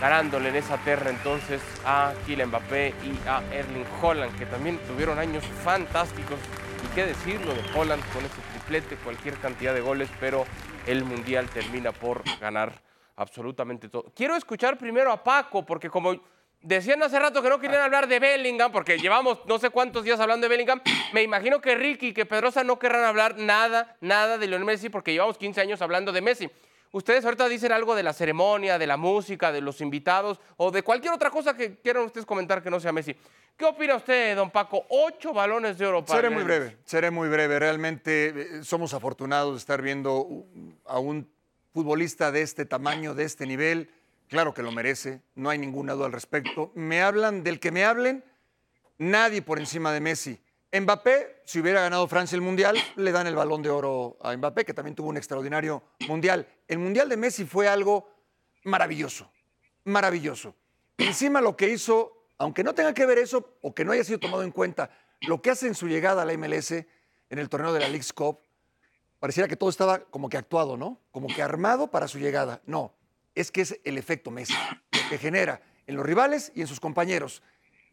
ganándole 0.00 0.48
en 0.48 0.56
esa 0.56 0.76
terra 0.78 1.10
entonces 1.10 1.62
a 1.84 2.12
Kylian 2.26 2.48
Mbappé 2.48 2.94
y 3.04 3.28
a 3.28 3.42
Erling 3.52 3.86
Holland, 4.02 4.36
que 4.38 4.46
también 4.46 4.78
tuvieron 4.88 5.18
años 5.18 5.44
fantásticos. 5.62 6.38
Y 6.84 6.94
qué 6.94 7.06
decirlo 7.06 7.54
de 7.54 7.62
Holland 7.74 8.02
con 8.12 8.24
ese 8.24 8.40
triplete, 8.52 8.96
cualquier 8.96 9.36
cantidad 9.36 9.72
de 9.72 9.80
goles, 9.80 10.08
pero 10.18 10.44
el 10.86 11.04
Mundial 11.04 11.48
termina 11.48 11.92
por 11.92 12.22
ganar 12.40 12.72
absolutamente 13.16 13.88
todo. 13.88 14.12
Quiero 14.14 14.34
escuchar 14.34 14.76
primero 14.78 15.12
a 15.12 15.22
Paco, 15.22 15.64
porque 15.64 15.88
como 15.88 16.14
decían 16.60 17.02
hace 17.02 17.18
rato 17.18 17.42
que 17.42 17.48
no 17.48 17.58
querían 17.58 17.82
hablar 17.82 18.08
de 18.08 18.18
Bellingham, 18.18 18.72
porque 18.72 18.98
llevamos 18.98 19.38
no 19.46 19.58
sé 19.58 19.70
cuántos 19.70 20.04
días 20.04 20.20
hablando 20.20 20.44
de 20.44 20.48
Bellingham, 20.48 20.80
me 21.12 21.22
imagino 21.22 21.60
que 21.60 21.74
Ricky 21.74 22.08
y 22.08 22.12
que 22.12 22.26
Pedrosa 22.26 22.64
no 22.64 22.78
querrán 22.78 23.04
hablar 23.04 23.36
nada, 23.38 23.96
nada 24.00 24.38
de 24.38 24.46
Lionel 24.46 24.66
Messi, 24.66 24.88
porque 24.88 25.12
llevamos 25.12 25.38
15 25.38 25.60
años 25.60 25.82
hablando 25.82 26.12
de 26.12 26.20
Messi. 26.20 26.50
Ustedes 26.92 27.24
ahorita 27.24 27.48
dicen 27.48 27.72
algo 27.72 27.94
de 27.94 28.02
la 28.02 28.12
ceremonia, 28.12 28.78
de 28.78 28.86
la 28.86 28.96
música, 28.96 29.52
de 29.52 29.60
los 29.60 29.80
invitados 29.80 30.40
o 30.56 30.70
de 30.70 30.82
cualquier 30.82 31.12
otra 31.12 31.30
cosa 31.30 31.54
que 31.54 31.76
quieran 31.76 32.04
ustedes 32.04 32.24
comentar 32.24 32.62
que 32.62 32.70
no 32.70 32.80
sea 32.80 32.92
Messi. 32.92 33.14
¿Qué 33.56 33.64
opina 33.64 33.96
usted, 33.96 34.36
don 34.36 34.50
Paco? 34.50 34.84
Ocho 34.90 35.32
balones 35.32 35.78
de 35.78 35.86
oro 35.86 36.04
para 36.04 36.20
Seré 36.20 36.30
muy 36.30 36.42
breve, 36.42 36.76
seré 36.84 37.10
muy 37.10 37.28
breve. 37.28 37.58
Realmente 37.58 38.28
eh, 38.28 38.64
somos 38.64 38.94
afortunados 38.94 39.54
de 39.54 39.58
estar 39.58 39.82
viendo 39.82 40.46
a 40.84 40.98
un 40.98 41.28
futbolista 41.72 42.30
de 42.32 42.42
este 42.42 42.64
tamaño, 42.66 43.14
de 43.14 43.24
este 43.24 43.46
nivel. 43.46 43.90
Claro 44.28 44.52
que 44.52 44.62
lo 44.62 44.72
merece, 44.72 45.22
no 45.34 45.50
hay 45.50 45.58
ninguna 45.58 45.92
duda 45.92 46.06
al 46.06 46.12
respecto. 46.12 46.72
Me 46.74 47.00
hablan 47.02 47.44
del 47.44 47.60
que 47.60 47.70
me 47.70 47.84
hablen, 47.84 48.24
nadie 48.98 49.42
por 49.42 49.58
encima 49.58 49.92
de 49.92 50.00
Messi. 50.00 50.40
Mbappé, 50.72 51.42
si 51.44 51.60
hubiera 51.60 51.80
ganado 51.80 52.06
Francia 52.08 52.34
el 52.34 52.42
Mundial, 52.42 52.76
le 52.96 53.12
dan 53.12 53.26
el 53.26 53.36
balón 53.36 53.62
de 53.62 53.70
oro 53.70 54.18
a 54.20 54.36
Mbappé, 54.36 54.64
que 54.64 54.74
también 54.74 54.96
tuvo 54.96 55.08
un 55.08 55.16
extraordinario 55.16 55.82
Mundial. 56.08 56.46
El 56.66 56.78
Mundial 56.78 57.08
de 57.08 57.16
Messi 57.16 57.44
fue 57.44 57.68
algo 57.68 58.10
maravilloso, 58.64 59.30
maravilloso. 59.84 60.54
Encima 60.98 61.40
lo 61.40 61.56
que 61.56 61.68
hizo, 61.68 62.30
aunque 62.38 62.64
no 62.64 62.74
tenga 62.74 62.92
que 62.94 63.06
ver 63.06 63.18
eso 63.18 63.56
o 63.62 63.74
que 63.74 63.84
no 63.84 63.92
haya 63.92 64.02
sido 64.02 64.18
tomado 64.18 64.42
en 64.42 64.50
cuenta, 64.50 64.90
lo 65.20 65.40
que 65.40 65.50
hace 65.50 65.68
en 65.68 65.74
su 65.74 65.86
llegada 65.86 66.22
a 66.22 66.24
la 66.24 66.36
MLS 66.36 66.72
en 66.72 67.38
el 67.38 67.48
torneo 67.48 67.72
de 67.72 67.80
la 67.80 67.88
League's 67.88 68.12
Cup, 68.12 68.40
pareciera 69.20 69.48
que 69.48 69.56
todo 69.56 69.70
estaba 69.70 70.00
como 70.00 70.28
que 70.28 70.36
actuado, 70.36 70.76
¿no? 70.76 71.00
Como 71.12 71.28
que 71.28 71.42
armado 71.42 71.90
para 71.90 72.08
su 72.08 72.18
llegada. 72.18 72.60
No, 72.66 72.92
es 73.36 73.52
que 73.52 73.60
es 73.60 73.78
el 73.84 73.98
efecto 73.98 74.32
Messi, 74.32 74.54
lo 74.54 75.08
que 75.08 75.18
genera 75.18 75.60
en 75.86 75.94
los 75.94 76.04
rivales 76.04 76.50
y 76.54 76.62
en 76.62 76.66
sus 76.66 76.80
compañeros. 76.80 77.42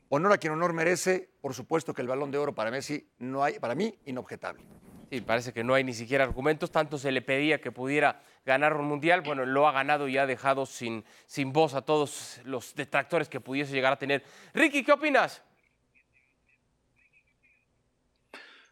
Honor 0.10 0.32
a 0.32 0.38
quien 0.38 0.54
honor 0.54 0.74
merece, 0.74 1.30
por 1.42 1.54
supuesto 1.54 1.94
que 1.94 2.02
el 2.02 2.08
balón 2.08 2.32
de 2.32 2.38
oro 2.38 2.56
para 2.56 2.72
Messi 2.72 3.08
no 3.20 3.44
hay, 3.44 3.60
para 3.60 3.76
mí, 3.76 3.94
inobjetable. 4.06 4.64
Sí, 5.12 5.22
parece 5.22 5.54
que 5.54 5.64
no 5.64 5.74
hay 5.74 5.84
ni 5.84 5.94
siquiera 5.94 6.24
argumentos. 6.24 6.72
Tanto 6.72 6.98
se 6.98 7.12
le 7.12 7.22
pedía 7.22 7.62
que 7.62 7.72
pudiera 7.72 8.24
ganar 8.46 8.76
un 8.76 8.86
mundial. 8.86 9.22
Bueno, 9.22 9.46
lo 9.46 9.68
ha 9.68 9.72
ganado 9.72 10.08
y 10.08 10.18
ha 10.18 10.26
dejado 10.26 10.66
sin, 10.66 11.06
sin 11.28 11.54
voz 11.54 11.76
a 11.76 11.82
todos 11.82 12.40
los 12.46 12.74
detractores 12.74 13.30
que 13.30 13.40
pudiese 13.40 13.74
llegar 13.74 13.94
a 13.94 14.00
tener. 14.00 14.24
Ricky, 14.54 14.84
¿qué 14.84 14.92
opinas? 14.92 15.44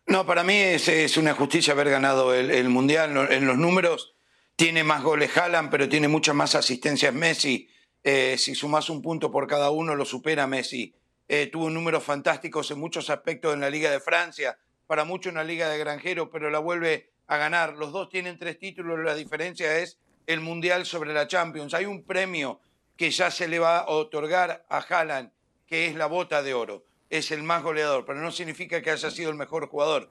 No, 0.08 0.26
para 0.26 0.44
mí 0.44 0.56
es, 0.56 0.88
es 0.88 1.18
una 1.18 1.34
justicia 1.34 1.74
haber 1.74 1.92
ganado 1.92 2.34
el, 2.34 2.50
el 2.50 2.70
Mundial. 2.70 3.32
En 3.32 3.46
los 3.46 3.58
números 3.58 4.16
tiene 4.56 4.84
más 4.84 5.04
goles 5.04 5.36
Haaland, 5.36 5.70
pero 5.72 5.90
tiene 5.90 6.08
muchas 6.08 6.36
más 6.36 6.56
asistencias 6.56 7.14
Messi. 7.14 7.70
Eh, 8.04 8.36
si 8.38 8.56
sumas 8.56 8.90
un 8.90 9.02
punto 9.02 9.32
por 9.32 9.48
cada 9.48 9.72
uno, 9.72 9.96
lo 9.96 10.06
supera 10.06 10.48
Messi. 10.48 10.94
Eh, 11.28 11.48
tuvo 11.48 11.70
números 11.70 12.04
fantásticos 12.04 12.70
en 12.72 12.80
muchos 12.80 13.10
aspectos 13.10 13.54
en 13.54 13.62
la 13.62 13.70
Liga 13.70 13.90
de 13.90 14.00
Francia, 14.00 14.58
para 14.86 15.06
muchos 15.06 15.32
una 15.32 15.44
Liga 15.44 15.70
de 15.70 15.78
granjeros, 15.78 16.30
pero 16.32 16.50
la 16.50 16.60
vuelve 16.60 17.10
a 17.28 17.38
ganar. 17.38 17.76
Los 17.78 17.92
dos 17.92 18.10
tienen 18.10 18.38
tres 18.38 18.60
títulos, 18.60 19.00
la 19.00 19.16
diferencia 19.16 19.78
es 19.78 19.98
el 20.28 20.42
Mundial 20.42 20.86
sobre 20.86 21.14
la 21.14 21.28
Champions. 21.28 21.74
Hay 21.74 21.86
un 21.86 22.04
premio 22.04 22.60
que 22.98 23.10
ya 23.12 23.32
se 23.32 23.48
le 23.48 23.60
va 23.60 23.80
a 23.80 23.88
otorgar 23.88 24.66
a 24.70 24.78
Haaland, 24.80 25.32
que 25.66 25.88
es 25.88 25.96
la 25.96 26.06
bota 26.06 26.44
de 26.44 26.54
oro. 26.54 26.86
Es 27.10 27.32
el 27.32 27.44
más 27.44 27.64
goleador, 27.64 28.06
pero 28.06 28.20
no 28.20 28.32
significa 28.32 28.82
que 28.82 28.92
haya 28.92 29.10
sido 29.10 29.30
el 29.30 29.38
mejor 29.38 29.68
jugador. 29.70 30.10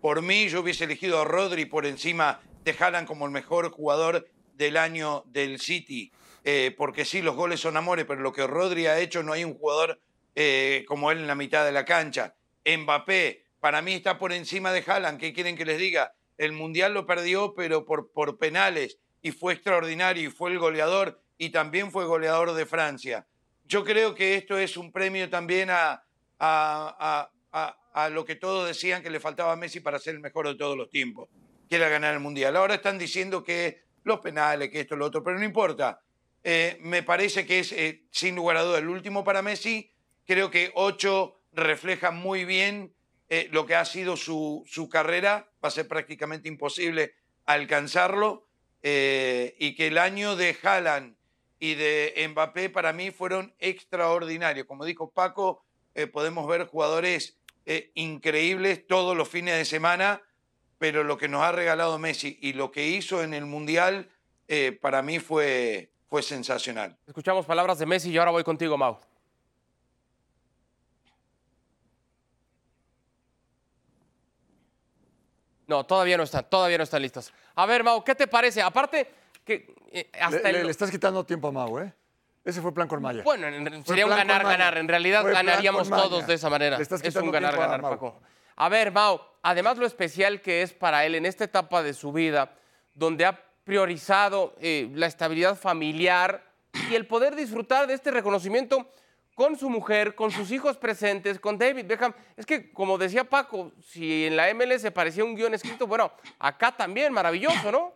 Por 0.00 0.22
mí, 0.22 0.48
yo 0.48 0.60
hubiese 0.60 0.84
elegido 0.84 1.20
a 1.20 1.24
Rodri 1.24 1.66
por 1.66 1.86
encima 1.86 2.40
de 2.64 2.76
Haaland 2.78 3.06
como 3.06 3.26
el 3.26 3.32
mejor 3.32 3.70
jugador 3.70 4.26
del 4.54 4.76
año 4.76 5.24
del 5.26 5.58
City. 5.60 6.12
Eh, 6.44 6.74
porque 6.76 7.04
sí, 7.04 7.22
los 7.22 7.36
goles 7.36 7.60
son 7.60 7.76
amores, 7.76 8.04
pero 8.06 8.20
lo 8.20 8.32
que 8.32 8.46
Rodri 8.46 8.86
ha 8.86 8.98
hecho 8.98 9.22
no 9.22 9.32
hay 9.32 9.44
un 9.44 9.54
jugador 9.54 10.00
eh, 10.34 10.84
como 10.88 11.10
él 11.10 11.18
en 11.18 11.26
la 11.26 11.34
mitad 11.34 11.64
de 11.64 11.72
la 11.72 11.84
cancha. 11.84 12.34
Mbappé, 12.64 13.44
para 13.60 13.82
mí 13.82 13.94
está 13.94 14.18
por 14.18 14.32
encima 14.32 14.72
de 14.72 14.82
Haaland. 14.86 15.20
¿Qué 15.20 15.32
quieren 15.32 15.56
que 15.56 15.64
les 15.64 15.78
diga? 15.78 16.14
El 16.38 16.52
Mundial 16.52 16.94
lo 16.94 17.06
perdió, 17.06 17.54
pero 17.54 17.84
por, 17.84 18.10
por 18.12 18.38
penales. 18.38 18.98
Y 19.22 19.30
fue 19.30 19.52
extraordinario 19.52 20.28
y 20.28 20.32
fue 20.32 20.50
el 20.50 20.58
goleador 20.58 21.20
y 21.38 21.50
también 21.50 21.92
fue 21.92 22.06
goleador 22.06 22.52
de 22.54 22.66
Francia. 22.66 23.26
Yo 23.66 23.84
creo 23.84 24.14
que 24.14 24.34
esto 24.34 24.58
es 24.58 24.76
un 24.76 24.90
premio 24.90 25.30
también 25.30 25.70
a, 25.70 26.02
a, 26.38 27.30
a- 27.52 27.78
a- 27.94 28.08
lo 28.08 28.24
que 28.24 28.34
todos 28.34 28.66
decían 28.66 29.02
que 29.02 29.10
le 29.10 29.20
faltaba 29.20 29.52
a 29.52 29.56
Messi 29.56 29.78
para 29.80 29.98
ser 30.00 30.14
el 30.14 30.20
mejor 30.20 30.48
de 30.48 30.56
todos 30.56 30.76
los 30.76 30.90
tiempos, 30.90 31.28
que 31.72 31.76
era 31.76 31.88
ganar 31.88 32.12
el 32.12 32.20
Mundial. 32.20 32.54
Ahora 32.54 32.74
están 32.74 32.98
diciendo 32.98 33.42
que 33.42 33.80
los 34.04 34.20
penales, 34.20 34.68
que 34.68 34.80
esto, 34.80 34.94
lo 34.94 35.06
otro, 35.06 35.24
pero 35.24 35.38
no 35.38 35.44
importa. 35.46 36.02
Eh, 36.44 36.76
me 36.82 37.02
parece 37.02 37.46
que 37.46 37.60
es, 37.60 37.72
eh, 37.72 38.02
sin 38.10 38.36
lugar 38.36 38.58
a 38.58 38.62
dudas, 38.62 38.82
el 38.82 38.90
último 38.90 39.24
para 39.24 39.40
Messi. 39.40 39.90
Creo 40.26 40.50
que 40.50 40.70
ocho 40.74 41.40
refleja 41.50 42.10
muy 42.10 42.44
bien 42.44 42.92
eh, 43.30 43.48
lo 43.52 43.64
que 43.64 43.74
ha 43.74 43.86
sido 43.86 44.18
su, 44.18 44.62
su 44.66 44.90
carrera. 44.90 45.48
Va 45.64 45.68
a 45.68 45.70
ser 45.70 45.88
prácticamente 45.88 46.46
imposible 46.46 47.14
alcanzarlo. 47.46 48.48
y 48.82 49.74
que 49.74 49.86
el 49.86 49.96
año 49.96 50.36
de 50.36 50.54
Haaland 50.62 51.16
y 51.58 51.74
de 51.74 52.28
Mbappé 52.28 52.68
para 52.68 52.92
mí 52.92 53.12
fueron 53.12 53.54
extraordinarios. 53.58 54.66
Como 54.66 54.84
dijo 54.84 55.10
Paco, 55.10 55.64
podemos 56.12 56.46
ver 56.46 56.66
jugadores 56.66 57.38
increíbles 57.94 58.86
todos 58.86 59.16
los 59.16 59.26
fines 59.28 59.56
de 59.56 59.64
semana, 59.64 60.20
pero 60.82 61.04
lo 61.04 61.16
que 61.16 61.28
nos 61.28 61.42
ha 61.44 61.52
regalado 61.52 61.96
Messi 61.96 62.38
y 62.42 62.54
lo 62.54 62.72
que 62.72 62.88
hizo 62.88 63.22
en 63.22 63.34
el 63.34 63.46
Mundial 63.46 64.08
eh, 64.48 64.76
para 64.82 65.00
mí 65.00 65.20
fue, 65.20 65.92
fue 66.10 66.24
sensacional. 66.24 66.98
Escuchamos 67.06 67.46
palabras 67.46 67.78
de 67.78 67.86
Messi 67.86 68.10
y 68.10 68.18
ahora 68.18 68.32
voy 68.32 68.42
contigo, 68.42 68.76
Mau. 68.76 68.98
No, 75.66 75.86
todavía 75.86 76.16
no 76.16 76.24
están, 76.24 76.44
todavía 76.50 76.78
no 76.78 76.84
están 76.84 77.00
listas. 77.00 77.32
A 77.54 77.66
ver, 77.66 77.84
Mau, 77.84 78.02
¿qué 78.04 78.14
te 78.14 78.26
parece? 78.26 78.60
Aparte, 78.60 79.08
que 79.44 79.72
eh, 79.92 80.10
hasta 80.20 80.50
Le, 80.50 80.58
el- 80.60 80.64
le 80.66 80.70
estás 80.72 80.90
quitando 80.90 81.24
tiempo 81.24 81.48
a 81.48 81.52
Mau, 81.52 81.78
¿eh? 81.78 81.92
Ese 82.44 82.60
fue 82.60 82.74
plan 82.74 82.88
con 82.88 83.00
Maya. 83.00 83.22
Bueno, 83.22 83.46
sería 83.84 84.04
un 84.04 84.10
ganar-ganar. 84.10 84.76
En 84.76 84.88
realidad 84.88 85.22
Fue 85.22 85.32
ganaríamos 85.32 85.88
todos 85.88 86.26
de 86.26 86.34
esa 86.34 86.50
manera. 86.50 86.76
Le 86.76 86.82
estás 86.82 87.00
Es 87.00 87.06
quitando 87.06 87.26
un 87.26 87.32
ganar-ganar. 87.32 87.80
Paco. 87.80 88.20
A 88.56 88.68
ver, 88.68 88.92
Mao, 88.92 89.38
además 89.42 89.78
lo 89.78 89.86
especial 89.86 90.40
que 90.40 90.62
es 90.62 90.72
para 90.72 91.04
él 91.04 91.14
en 91.14 91.26
esta 91.26 91.44
etapa 91.44 91.82
de 91.82 91.94
su 91.94 92.12
vida, 92.12 92.54
donde 92.94 93.24
ha 93.24 93.40
priorizado 93.64 94.54
eh, 94.60 94.90
la 94.94 95.06
estabilidad 95.06 95.56
familiar 95.56 96.44
y 96.90 96.94
el 96.94 97.06
poder 97.06 97.34
disfrutar 97.36 97.86
de 97.86 97.94
este 97.94 98.10
reconocimiento 98.10 98.88
con 99.34 99.56
su 99.56 99.70
mujer, 99.70 100.14
con 100.14 100.30
sus 100.30 100.50
hijos 100.50 100.76
presentes, 100.76 101.38
con 101.38 101.56
David 101.56 101.86
Beckham. 101.86 102.12
Es 102.36 102.44
que, 102.44 102.70
como 102.72 102.98
decía 102.98 103.24
Paco, 103.24 103.72
si 103.80 104.26
en 104.26 104.36
la 104.36 104.52
MLS 104.52 104.90
parecía 104.90 105.24
un 105.24 105.34
guion 105.34 105.54
escrito, 105.54 105.86
bueno, 105.86 106.12
acá 106.38 106.76
también, 106.76 107.12
maravilloso, 107.12 107.72
¿no? 107.72 107.94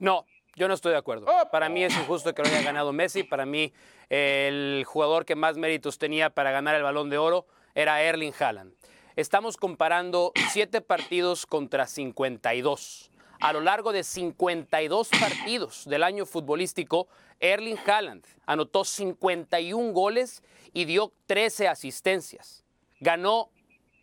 No, 0.00 0.24
yo 0.58 0.68
no 0.68 0.74
estoy 0.74 0.92
de 0.92 0.98
acuerdo. 0.98 1.26
¡Oh! 1.28 1.50
Para 1.50 1.68
mí 1.68 1.84
es 1.84 1.96
injusto 1.96 2.34
que 2.34 2.42
lo 2.42 2.48
haya 2.48 2.62
ganado 2.62 2.92
Messi. 2.92 3.22
Para 3.22 3.46
mí 3.46 3.72
el 4.10 4.84
jugador 4.86 5.24
que 5.24 5.36
más 5.36 5.56
méritos 5.56 5.98
tenía 5.98 6.30
para 6.30 6.50
ganar 6.50 6.74
el 6.74 6.82
balón 6.82 7.08
de 7.08 7.18
oro 7.18 7.46
era 7.74 8.02
Erling 8.02 8.34
Haaland. 8.38 8.74
Estamos 9.16 9.56
comparando 9.56 10.32
siete 10.50 10.80
partidos 10.80 11.46
contra 11.46 11.86
52. 11.86 13.10
A 13.40 13.52
lo 13.52 13.60
largo 13.60 13.92
de 13.92 14.02
52 14.02 15.08
partidos 15.08 15.84
del 15.84 16.02
año 16.02 16.26
futbolístico, 16.26 17.08
Erling 17.38 17.78
Haaland 17.86 18.24
anotó 18.46 18.84
51 18.84 19.92
goles 19.92 20.42
y 20.72 20.84
dio 20.84 21.12
13 21.26 21.68
asistencias. 21.68 22.64
Ganó 23.00 23.50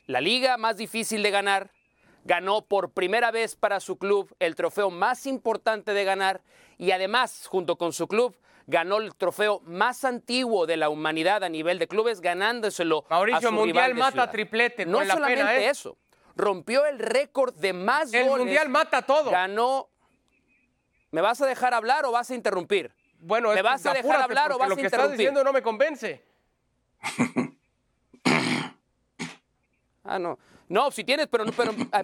la 0.08 0.22
liga 0.22 0.58
más 0.58 0.78
difícil 0.78 1.22
de 1.22 1.32
ganar, 1.32 1.72
ganó 2.26 2.66
por 2.66 2.92
primera 2.92 3.32
vez 3.32 3.56
para 3.56 3.80
su 3.80 3.98
club 3.98 4.36
el 4.40 4.56
trofeo 4.56 4.90
más 4.92 5.26
importante 5.26 5.94
de 5.94 6.04
ganar 6.04 6.42
y 6.78 6.92
además, 6.92 7.48
junto 7.48 7.78
con 7.78 7.94
su 7.94 8.08
club, 8.08 8.36
ganó 8.68 8.98
el 8.98 9.16
trofeo 9.16 9.62
más 9.64 10.04
antiguo 10.04 10.66
de 10.66 10.76
la 10.76 10.90
humanidad 10.90 11.44
a 11.44 11.50
nivel 11.50 11.80
de 11.80 11.88
clubes, 11.88 12.20
ganándoselo 12.20 13.06
Mauricio, 13.10 13.38
a 13.38 13.42
su 13.42 13.52
Mundial 13.52 13.76
rival 13.76 13.90
de 13.94 14.00
mata 14.00 14.12
ciudad. 14.12 14.32
triplete, 14.32 14.86
No 14.86 14.98
con 14.98 15.08
la 15.08 15.14
solamente 15.14 15.44
pena, 15.46 15.56
¿eh? 15.56 15.70
eso, 15.70 15.98
rompió 16.36 16.86
el 16.86 17.00
récord 17.00 17.54
de 17.56 17.74
más 17.74 18.12
El 18.14 18.28
goles. 18.28 18.40
Mundial 18.46 18.70
mata 18.70 19.04
todo. 19.04 19.30
Ganó. 19.32 19.88
¿Me 21.12 21.22
vas 21.22 21.40
a 21.42 21.46
dejar 21.46 21.74
hablar 21.74 22.06
o 22.06 22.12
vas 22.12 22.30
a 22.32 22.36
interrumpir? 22.36 22.92
Bueno, 23.20 23.54
¿Me 23.54 23.62
vas 23.62 23.86
a 23.86 23.94
dejar 23.94 24.22
hablar 24.22 24.52
o 24.52 24.58
vas 24.58 24.68
lo 24.68 24.74
a 24.74 24.78
que 24.78 24.82
estás 24.86 24.98
interrumpir? 25.00 25.18
diciendo 25.20 25.44
no 25.44 25.54
me 25.54 25.62
convence. 25.62 26.24
Ah, 30.08 30.20
no. 30.20 30.38
No, 30.68 30.92
si 30.92 31.04
tienes, 31.04 31.28
pero, 31.28 31.46
pero 31.56 31.74
ah, 31.92 32.04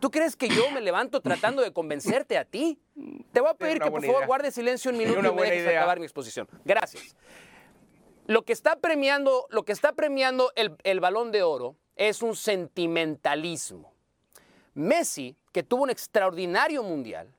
¿tú 0.00 0.10
crees 0.10 0.36
que 0.36 0.48
yo 0.48 0.70
me 0.70 0.80
levanto 0.80 1.20
tratando 1.20 1.62
de 1.62 1.72
convencerte 1.72 2.38
a 2.38 2.44
ti? 2.44 2.78
Te 3.32 3.40
voy 3.40 3.50
a 3.50 3.54
pedir 3.54 3.80
que 3.80 3.90
por 3.90 4.00
favor 4.00 4.16
idea. 4.16 4.26
guardes 4.26 4.54
silencio 4.54 4.90
un 4.90 4.98
minuto 4.98 5.20
y 5.20 5.22
me 5.22 5.42
dejes 5.42 5.62
idea. 5.64 5.80
acabar 5.80 5.98
mi 5.98 6.04
exposición. 6.04 6.48
Gracias. 6.64 7.16
Lo 8.26 8.44
que 8.44 8.52
está 8.52 8.76
premiando, 8.76 9.46
lo 9.50 9.64
que 9.64 9.72
está 9.72 9.92
premiando 9.92 10.50
el, 10.56 10.76
el 10.84 11.00
balón 11.00 11.30
de 11.30 11.42
oro 11.42 11.76
es 11.96 12.22
un 12.22 12.36
sentimentalismo. 12.36 13.92
Messi, 14.74 15.36
que 15.52 15.62
tuvo 15.62 15.84
un 15.84 15.90
extraordinario 15.90 16.82
mundial, 16.82 17.32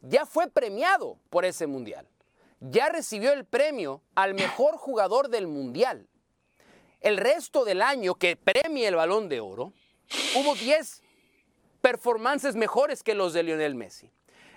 ya 0.00 0.26
fue 0.26 0.48
premiado 0.48 1.18
por 1.30 1.44
ese 1.44 1.66
mundial. 1.66 2.08
Ya 2.60 2.88
recibió 2.88 3.32
el 3.32 3.44
premio 3.44 4.02
al 4.14 4.34
mejor 4.34 4.76
jugador 4.76 5.28
del 5.28 5.46
mundial. 5.46 6.08
El 7.00 7.16
resto 7.16 7.64
del 7.64 7.82
año 7.82 8.14
que 8.14 8.36
premie 8.36 8.86
el 8.86 8.96
balón 8.96 9.28
de 9.28 9.40
oro, 9.40 9.72
hubo 10.36 10.54
10 10.54 11.02
performances 11.80 12.56
mejores 12.56 13.02
que 13.02 13.14
los 13.14 13.32
de 13.32 13.42
Lionel 13.42 13.74
Messi. 13.74 14.10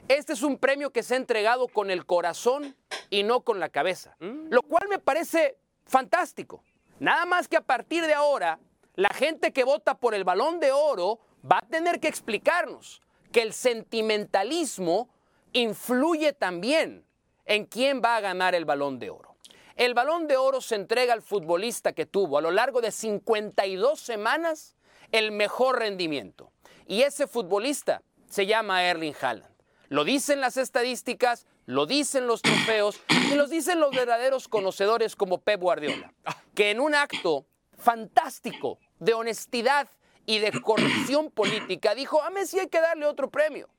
Este 0.08 0.34
es 0.34 0.44
un 0.44 0.58
premio 0.58 0.92
que 0.92 1.02
se 1.02 1.16
ha 1.16 1.18
entregado 1.18 1.68
con 1.68 1.90
el 1.90 2.06
corazón 2.06 2.76
y 3.10 3.24
no 3.24 3.42
con 3.42 3.60
la 3.60 3.70
cabeza, 3.70 4.16
lo 4.20 4.62
cual 4.62 4.88
me 4.88 5.00
parece 5.00 5.58
fantástico. 5.86 6.64
Nada 7.00 7.26
más 7.26 7.48
que 7.48 7.58
a 7.58 7.62
partir 7.62 8.06
de 8.06 8.14
ahora, 8.14 8.60
la 8.94 9.10
gente 9.10 9.52
que 9.52 9.64
vota 9.64 9.98
por 9.98 10.14
el 10.14 10.24
balón 10.24 10.60
de 10.60 10.72
oro 10.72 11.20
va 11.50 11.58
a 11.58 11.68
tener 11.68 12.00
que 12.00 12.08
explicarnos 12.08 13.02
que 13.32 13.42
el 13.42 13.54
sentimentalismo 13.54 15.10
influye 15.54 16.34
también 16.34 17.06
en 17.46 17.66
quién 17.66 18.02
va 18.04 18.16
a 18.16 18.22
ganar 18.22 18.56
el 18.56 18.66
balón 18.66 19.00
de 19.00 19.10
oro. 19.10 19.36
El 19.76 19.94
balón 19.94 20.28
de 20.28 20.38
oro 20.38 20.62
se 20.62 20.76
entrega 20.76 21.14
al 21.14 21.22
futbolista 21.22 21.94
que 21.94 22.06
tuvo 22.06 22.38
a 22.38 22.42
lo 22.42 22.52
largo 22.52 22.80
de 22.80 22.92
52 22.92 24.00
semanas 24.00 24.76
el 25.12 25.32
mejor 25.32 25.80
rendimiento. 25.80 26.52
Y 26.88 27.02
ese 27.02 27.28
futbolista 27.28 28.02
se 28.30 28.46
llama 28.46 28.84
Erling 28.84 29.16
Haaland. 29.20 29.54
Lo 29.90 30.04
dicen 30.04 30.42
las 30.42 30.58
estadísticas, 30.58 31.46
lo 31.66 31.86
dicen 31.86 32.28
los 32.28 32.42
trofeos 32.42 33.00
y 33.32 33.36
los 33.36 33.50
dicen 33.50 33.80
los 33.80 33.92
verdaderos 33.92 34.48
conocedores 34.48 35.16
como 35.16 35.40
Pep 35.40 35.62
Guardiola, 35.62 36.14
que 36.54 36.72
en 36.72 36.80
un 36.80 36.96
acto 36.96 37.46
fantástico 37.78 38.80
de 39.00 39.14
honestidad 39.14 39.88
y 40.26 40.40
de 40.40 40.52
corrupción 40.62 41.30
política 41.30 41.94
dijo, 41.94 42.22
a 42.22 42.30
Messi 42.30 42.60
hay 42.60 42.68
que 42.68 42.82
darle 42.82 43.06
otro 43.06 43.30
premio, 43.30 43.70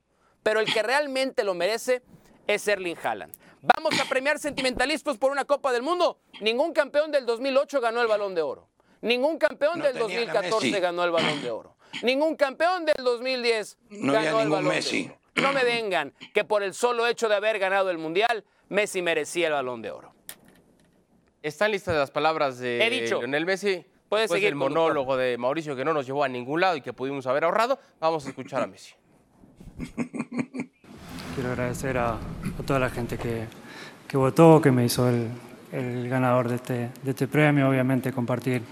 pero 0.42 0.60
el 0.60 0.72
que 0.72 0.82
realmente 0.82 1.44
lo 1.44 1.54
merece 1.54 2.02
es 2.46 2.66
Erling 2.68 2.96
Haaland. 3.02 3.34
Vamos 3.74 3.98
a 4.00 4.04
premiar 4.04 4.38
sentimentalistas 4.38 5.18
por 5.18 5.32
una 5.32 5.44
Copa 5.44 5.72
del 5.72 5.82
Mundo. 5.82 6.20
Ningún 6.40 6.72
campeón 6.72 7.10
del 7.10 7.26
2008 7.26 7.80
ganó 7.80 8.00
el 8.00 8.06
Balón 8.06 8.34
de 8.34 8.42
Oro. 8.42 8.68
Ningún 9.06 9.38
campeón 9.38 9.78
No 9.78 9.84
del 9.84 9.92
tenían 9.94 10.30
a 10.30 10.32
2014 10.34 10.66
Messi. 10.66 10.80
ganó 10.80 11.04
el 11.04 11.10
Balón 11.12 11.42
de 11.42 11.50
Oro. 11.50 11.76
Ningún 12.02 12.36
campeón 12.36 12.84
del 12.84 13.04
2010 13.04 13.78
No 13.90 14.12
ganó 14.12 14.28
había 14.28 14.42
el 14.42 14.48
Balón 14.50 14.68
Messi. 14.68 15.04
de 15.04 15.10
Oro. 15.10 15.18
No 15.36 15.52
me 15.52 15.64
vengan 15.64 16.12
que 16.34 16.44
por 16.44 16.62
el 16.62 16.74
solo 16.74 17.06
hecho 17.06 17.28
de 17.28 17.36
haber 17.36 17.58
ganado 17.58 17.90
el 17.90 17.98
Mundial, 17.98 18.44
Messi 18.68 19.02
merecía 19.02 19.46
el 19.48 19.52
Balón 19.52 19.82
de 19.82 19.90
Oro. 19.90 20.12
Están 21.42 21.70
listas 21.70 21.94
las 21.94 22.10
palabras 22.10 22.58
de 22.58 22.84
He 22.84 22.90
dicho. 22.90 23.18
Lionel 23.18 23.46
Messi. 23.46 23.84
Puedes 24.08 24.24
Después 24.24 24.40
seguir, 24.40 24.52
conductor. 24.54 24.78
monólogo 24.82 25.16
de 25.16 25.36
Mauricio 25.38 25.74
que 25.76 25.84
no 25.84 25.92
nos 25.92 26.06
llevó 26.06 26.24
a 26.24 26.28
ningún 26.28 26.60
lado 26.60 26.76
y 26.76 26.80
que 26.80 26.92
pudimos 26.92 27.26
haber 27.26 27.44
ahorrado. 27.44 27.78
Vamos 28.00 28.24
a 28.26 28.28
escuchar 28.30 28.62
a 28.62 28.66
Messi. 28.66 28.94
Quiero 31.34 31.50
agradecer 31.50 31.98
a, 31.98 32.10
a 32.14 32.62
toda 32.66 32.78
la 32.78 32.88
gente 32.90 33.18
que, 33.18 33.44
que 34.08 34.16
votó, 34.16 34.60
que 34.62 34.70
me 34.70 34.84
hizo 34.84 35.08
el, 35.08 35.28
el 35.72 36.08
ganador 36.08 36.48
de 36.48 36.56
este, 36.56 36.74
de 37.02 37.10
este 37.10 37.28
premio. 37.28 37.68
Obviamente 37.68 38.12
compartir 38.12 38.62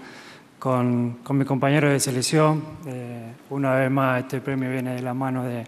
con, 0.65 1.19
con 1.21 1.37
mi 1.37 1.45
compañero 1.45 1.91
de 1.91 1.99
selección. 1.99 2.63
Eh, 2.87 3.33
una 3.51 3.75
vez 3.75 3.91
más, 3.91 4.21
este 4.21 4.41
premio 4.41 4.67
viene 4.71 4.95
de 4.95 5.03
la 5.03 5.13
mano 5.13 5.43
de, 5.43 5.63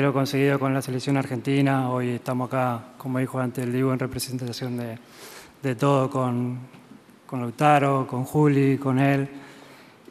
lo 0.00 0.12
conseguido 0.12 0.60
con 0.60 0.72
la 0.72 0.80
selección 0.80 1.16
argentina. 1.16 1.90
Hoy 1.90 2.10
estamos 2.10 2.46
acá, 2.46 2.84
como 2.98 3.18
dijo 3.18 3.40
antes 3.40 3.64
el 3.64 3.72
Diego, 3.72 3.92
en 3.92 3.98
representación 3.98 4.76
de, 4.76 5.74
todo, 5.74 6.08
con, 6.08 6.56
con 7.26 7.40
Lautaro, 7.40 8.06
con 8.06 8.22
Juli, 8.22 8.78
con 8.78 9.00
él. 9.00 9.28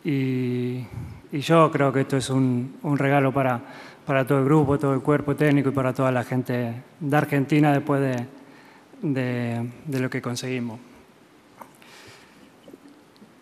Y, 0.03 0.85
yo 1.31 1.71
creo 1.71 1.93
que 1.93 2.01
esto 2.01 2.17
es 2.17 2.29
un, 2.29 2.75
un 2.83 2.97
regalo 2.97 3.31
para, 3.31 3.61
para 4.05 4.27
todo 4.27 4.39
el 4.39 4.43
grupo, 4.43 4.77
todo 4.77 4.93
el 4.93 4.99
cuerpo 4.99 5.37
técnico 5.37 5.69
y 5.69 5.71
para 5.71 5.93
toda 5.93 6.11
la 6.11 6.25
gente 6.25 6.83
de 6.99 7.15
Argentina 7.15 7.71
después 7.71 8.01
de, 8.01 8.25
de, 9.01 9.69
de 9.85 9.99
lo 10.01 10.09
que 10.09 10.21
conseguimos. 10.21 10.94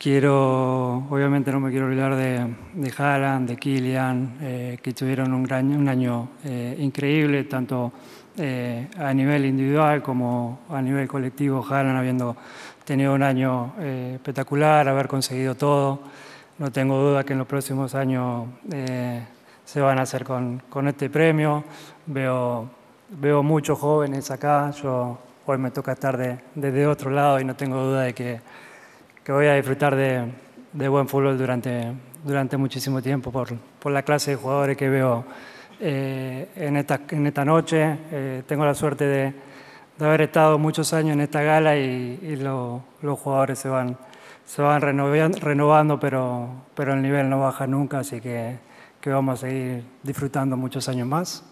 Quiero, 0.03 0.97
obviamente 1.09 1.49
no 1.49 1.61
me 1.61 1.71
quiero 1.71 1.85
olvidar 1.85 2.13
de, 2.17 2.53
de 2.73 2.93
Haaland, 2.97 3.47
de 3.47 3.55
Kylian, 3.55 4.37
eh, 4.41 4.77
que 4.83 4.91
tuvieron 4.91 5.33
un, 5.33 5.43
gran, 5.43 5.71
un 5.73 5.87
año 5.87 6.27
eh, 6.43 6.75
increíble, 6.77 7.45
tanto 7.45 7.89
eh, 8.37 8.89
a 8.99 9.13
nivel 9.13 9.45
individual 9.45 10.03
como 10.03 10.59
a 10.69 10.81
nivel 10.81 11.07
colectivo. 11.07 11.65
Haaland 11.65 11.97
habiendo 11.99 12.35
tenido 12.83 13.13
un 13.13 13.23
año 13.23 13.75
eh, 13.79 14.11
espectacular, 14.15 14.89
haber 14.89 15.07
conseguido 15.07 15.55
todo. 15.55 16.01
No 16.59 16.69
tengo 16.69 16.97
duda 16.99 17.23
que 17.23 17.31
en 17.31 17.39
los 17.39 17.47
próximos 17.47 17.95
años 17.95 18.47
eh, 18.73 19.23
se 19.63 19.79
van 19.79 19.99
a 19.99 20.01
hacer 20.01 20.25
con, 20.25 20.61
con 20.69 20.85
este 20.89 21.09
premio. 21.09 21.63
Veo, 22.07 22.69
veo 23.21 23.41
muchos 23.41 23.79
jóvenes 23.79 24.29
acá. 24.31 24.69
Yo 24.71 25.17
hoy 25.45 25.57
me 25.59 25.71
toca 25.71 25.93
estar 25.93 26.17
de- 26.17 26.39
desde 26.55 26.87
otro 26.87 27.09
lado 27.09 27.39
y 27.39 27.45
no 27.45 27.55
tengo 27.55 27.81
duda 27.81 28.01
de 28.01 28.13
que, 28.13 28.41
que 29.23 29.31
voy 29.31 29.47
a 29.47 29.55
disfrutar 29.55 29.95
de, 29.95 30.25
de 30.73 30.87
buen 30.87 31.07
fútbol 31.07 31.37
durante, 31.37 31.91
durante 32.23 32.57
muchísimo 32.57 33.01
tiempo 33.01 33.31
por, 33.31 33.53
por 33.79 33.91
la 33.91 34.03
clase 34.03 34.31
de 34.31 34.37
jugadores 34.37 34.75
que 34.77 34.89
veo 34.89 35.23
eh, 35.79 36.49
en, 36.55 36.77
esta, 36.77 37.01
en 37.09 37.27
esta 37.27 37.45
noche. 37.45 37.97
Eh, 38.11 38.43
tengo 38.47 38.65
la 38.65 38.73
suerte 38.73 39.05
de, 39.05 39.33
de 39.97 40.05
haber 40.05 40.21
estado 40.21 40.57
muchos 40.57 40.93
años 40.93 41.13
en 41.13 41.21
esta 41.21 41.41
gala 41.41 41.77
y, 41.77 42.19
y 42.21 42.35
lo- 42.37 42.83
los 43.01 43.19
jugadores 43.19 43.59
se 43.59 43.69
van, 43.69 43.97
se 44.45 44.61
van 44.61 44.81
renovian- 44.81 45.39
renovando, 45.39 45.99
pero, 45.99 46.49
pero 46.75 46.93
el 46.93 47.01
nivel 47.01 47.29
no 47.29 47.39
baja 47.39 47.65
nunca, 47.67 47.99
así 47.99 48.19
que, 48.19 48.57
que 48.99 49.09
vamos 49.09 49.35
a 49.43 49.47
seguir 49.47 49.83
disfrutando 50.03 50.57
muchos 50.57 50.87
años 50.89 51.07
más. 51.07 51.43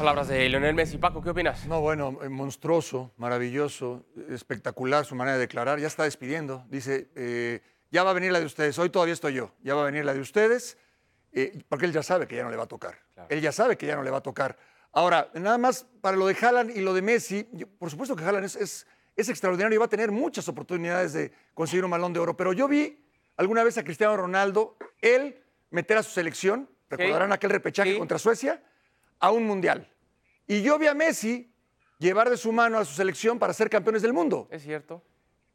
Palabras 0.00 0.28
de 0.28 0.48
Lionel 0.48 0.74
Messi. 0.74 0.96
Paco, 0.96 1.20
¿qué 1.22 1.28
opinas? 1.28 1.66
No, 1.66 1.82
bueno, 1.82 2.18
eh, 2.22 2.30
monstruoso, 2.30 3.12
maravilloso, 3.18 4.06
espectacular 4.30 5.04
su 5.04 5.14
manera 5.14 5.34
de 5.34 5.40
declarar. 5.40 5.78
Ya 5.78 5.88
está 5.88 6.04
despidiendo. 6.04 6.64
Dice, 6.70 7.10
eh, 7.16 7.60
ya 7.90 8.02
va 8.02 8.10
a 8.10 8.14
venir 8.14 8.32
la 8.32 8.40
de 8.40 8.46
ustedes. 8.46 8.78
Hoy 8.78 8.88
todavía 8.88 9.12
estoy 9.12 9.34
yo. 9.34 9.52
Ya 9.62 9.74
va 9.74 9.82
a 9.82 9.84
venir 9.84 10.06
la 10.06 10.14
de 10.14 10.20
ustedes. 10.20 10.78
eh, 11.32 11.62
porque 11.68 11.84
él 11.84 11.92
ya 11.92 12.02
sabe 12.02 12.26
que 12.26 12.34
ya 12.34 12.42
no 12.44 12.50
le 12.50 12.56
va 12.56 12.64
a 12.64 12.66
tocar. 12.66 12.98
Él 13.28 13.40
ya 13.42 13.52
sabe 13.52 13.76
que 13.76 13.86
ya 13.86 13.94
no 13.94 14.02
le 14.02 14.10
va 14.10 14.16
a 14.16 14.20
tocar. 14.22 14.56
Ahora, 14.90 15.30
nada 15.34 15.58
más 15.58 15.86
para 16.00 16.16
lo 16.16 16.26
de 16.26 16.34
Haaland 16.34 16.76
y 16.76 16.80
lo 16.80 16.92
de 16.94 17.02
Messi, 17.02 17.46
yo- 17.52 17.68
por 17.78 17.88
supuesto 17.90 18.16
que 18.16 18.24
Haaland 18.24 18.46
es, 18.46 18.56
es, 18.56 18.86
es 19.14 19.28
extraordinario 19.28 19.76
y 19.76 19.78
va 19.78 19.84
a 19.84 19.88
tener 19.88 20.10
muchas 20.10 20.48
oportunidades 20.48 21.12
de 21.12 21.30
conseguir 21.54 21.84
un 21.84 21.90
balón 21.92 22.12
de 22.14 22.18
oro. 22.18 22.36
Pero 22.36 22.52
yo 22.52 22.66
vi 22.66 23.04
alguna 23.36 23.62
vez 23.62 23.76
a 23.78 23.84
Cristiano 23.84 24.16
Ronaldo, 24.16 24.76
él 25.02 25.40
meter 25.70 25.98
a 25.98 26.02
su 26.02 26.10
selección, 26.10 26.68
recordarán 26.88 27.32
aquel 27.32 27.50
repechaje 27.50 27.92
Sí. 27.92 27.98
contra 27.98 28.18
Suecia, 28.18 28.60
a 29.20 29.30
un 29.30 29.44
mundial. 29.44 29.86
Y 30.50 30.62
yo 30.62 30.80
vi 30.80 30.88
a 30.88 30.94
Messi 30.94 31.48
llevar 32.00 32.28
de 32.28 32.36
su 32.36 32.50
mano 32.50 32.76
a 32.78 32.84
su 32.84 32.92
selección 32.92 33.38
para 33.38 33.52
ser 33.52 33.70
campeones 33.70 34.02
del 34.02 34.12
mundo. 34.12 34.48
Es 34.50 34.64
cierto. 34.64 35.00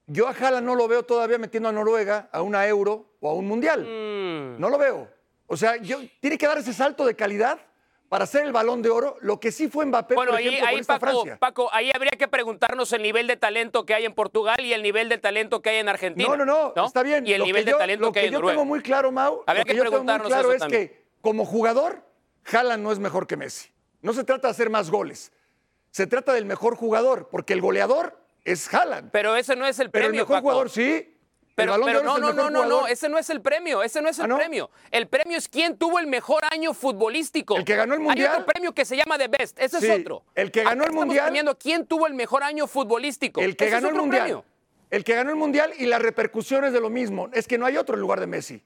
Yo 0.07 0.25
a 0.25 0.31
Haaland 0.31 0.65
no 0.65 0.73
lo 0.73 0.87
veo 0.87 1.03
todavía 1.03 1.37
metiendo 1.37 1.67
a 1.67 1.73
Noruega 1.73 2.29
a 2.31 2.41
una 2.41 2.65
euro 2.65 3.17
o 3.19 3.29
a 3.29 3.33
un 3.33 3.45
mundial. 3.45 3.81
Mm. 3.81 4.57
No 4.57 4.69
lo 4.69 4.77
veo. 4.77 5.09
O 5.47 5.57
sea, 5.57 5.75
yo, 5.75 5.97
tiene 6.21 6.37
que 6.37 6.47
dar 6.47 6.59
ese 6.59 6.71
salto 6.71 7.05
de 7.05 7.13
calidad 7.13 7.59
para 8.07 8.23
hacer 8.23 8.45
el 8.45 8.53
balón 8.53 8.81
de 8.81 8.89
oro, 8.89 9.17
lo 9.19 9.37
que 9.37 9.51
sí 9.51 9.67
fue 9.67 9.85
Mbappé, 9.85 10.15
Bueno, 10.15 10.31
por 10.31 10.39
ahí, 10.39 10.47
ejemplo, 10.47 10.67
ahí 10.69 10.79
esta 10.79 10.97
Paco, 10.97 11.11
Francia. 11.23 11.37
Paco, 11.39 11.69
ahí 11.73 11.91
habría 11.93 12.11
que 12.11 12.29
preguntarnos 12.29 12.93
el 12.93 13.01
nivel 13.01 13.27
de 13.27 13.35
talento 13.35 13.85
que 13.85 13.95
hay 13.95 14.05
en 14.05 14.13
Portugal 14.13 14.61
y 14.61 14.71
el 14.71 14.81
nivel 14.81 15.09
de 15.09 15.17
talento 15.17 15.61
que 15.61 15.71
hay 15.71 15.77
en 15.79 15.89
Argentina. 15.89 16.29
No, 16.29 16.45
no, 16.45 16.71
no, 16.73 16.85
está 16.85 17.03
bien. 17.03 17.27
Y 17.27 17.33
el 17.33 17.39
Lo 17.39 17.43
que 17.43 17.49
nivel 17.49 17.65
de 17.65 17.71
yo- 17.71 17.77
talento 17.77 18.05
Lo 18.05 18.11
que 18.13 18.19
hay 18.21 18.25
en 18.27 18.31
yo 18.31 18.37
Noruega. 18.37 18.53
tengo 18.53 18.65
muy 18.65 18.79
claro, 18.81 19.11
Mau, 19.11 19.43
Habría 19.45 19.63
lo 19.63 19.65
que, 19.65 19.71
que 19.73 19.77
yo 19.77 19.83
tengo 19.83 19.97
muy 19.97 20.05
preguntarnos 20.05 20.27
claro 20.29 20.53
es 20.53 20.59
también. 20.59 20.87
que 20.87 21.05
como 21.19 21.43
jugador, 21.43 22.01
Haaland 22.49 22.81
no 22.81 22.93
es 22.93 22.99
mejor 22.99 23.27
que 23.27 23.35
Messi. 23.35 23.69
No 24.01 24.13
se 24.13 24.23
trata 24.23 24.47
de 24.47 24.51
hacer 24.51 24.69
más 24.69 24.89
goles. 24.91 25.31
Se 25.91 26.07
trata 26.07 26.33
del 26.33 26.45
mejor 26.45 26.75
jugador, 26.75 27.29
porque 27.29 27.53
el 27.53 27.61
goleador 27.61 28.19
es 28.43 28.71
Haaland. 28.73 29.11
Pero 29.11 29.35
ese 29.35 29.55
no 29.55 29.65
es 29.65 29.79
el 29.79 29.89
Pero 29.89 30.05
premio, 30.07 30.21
el 30.21 30.25
mejor 30.27 30.35
Paco. 30.37 30.41
jugador 30.43 30.69
sí. 30.69 31.11
Pero, 31.55 31.77
pero 31.85 32.03
no, 32.03 32.17
no, 32.17 32.33
no, 32.33 32.49
no, 32.49 32.65
no, 32.65 32.85
ese 32.85 33.07
no 33.07 33.17
es 33.17 33.29
el 33.29 33.41
premio, 33.41 33.81
ese 33.81 34.01
no 34.01 34.09
es 34.09 34.19
el 34.19 34.25
¿Ah, 34.25 34.27
no? 34.27 34.35
premio. 34.37 34.69
El 34.91 35.07
premio 35.07 35.37
es 35.37 35.47
quién 35.47 35.77
tuvo 35.77 35.99
el 35.99 36.07
mejor 36.07 36.43
año 36.51 36.73
futbolístico. 36.73 37.55
El 37.55 37.63
que 37.63 37.77
ganó 37.77 37.93
el 37.93 38.01
Hay 38.01 38.05
Mundial. 38.07 38.31
otro 38.33 38.45
premio 38.45 38.73
que 38.73 38.83
se 38.83 38.97
llama 38.97 39.17
The 39.17 39.29
Best, 39.29 39.57
ese 39.57 39.79
Sí, 39.79 39.85
es 39.87 39.99
otro. 40.01 40.25
el 40.35 40.51
que 40.51 40.63
ganó 40.63 40.71
Acá 40.71 40.75
el 40.83 40.89
estamos 40.89 41.05
Mundial- 41.05 41.25
premiando 41.27 41.57
quién 41.57 41.87
tuvo 41.87 42.07
el 42.07 42.13
mejor 42.13 42.43
año 42.43 42.67
futbolístico. 42.67 43.39
El 43.39 43.55
que 43.55 43.65
Ese 43.67 43.71
ganó 43.75 43.87
el 43.87 43.95
mundial. 43.95 44.23
premio. 44.23 44.45
El 44.89 45.05
que 45.05 45.15
ganó 45.15 45.29
el 45.29 45.37
mundial 45.37 45.71
y 45.79 45.85
las 45.85 46.01
repercusiones 46.01 46.73
de 46.73 46.81
lo 46.81 46.89
mismo. 46.89 47.29
Es 47.31 47.47
que 47.47 47.57
no 47.57 47.65
hay 47.65 47.77
otro 47.77 47.95
en 47.95 48.01
lugar 48.01 48.19
de 48.19 48.27
Messi. 48.27 48.61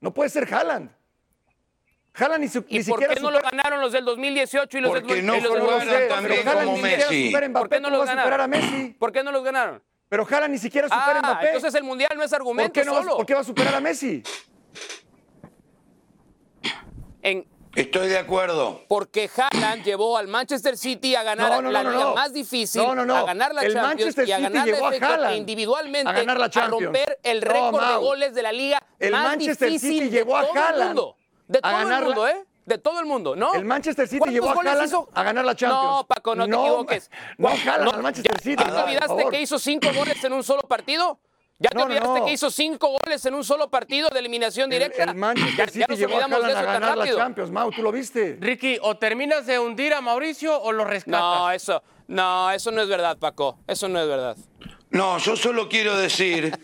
No 0.00 0.14
puede 0.14 0.30
ser 0.30 0.52
Haaland. 0.52 0.90
Haaland 2.16 2.40
ni, 2.44 2.48
su- 2.48 2.64
¿Y 2.68 2.78
ni 2.78 2.84
por 2.84 3.00
siquiera 3.00 3.14
qué 3.14 3.20
no 3.20 3.30
lo 3.32 3.40
ganaron 3.40 3.80
los 3.80 3.92
del 3.92 4.04
2018 4.04 4.78
y 4.78 4.80
los 4.80 4.90
Porque 4.92 5.14
del 5.14 5.26
no 5.26 5.36
y 5.36 5.40
los 5.40 5.52
del 5.52 5.62
No 5.62 5.68
también 6.08 6.42
como 6.44 6.72
ni 6.72 6.76
siquiera 6.76 7.08
Messi. 7.10 7.26
supera 7.26 7.46
a 7.46 7.48
Mbappé, 7.48 7.60
¿Por 7.60 7.68
qué 7.70 7.80
no 7.80 7.88
¿cómo 7.88 7.96
los 7.96 8.00
va 8.00 8.04
a 8.04 8.16
superar 8.16 8.40
a 8.40 8.46
ganaron? 8.46 8.50
Messi? 8.72 8.92
¿Por 8.98 9.12
qué 9.12 9.22
no 9.24 9.32
los 9.32 9.44
ganaron? 9.44 9.82
Pero 10.08 10.26
Haaland 10.30 10.52
ni 10.52 10.58
siquiera 10.58 10.86
supera 10.88 11.04
a 11.06 11.16
Ah, 11.18 11.20
Mbappé. 11.22 11.46
entonces 11.48 11.74
el 11.74 11.82
mundial 11.82 12.10
no 12.16 12.22
es 12.22 12.30
¿Por 12.30 12.36
argumento 12.40 12.72
qué, 12.72 12.84
no 12.84 12.94
va, 12.94 13.02
solo. 13.02 13.16
¿Por 13.16 13.26
qué 13.26 13.34
va 13.34 13.40
a 13.40 13.44
superar 13.44 13.74
a 13.74 13.80
Messi? 13.80 14.22
En- 17.22 17.46
Estoy 17.74 18.06
de 18.06 18.18
acuerdo. 18.18 18.82
porque 18.86 19.28
Haaland 19.36 19.82
llevó 19.82 20.16
al 20.16 20.28
Manchester 20.28 20.76
City 20.78 21.16
a 21.16 21.24
ganar 21.24 21.50
No, 21.50 21.62
no, 21.62 21.70
la 21.72 21.82
no, 21.82 21.90
liga 21.90 22.04
no. 22.04 22.14
más 22.14 22.32
difícil, 22.32 22.80
No, 22.80 22.94
no, 22.94 23.04
no. 23.04 23.16
a 23.16 23.24
ganar 23.24 23.52
la 23.52 23.62
El 23.62 23.72
Champions 23.72 23.88
Manchester 24.14 24.28
y 24.28 24.32
a 24.32 24.36
City 24.36 24.42
ganar 24.52 24.68
a 24.68 24.72
Cup 24.78 25.02
Haaland 25.04 25.32
e 25.34 25.36
individualmente 25.38 26.08
a 26.08 26.12
ganar 26.12 26.38
la 26.38 26.48
Champions. 26.50 26.84
romper 26.84 27.18
el 27.24 27.40
No, 27.40 27.52
récord 27.52 27.88
de 27.88 27.96
goles 27.96 28.34
de 28.34 28.42
la 28.42 28.52
liga 28.52 28.80
El 29.00 29.10
más 29.10 29.24
Manchester 29.24 29.68
difícil 29.70 29.90
City 29.98 30.04
de 30.04 30.10
llevó 30.18 30.36
a 30.36 30.42
todo 30.42 30.52
el 30.52 30.58
Haaland 30.60 30.86
mundo. 30.94 31.16
De 31.48 31.58
a 31.58 31.62
todo 31.62 31.72
el 31.72 31.84
ganar 31.84 32.00
la- 32.00 32.06
mundo, 32.06 32.28
¿eh? 32.28 32.44
De 32.66 32.78
todo 32.78 32.98
el 33.00 33.04
mundo, 33.06 33.36
¿no? 33.36 33.54
El 33.54 33.64
Manchester 33.66 34.06
City 34.08 34.18
¿Cuántos 34.20 34.34
llevó 34.34 34.50
a 34.50 34.54
goles 34.54 34.72
Haaland 34.72 34.88
hizo? 34.88 35.08
a 35.12 35.22
ganar 35.22 35.44
la 35.44 35.54
Champions. 35.54 35.84
No, 35.84 36.06
Paco, 36.06 36.34
no 36.34 36.44
te 36.46 36.50
No, 36.50 36.60
equivoques. 36.66 37.10
no, 37.38 37.48
¿Cuál- 37.50 37.68
Haaland 37.68 37.94
al 37.96 38.02
Manchester 38.02 38.36
¿ya- 38.36 38.42
City, 38.42 38.64
¿Ya 38.66 38.70
te 38.74 38.82
olvidaste 38.82 39.28
que 39.30 39.40
hizo 39.42 39.58
cinco 39.58 39.88
goles 39.94 40.24
en 40.24 40.32
un 40.32 40.42
solo 40.42 40.62
partido? 40.62 41.18
¿Ya 41.58 41.68
te 41.70 41.76
No, 41.76 41.80
no, 41.82 41.86
olvidaste 41.86 42.20
no. 42.20 42.24
que 42.26 42.32
hizo 42.32 42.50
cinco 42.50 42.88
goles 43.04 43.24
en 43.26 43.34
un 43.34 43.44
solo 43.44 43.68
partido 43.70 44.08
de 44.08 44.18
eliminación 44.18 44.72
El, 44.72 44.78
directa? 44.78 45.04
el 45.04 45.14
Manchester 45.14 45.56
Ya- 45.56 45.64
ya 45.66 45.70
City 45.72 45.84
nos 45.88 45.98
llevó 45.98 46.12
a 46.12 46.16
olvidamos 46.24 46.38
de 46.38 46.44
Haaland 46.46 46.56
a 46.56 46.60
eso 46.62 46.64
tan 46.72 46.80
ganar 46.80 46.96
la 46.96 47.04
rápido. 47.04 47.18
Champions. 47.18 47.50
Mau, 47.50 47.70
¿tú 47.70 47.82
lo 47.82 47.92
viste? 47.92 48.38
Ricky, 48.40 48.78
o 48.80 48.96
terminas 48.96 49.46
de 49.46 49.58
hundir 49.58 49.92
a 49.92 50.00
Mauricio 50.00 50.58
o 50.62 50.72
lo 50.72 50.84
rescatas. 50.86 51.20
No, 51.20 51.50
eso, 51.50 51.82
no, 52.08 52.50
eso 52.50 52.70
no 52.70 52.80
es 52.80 52.88
verdad, 52.88 53.18
Paco. 53.18 53.58
Eso 53.66 53.88
no 53.90 54.00
es 54.00 54.08
verdad. 54.08 54.36
No, 54.90 55.18
yo 55.18 55.36
solo 55.36 55.68
quiero 55.68 55.96
decir 55.98 56.58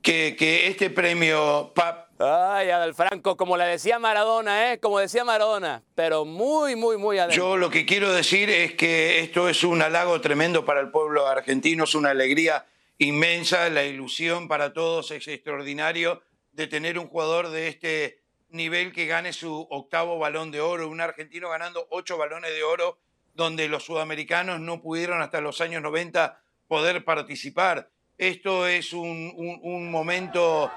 que, 0.00 0.36
que 0.38 0.68
este 0.68 0.88
premio, 0.90 1.72
pa- 1.74 2.08
Ay, 2.26 2.70
Adalfranco, 2.70 3.36
como 3.36 3.56
le 3.56 3.64
decía 3.64 3.98
Maradona, 3.98 4.72
¿eh? 4.72 4.80
Como 4.80 4.98
decía 4.98 5.24
Maradona, 5.24 5.82
pero 5.94 6.24
muy, 6.24 6.74
muy, 6.74 6.96
muy 6.96 7.18
adentro. 7.18 7.36
Yo 7.50 7.56
lo 7.56 7.68
que 7.70 7.84
quiero 7.84 8.12
decir 8.12 8.48
es 8.48 8.74
que 8.74 9.20
esto 9.20 9.48
es 9.48 9.62
un 9.62 9.82
halago 9.82 10.20
tremendo 10.20 10.64
para 10.64 10.80
el 10.80 10.90
pueblo 10.90 11.26
argentino, 11.26 11.84
es 11.84 11.94
una 11.94 12.10
alegría 12.10 12.64
inmensa, 12.98 13.68
la 13.68 13.84
ilusión 13.84 14.48
para 14.48 14.72
todos 14.72 15.10
es 15.10 15.28
extraordinario 15.28 16.22
de 16.52 16.66
tener 16.66 16.98
un 16.98 17.08
jugador 17.08 17.48
de 17.50 17.68
este 17.68 18.22
nivel 18.48 18.92
que 18.92 19.06
gane 19.06 19.32
su 19.32 19.66
octavo 19.70 20.18
balón 20.18 20.50
de 20.50 20.60
oro, 20.60 20.88
un 20.88 21.00
argentino 21.00 21.50
ganando 21.50 21.86
ocho 21.90 22.16
balones 22.16 22.52
de 22.54 22.62
oro, 22.62 22.98
donde 23.34 23.68
los 23.68 23.84
sudamericanos 23.84 24.60
no 24.60 24.80
pudieron 24.80 25.20
hasta 25.20 25.40
los 25.40 25.60
años 25.60 25.82
90 25.82 26.40
poder 26.68 27.04
participar. 27.04 27.90
Esto 28.16 28.68
es 28.68 28.92
un, 28.92 29.32
un- 29.36 29.58
un 29.64 29.90
momento 29.90 30.70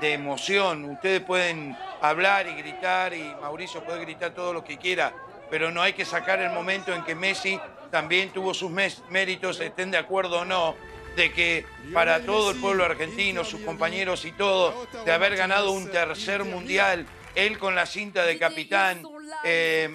de 0.00 0.12
emoción. 0.14 0.84
Ustedes 0.84 1.20
pueden 1.20 1.76
hablar 2.00 2.46
y 2.46 2.54
gritar 2.54 3.12
y 3.12 3.34
Mauricio 3.40 3.84
puede 3.84 4.00
gritar 4.00 4.32
todo 4.32 4.52
lo 4.52 4.64
que 4.64 4.78
quiera, 4.78 5.12
pero 5.50 5.70
no 5.70 5.82
hay 5.82 5.92
que 5.92 6.04
sacar 6.04 6.40
el 6.40 6.50
momento 6.50 6.94
en 6.94 7.04
que 7.04 7.14
Messi 7.14 7.60
también 7.90 8.30
tuvo 8.30 8.54
sus 8.54 8.70
méritos, 8.70 9.60
estén 9.60 9.90
de 9.90 9.98
acuerdo 9.98 10.40
o 10.40 10.44
no, 10.44 10.74
de 11.16 11.32
que 11.32 11.64
para 11.92 12.20
todo 12.20 12.52
el 12.52 12.60
pueblo 12.60 12.84
argentino, 12.84 13.44
sus 13.44 13.60
compañeros 13.62 14.24
y 14.24 14.32
todo, 14.32 14.86
de 15.04 15.12
haber 15.12 15.36
ganado 15.36 15.72
un 15.72 15.90
tercer 15.90 16.44
mundial, 16.44 17.06
él 17.34 17.58
con 17.58 17.74
la 17.74 17.86
cinta 17.86 18.24
de 18.24 18.38
capitán, 18.38 19.02
eh, 19.44 19.90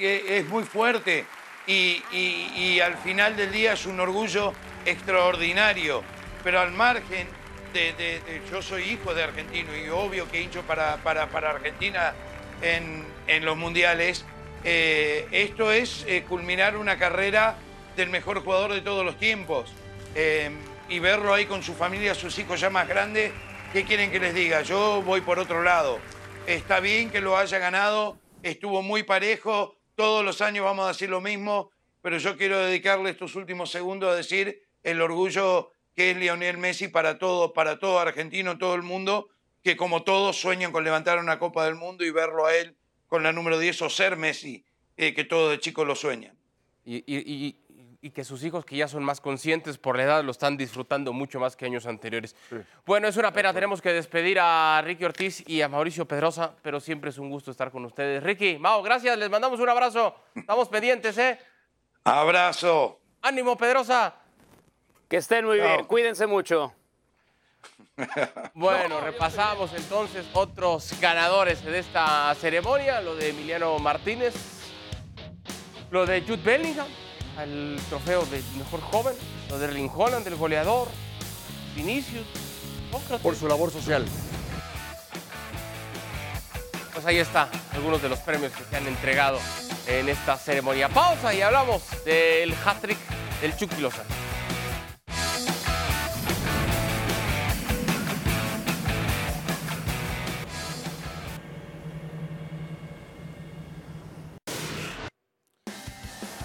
eh, 0.00 0.24
es 0.28 0.46
muy 0.48 0.64
fuerte 0.64 1.24
y, 1.66 2.02
y- 2.12 2.52
y 2.56 2.80
al 2.80 2.96
final 2.98 3.36
del 3.36 3.52
día 3.52 3.72
es 3.74 3.84
un 3.86 4.00
orgullo 4.00 4.52
extraordinario. 4.84 6.02
Pero 6.42 6.60
al 6.60 6.72
margen 6.72 7.28
de, 7.72 8.42
yo 8.50 8.62
soy 8.62 8.82
hijo 8.84 9.14
de 9.14 9.22
argentino 9.22 9.76
y 9.76 9.88
obvio 9.88 10.30
que 10.30 10.40
hincho 10.40 10.62
para, 10.62 10.96
para, 10.98 11.28
para 11.28 11.50
Argentina 11.50 12.14
en, 12.62 13.04
en 13.26 13.44
los 13.44 13.56
mundiales, 13.56 14.24
eh, 14.64 15.26
esto 15.30 15.72
es 15.72 16.04
eh, 16.06 16.24
culminar 16.28 16.76
una 16.76 16.98
carrera 16.98 17.56
del 17.96 18.10
mejor 18.10 18.42
jugador 18.42 18.72
de 18.72 18.80
todos 18.80 19.04
los 19.04 19.18
tiempos. 19.18 19.72
Eh, 20.14 20.50
y 20.88 20.98
verlo 20.98 21.32
ahí 21.32 21.46
con 21.46 21.62
su 21.62 21.74
familia, 21.74 22.14
sus 22.14 22.38
hijos 22.38 22.60
ya 22.60 22.68
más 22.68 22.88
grandes, 22.88 23.32
¿qué 23.72 23.84
quieren 23.84 24.10
que 24.10 24.18
les 24.18 24.34
diga? 24.34 24.62
Yo 24.62 25.02
voy 25.02 25.20
por 25.20 25.38
otro 25.38 25.62
lado. 25.62 26.00
Está 26.46 26.80
bien 26.80 27.10
que 27.10 27.20
lo 27.20 27.36
haya 27.36 27.58
ganado, 27.58 28.18
estuvo 28.42 28.82
muy 28.82 29.04
parejo, 29.04 29.76
todos 29.94 30.24
los 30.24 30.40
años 30.40 30.64
vamos 30.64 30.86
a 30.86 30.88
decir 30.88 31.08
lo 31.08 31.20
mismo, 31.20 31.70
pero 32.02 32.18
yo 32.18 32.36
quiero 32.36 32.58
dedicarle 32.58 33.10
estos 33.10 33.36
últimos 33.36 33.70
segundos 33.70 34.10
a 34.10 34.16
decir 34.16 34.62
el 34.82 35.00
orgullo 35.00 35.70
que 36.00 36.12
es 36.12 36.16
Lionel 36.16 36.56
Messi 36.56 36.88
para 36.88 37.18
todo, 37.18 37.52
para 37.52 37.78
todo 37.78 37.98
argentino, 38.00 38.56
todo 38.56 38.74
el 38.74 38.80
mundo, 38.82 39.28
que 39.62 39.76
como 39.76 40.02
todos 40.02 40.40
sueñan 40.40 40.72
con 40.72 40.82
levantar 40.82 41.18
una 41.18 41.38
Copa 41.38 41.66
del 41.66 41.74
Mundo 41.74 42.06
y 42.06 42.10
verlo 42.10 42.46
a 42.46 42.56
él 42.56 42.74
con 43.06 43.22
la 43.22 43.32
número 43.32 43.58
10 43.58 43.82
o 43.82 43.90
ser 43.90 44.16
Messi, 44.16 44.64
eh, 44.96 45.12
que 45.12 45.24
todos 45.24 45.50
de 45.50 45.60
chicos 45.60 45.86
lo 45.86 45.94
sueñan. 45.94 46.34
Y, 46.86 46.96
y- 47.06 47.18
y- 47.18 47.56
y 48.00 48.10
que 48.12 48.24
sus 48.24 48.42
hijos, 48.44 48.64
que 48.64 48.76
ya 48.78 48.88
son 48.88 49.04
más 49.04 49.20
conscientes 49.20 49.76
por 49.76 49.98
la 49.98 50.04
edad, 50.04 50.24
lo 50.24 50.30
están 50.30 50.56
disfrutando 50.56 51.12
mucho 51.12 51.38
más 51.38 51.54
que 51.54 51.66
años 51.66 51.84
anteriores. 51.84 52.34
Bueno, 52.86 53.06
es 53.06 53.18
una 53.18 53.30
pena, 53.30 53.52
tenemos 53.52 53.82
que 53.82 53.92
despedir 53.92 54.38
a 54.40 54.80
Ricky 54.82 55.04
Ortiz 55.04 55.44
y 55.46 55.60
a 55.60 55.68
Mauricio 55.68 56.08
Pedrosa, 56.08 56.56
pero 56.62 56.80
siempre 56.80 57.10
es 57.10 57.18
un 57.18 57.28
gusto 57.28 57.50
estar 57.50 57.70
con 57.70 57.84
ustedes. 57.84 58.22
Ricky, 58.22 58.56
Mao, 58.58 58.82
gracias, 58.82 59.18
les 59.18 59.28
mandamos 59.28 59.60
un 59.60 59.68
abrazo. 59.68 60.14
Estamos 60.34 60.66
pendientes, 60.70 61.18
¿eh? 61.18 61.38
Abrazo. 62.04 63.00
Ánimo, 63.20 63.54
Pedrosa. 63.58 64.14
Que 65.10 65.16
estén 65.16 65.44
muy 65.44 65.58
bien, 65.58 65.84
cuídense 65.86 66.26
mucho. 66.26 66.72
Bueno, 68.54 68.98
repasamos 69.02 69.70
entonces 69.74 70.24
otros 70.32 70.94
ganadores 71.00 71.62
de 71.62 71.80
esta 71.80 72.34
ceremonia, 72.34 73.02
lo 73.02 73.14
de 73.14 73.28
Emiliano 73.28 73.78
Martínez, 73.78 74.32
lo 75.90 76.06
de 76.06 76.22
Jude 76.22 76.42
Bellingham, 76.42 76.86
el 77.42 77.78
trofeo 77.90 78.24
de 78.26 78.42
mejor 78.56 78.80
joven, 78.80 79.14
lo 79.50 79.58
de 79.58 79.66
Erling 79.66 79.90
Holland, 79.94 80.26
el 80.26 80.36
goleador, 80.36 80.88
Vinicius, 81.74 82.26
Sócrates. 82.90 83.20
Por 83.20 83.36
su 83.36 83.48
labor 83.48 83.70
social. 83.70 84.06
Pues 86.94 87.04
ahí 87.04 87.18
está, 87.18 87.50
algunos 87.74 88.00
de 88.00 88.08
los 88.08 88.20
premios 88.20 88.52
que 88.52 88.64
se 88.64 88.76
han 88.76 88.86
entregado 88.86 89.38
en 89.86 90.08
esta 90.08 90.38
ceremonia. 90.38 90.88
Pausa 90.88 91.34
y 91.34 91.42
hablamos 91.42 91.82
del 92.04 92.54
hat-trick 92.64 92.98
del 93.42 93.54
Chucky 93.56 93.76
Lozano. 93.82 94.29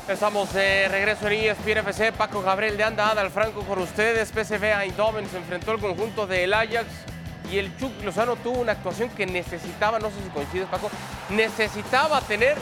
Estamos 0.08 0.53
de 0.53 0.88
regreso 0.88 1.28
en 1.28 1.49
ESPN 1.49 1.80
FC. 1.80 2.12
Paco 2.12 2.43
Gabriel 2.43 2.78
de 2.78 2.84
Anda, 2.84 3.10
Adal 3.10 3.32
Franco 3.32 3.62
con 3.62 3.80
ustedes. 3.80 4.30
PSV 4.30 4.64
Eindhoven 4.64 5.28
se 5.28 5.38
enfrentó 5.38 5.72
al 5.72 5.80
conjunto 5.80 6.28
del 6.28 6.53
Ajax 6.53 6.86
y 7.51 7.58
el 7.58 7.76
Chuck 7.78 7.91
Lozano 8.03 8.36
tuvo 8.36 8.60
una 8.60 8.74
actuación 8.74 9.10
que 9.10 9.26
necesitaba, 9.26 9.97
no 9.97 10.10
sé 10.10 10.18
si 10.24 10.30
coincides 10.30 10.68
Paco, 10.68 10.91
necesitaba 11.30 12.22
tener, 12.22 12.56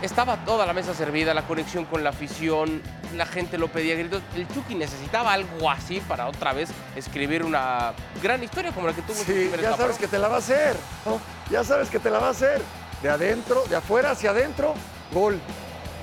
estaba 0.00 0.36
toda 0.44 0.64
la 0.64 0.72
mesa 0.72 0.94
servida, 0.94 1.34
la 1.34 1.42
conexión 1.42 1.86
con 1.86 2.04
la 2.04 2.10
afición, 2.10 2.80
la 3.16 3.26
gente 3.26 3.58
lo 3.58 3.66
pedía 3.66 3.94
a 3.94 3.98
gritos. 3.98 4.22
El 4.36 4.46
Chucky 4.46 4.76
necesitaba 4.76 5.32
algo 5.32 5.68
así 5.68 6.00
para 6.06 6.28
otra 6.28 6.52
vez 6.52 6.70
escribir 6.94 7.44
una 7.44 7.94
gran 8.22 8.44
historia 8.44 8.70
como 8.70 8.86
la 8.86 8.92
que 8.92 9.02
tuvo 9.02 9.16
Sí, 9.16 9.50
ya 9.60 9.76
sabes 9.76 9.98
que 9.98 10.06
te 10.06 10.20
la 10.20 10.28
va 10.28 10.36
a 10.36 10.38
hacer. 10.38 10.76
¿no? 11.04 11.20
Ya 11.50 11.64
sabes 11.64 11.90
que 11.90 11.98
te 11.98 12.10
la 12.10 12.20
va 12.20 12.28
a 12.28 12.30
hacer. 12.30 12.62
De 13.02 13.10
adentro, 13.10 13.64
de 13.68 13.74
afuera 13.74 14.12
hacia 14.12 14.30
adentro, 14.30 14.74
gol. 15.12 15.40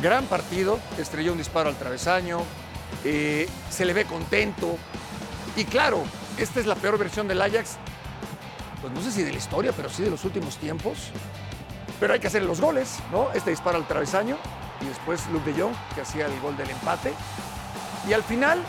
Gran 0.04 0.26
partido, 0.26 0.82
estrelló 0.98 1.32
un 1.32 1.38
disparo 1.38 1.70
al 1.70 1.78
travesaño, 1.78 2.40
eh, 3.06 3.48
se 3.70 3.86
le 3.86 3.94
ve 3.94 4.04
contento. 4.04 4.76
Y 5.56 5.64
claro, 5.64 6.04
esta 6.38 6.60
es 6.60 6.66
la 6.66 6.76
peor 6.76 6.98
versión 6.98 7.26
del 7.26 7.42
Ajax, 7.42 7.78
pues 8.82 8.92
no 8.92 9.02
sé 9.02 9.14
si 9.14 9.24
de 9.24 9.32
la 9.32 9.38
historia, 9.38 9.72
pero 9.72 9.88
sí 9.88 10.04
de 10.04 10.10
los 10.10 10.26
últimos 10.26 10.58
tiempos. 10.58 11.12
pero 12.02 12.14
hay 12.14 12.20
que 12.20 12.28
hacer 12.28 12.44
los 12.44 12.60
goles, 12.60 12.98
¿no? 13.14 13.32
Este 13.34 13.52
dispara 13.52 13.78
al 13.78 13.88
travesaño 13.88 14.36
y 14.82 14.88
después 14.88 15.26
Luke 15.32 15.54
de 15.54 15.62
Jong, 15.62 15.74
que 15.96 16.02
hacía 16.02 16.26
el 16.26 16.38
gol 16.42 16.58
del 16.58 16.70
empate. 16.70 17.14
Y 18.06 18.12
al 18.12 18.24
final 18.24 18.62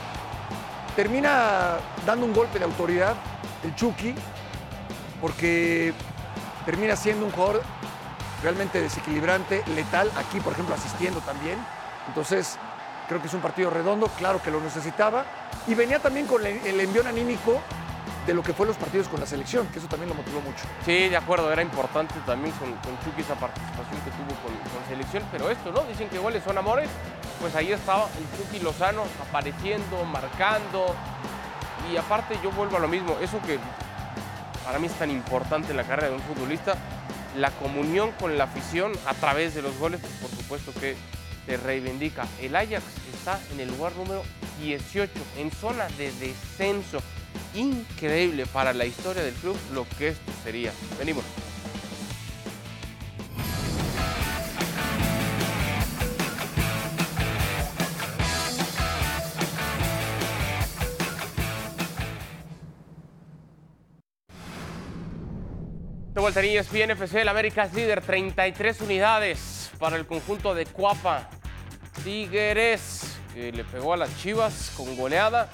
termina 0.94 1.78
dando 2.06 2.26
un 2.26 2.32
golpe 2.32 2.60
de 2.60 2.64
autoridad 2.64 3.16
el 3.64 3.74
Chucky, 3.74 4.14
porque 5.20 5.92
termina 6.64 6.94
siendo 6.94 7.26
un 7.26 7.32
jugador 7.32 7.62
realmente 8.44 8.80
desequilibrante, 8.80 9.64
letal, 9.74 10.08
aquí 10.16 10.38
por 10.38 10.52
ejemplo 10.52 10.76
asistiendo 10.76 11.18
también. 11.20 11.58
Entonces, 12.06 12.58
creo 13.08 13.20
que 13.20 13.26
es 13.26 13.34
un 13.34 13.40
partido 13.40 13.70
redondo, 13.70 14.06
claro 14.18 14.40
que 14.40 14.52
lo 14.52 14.60
necesitaba. 14.60 15.24
Y 15.66 15.74
venía 15.74 15.98
también 15.98 16.26
con 16.26 16.46
el 16.46 16.80
envión 16.80 17.08
anímico 17.08 17.60
de 18.26 18.32
lo 18.34 18.42
que 18.42 18.54
fue 18.54 18.66
los 18.66 18.76
partidos 18.76 19.08
con 19.08 19.20
la 19.20 19.26
selección, 19.26 19.66
que 19.68 19.78
eso 19.78 19.88
también 19.88 20.08
lo 20.08 20.14
motivó 20.14 20.40
mucho. 20.40 20.64
Sí, 20.84 21.08
de 21.08 21.16
acuerdo, 21.16 21.52
era 21.52 21.62
importante 21.62 22.14
también 22.24 22.54
con, 22.56 22.70
Chucky 23.04 23.20
esa 23.20 23.34
participación 23.34 24.00
que 24.00 24.10
tuvo 24.10 24.40
con, 24.42 24.52
con, 24.72 24.88
selección, 24.88 25.22
pero 25.30 25.50
esto, 25.50 25.70
¿no? 25.72 25.82
Dicen 25.84 26.08
que 26.08 26.18
goles 26.18 26.42
son 26.42 26.56
amores, 26.56 26.88
pues 27.40 27.54
ahí 27.54 27.72
estaba 27.72 28.06
el 28.18 28.38
Chucky 28.38 28.60
Lozano 28.60 29.02
apareciendo, 29.28 30.04
marcando, 30.04 30.94
y 31.92 31.96
aparte 31.96 32.38
yo 32.42 32.50
vuelvo 32.52 32.76
a 32.76 32.80
lo 32.80 32.88
mismo, 32.88 33.16
eso 33.20 33.38
que 33.42 33.58
para 34.64 34.78
mí 34.78 34.86
es 34.86 34.94
tan 34.94 35.10
importante 35.10 35.72
en 35.72 35.76
la 35.76 35.84
carrera 35.84 36.08
de 36.08 36.14
un 36.14 36.22
futbolista, 36.22 36.74
la 37.36 37.50
comunión 37.52 38.12
con 38.12 38.38
la 38.38 38.44
afición 38.44 38.92
a 39.06 39.14
través 39.14 39.54
de 39.54 39.62
los 39.62 39.76
goles, 39.78 40.00
pues 40.00 40.12
por 40.14 40.30
supuesto 40.30 40.72
que 40.80 40.96
te 41.46 41.56
reivindica. 41.56 42.26
El 42.40 42.56
Ajax 42.56 42.84
está 43.12 43.40
en 43.52 43.60
el 43.60 43.68
lugar 43.68 43.94
número 43.96 44.22
18, 44.60 45.12
en 45.38 45.50
zona 45.50 45.86
de 45.98 46.12
descenso 46.12 47.00
increíble 47.54 48.46
para 48.46 48.72
la 48.72 48.86
historia 48.86 49.22
del 49.22 49.34
club 49.34 49.56
lo 49.72 49.86
que 49.98 50.08
esto 50.08 50.32
sería. 50.42 50.72
Venimos. 50.98 51.24
De 66.14 66.20
vuelta 66.20 66.40
en 66.40 66.56
ESPN 66.56 66.92
FC, 66.92 67.22
el 67.22 67.28
América 67.28 67.64
es 67.64 67.74
líder, 67.74 68.00
33 68.00 68.82
unidades 68.82 69.72
para 69.80 69.96
el 69.96 70.06
conjunto 70.06 70.54
de 70.54 70.64
Cuapa. 70.64 71.28
Tigres, 72.04 73.18
que 73.34 73.50
le 73.50 73.64
pegó 73.64 73.94
a 73.94 73.96
las 73.96 74.16
Chivas 74.22 74.72
con 74.76 74.96
goleada. 74.96 75.50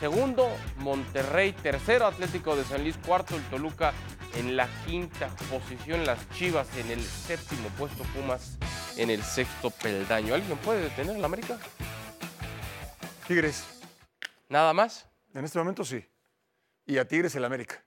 Segundo, 0.00 0.50
Monterrey. 0.78 1.52
Tercero, 1.52 2.06
Atlético 2.06 2.56
de 2.56 2.64
San 2.64 2.82
Luis. 2.82 2.96
Cuarto, 2.96 3.36
el 3.36 3.42
Toluca 3.50 3.92
en 4.34 4.56
la 4.56 4.68
quinta 4.84 5.28
posición. 5.48 6.04
Las 6.04 6.28
Chivas 6.30 6.66
en 6.76 6.90
el 6.90 7.04
séptimo 7.04 7.68
puesto. 7.78 8.02
Pumas 8.12 8.58
en 8.96 9.10
el 9.10 9.22
sexto 9.22 9.70
peldaño. 9.70 10.34
¿Alguien 10.34 10.58
puede 10.58 10.82
detener 10.82 11.14
al 11.14 11.24
América? 11.24 11.56
Tigres. 13.28 13.64
¿Nada 14.48 14.72
más? 14.72 15.08
En 15.34 15.44
este 15.44 15.60
momento 15.60 15.84
sí. 15.84 16.04
Y 16.84 16.98
a 16.98 17.06
Tigres 17.06 17.36
el 17.36 17.44
América. 17.44 17.84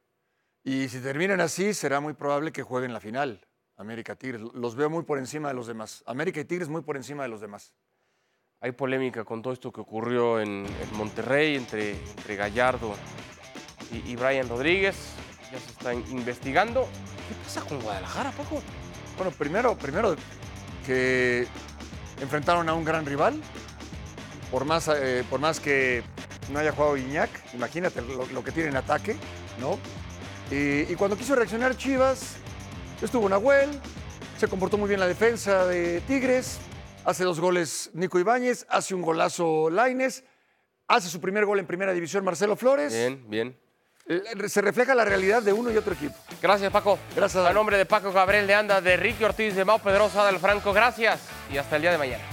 Y 0.63 0.87
si 0.87 0.99
terminan 1.01 1.41
así, 1.41 1.73
será 1.73 1.99
muy 1.99 2.13
probable 2.13 2.53
que 2.53 2.63
jueguen 2.63 2.93
la 2.93 3.01
final. 3.01 3.45
América 3.75 4.15
Tigres. 4.15 4.41
Los 4.53 4.75
veo 4.75 4.89
muy 4.89 5.03
por 5.03 5.17
encima 5.17 5.49
de 5.49 5.53
los 5.53 5.67
demás. 5.67 6.03
América 6.07 6.39
y 6.39 6.45
Tigres 6.45 6.69
muy 6.69 6.81
por 6.81 6.95
encima 6.95 7.23
de 7.23 7.29
los 7.29 7.41
demás. 7.41 7.73
Hay 8.61 8.71
polémica 8.71 9.25
con 9.25 9.41
todo 9.41 9.51
esto 9.51 9.73
que 9.73 9.81
ocurrió 9.81 10.39
en, 10.39 10.65
en 10.65 10.97
Monterrey 10.97 11.55
entre, 11.57 11.91
entre 11.91 12.37
Gallardo 12.37 12.95
y, 13.91 14.11
y, 14.11 14.15
Brian 14.15 14.47
Rodríguez. 14.47 15.15
Ya 15.51 15.59
se 15.59 15.71
está 15.71 15.93
investigando. 15.93 16.87
¿Qué 17.27 17.35
pasa 17.43 17.61
con 17.61 17.81
Guadalajara, 17.81 18.31
Paco? 18.31 18.61
Bueno, 19.17 19.31
primero, 19.31 19.77
primero 19.77 20.15
que 20.85 21.45
enfrentaron 22.21 22.69
a 22.69 22.73
un 22.73 22.85
gran 22.85 23.05
rival. 23.05 23.41
Por 24.49 24.63
más, 24.63 24.87
eh, 24.87 25.25
por 25.29 25.41
más 25.41 25.59
que 25.59 26.03
no 26.51 26.59
haya 26.59 26.71
jugado 26.71 26.95
Iñak, 26.95 27.29
imagínate 27.53 28.01
lo, 28.01 28.25
lo 28.27 28.43
que 28.43 28.51
tiene 28.51 28.69
en 28.69 28.77
ataque, 28.77 29.17
¿no? 29.59 29.77
Y, 30.51 30.91
y, 30.91 30.95
cuando 30.95 31.17
quiso 31.17 31.35
reaccionar 31.35 31.75
Chivas, 31.77 32.35
estuvo 33.01 33.27
Nahuel, 33.27 33.69
se 34.37 34.47
comportó 34.47 34.77
muy 34.77 34.87
bien 34.87 34.99
la 34.99 35.07
defensa 35.07 35.65
de 35.65 36.01
Tigres, 36.01 36.59
hace 37.05 37.23
dos 37.23 37.39
goles 37.39 37.89
Nico 37.93 38.19
Ibáñez, 38.19 38.65
hace 38.69 38.93
un 38.93 39.01
golazo 39.01 39.69
Laines, 39.69 40.23
hace 40.87 41.09
su 41.09 41.19
primer 41.19 41.45
gol 41.45 41.59
en 41.59 41.65
primera 41.65 41.93
división 41.93 42.23
Marcelo 42.23 42.55
Flores. 42.55 42.93
Bien, 42.93 43.23
bien. 43.29 43.57
Se 44.47 44.61
refleja 44.61 44.93
la 44.93 45.05
realidad 45.05 45.41
de 45.41 45.53
uno 45.53 45.71
y 45.71 45.77
otro 45.77 45.93
equipo. 45.93 46.15
Gracias, 46.41 46.71
Paco. 46.71 46.99
Gracias. 47.15 47.45
A 47.45 47.53
nombre 47.53 47.77
de 47.77 47.85
Paco 47.85 48.11
Gabriel 48.11 48.45
de 48.45 48.53
Anda, 48.53 48.81
de 48.81 48.97
Ricky 48.97 49.23
Ortiz, 49.23 49.55
de 49.55 49.63
Mau 49.63 49.79
Pedrosa, 49.79 50.25
del 50.25 50.39
Franco, 50.39 50.73
gracias 50.73 51.21
y 51.51 51.57
hasta 51.57 51.77
el 51.77 51.83
día 51.83 51.91
de 51.91 51.97
mañana. 51.97 52.32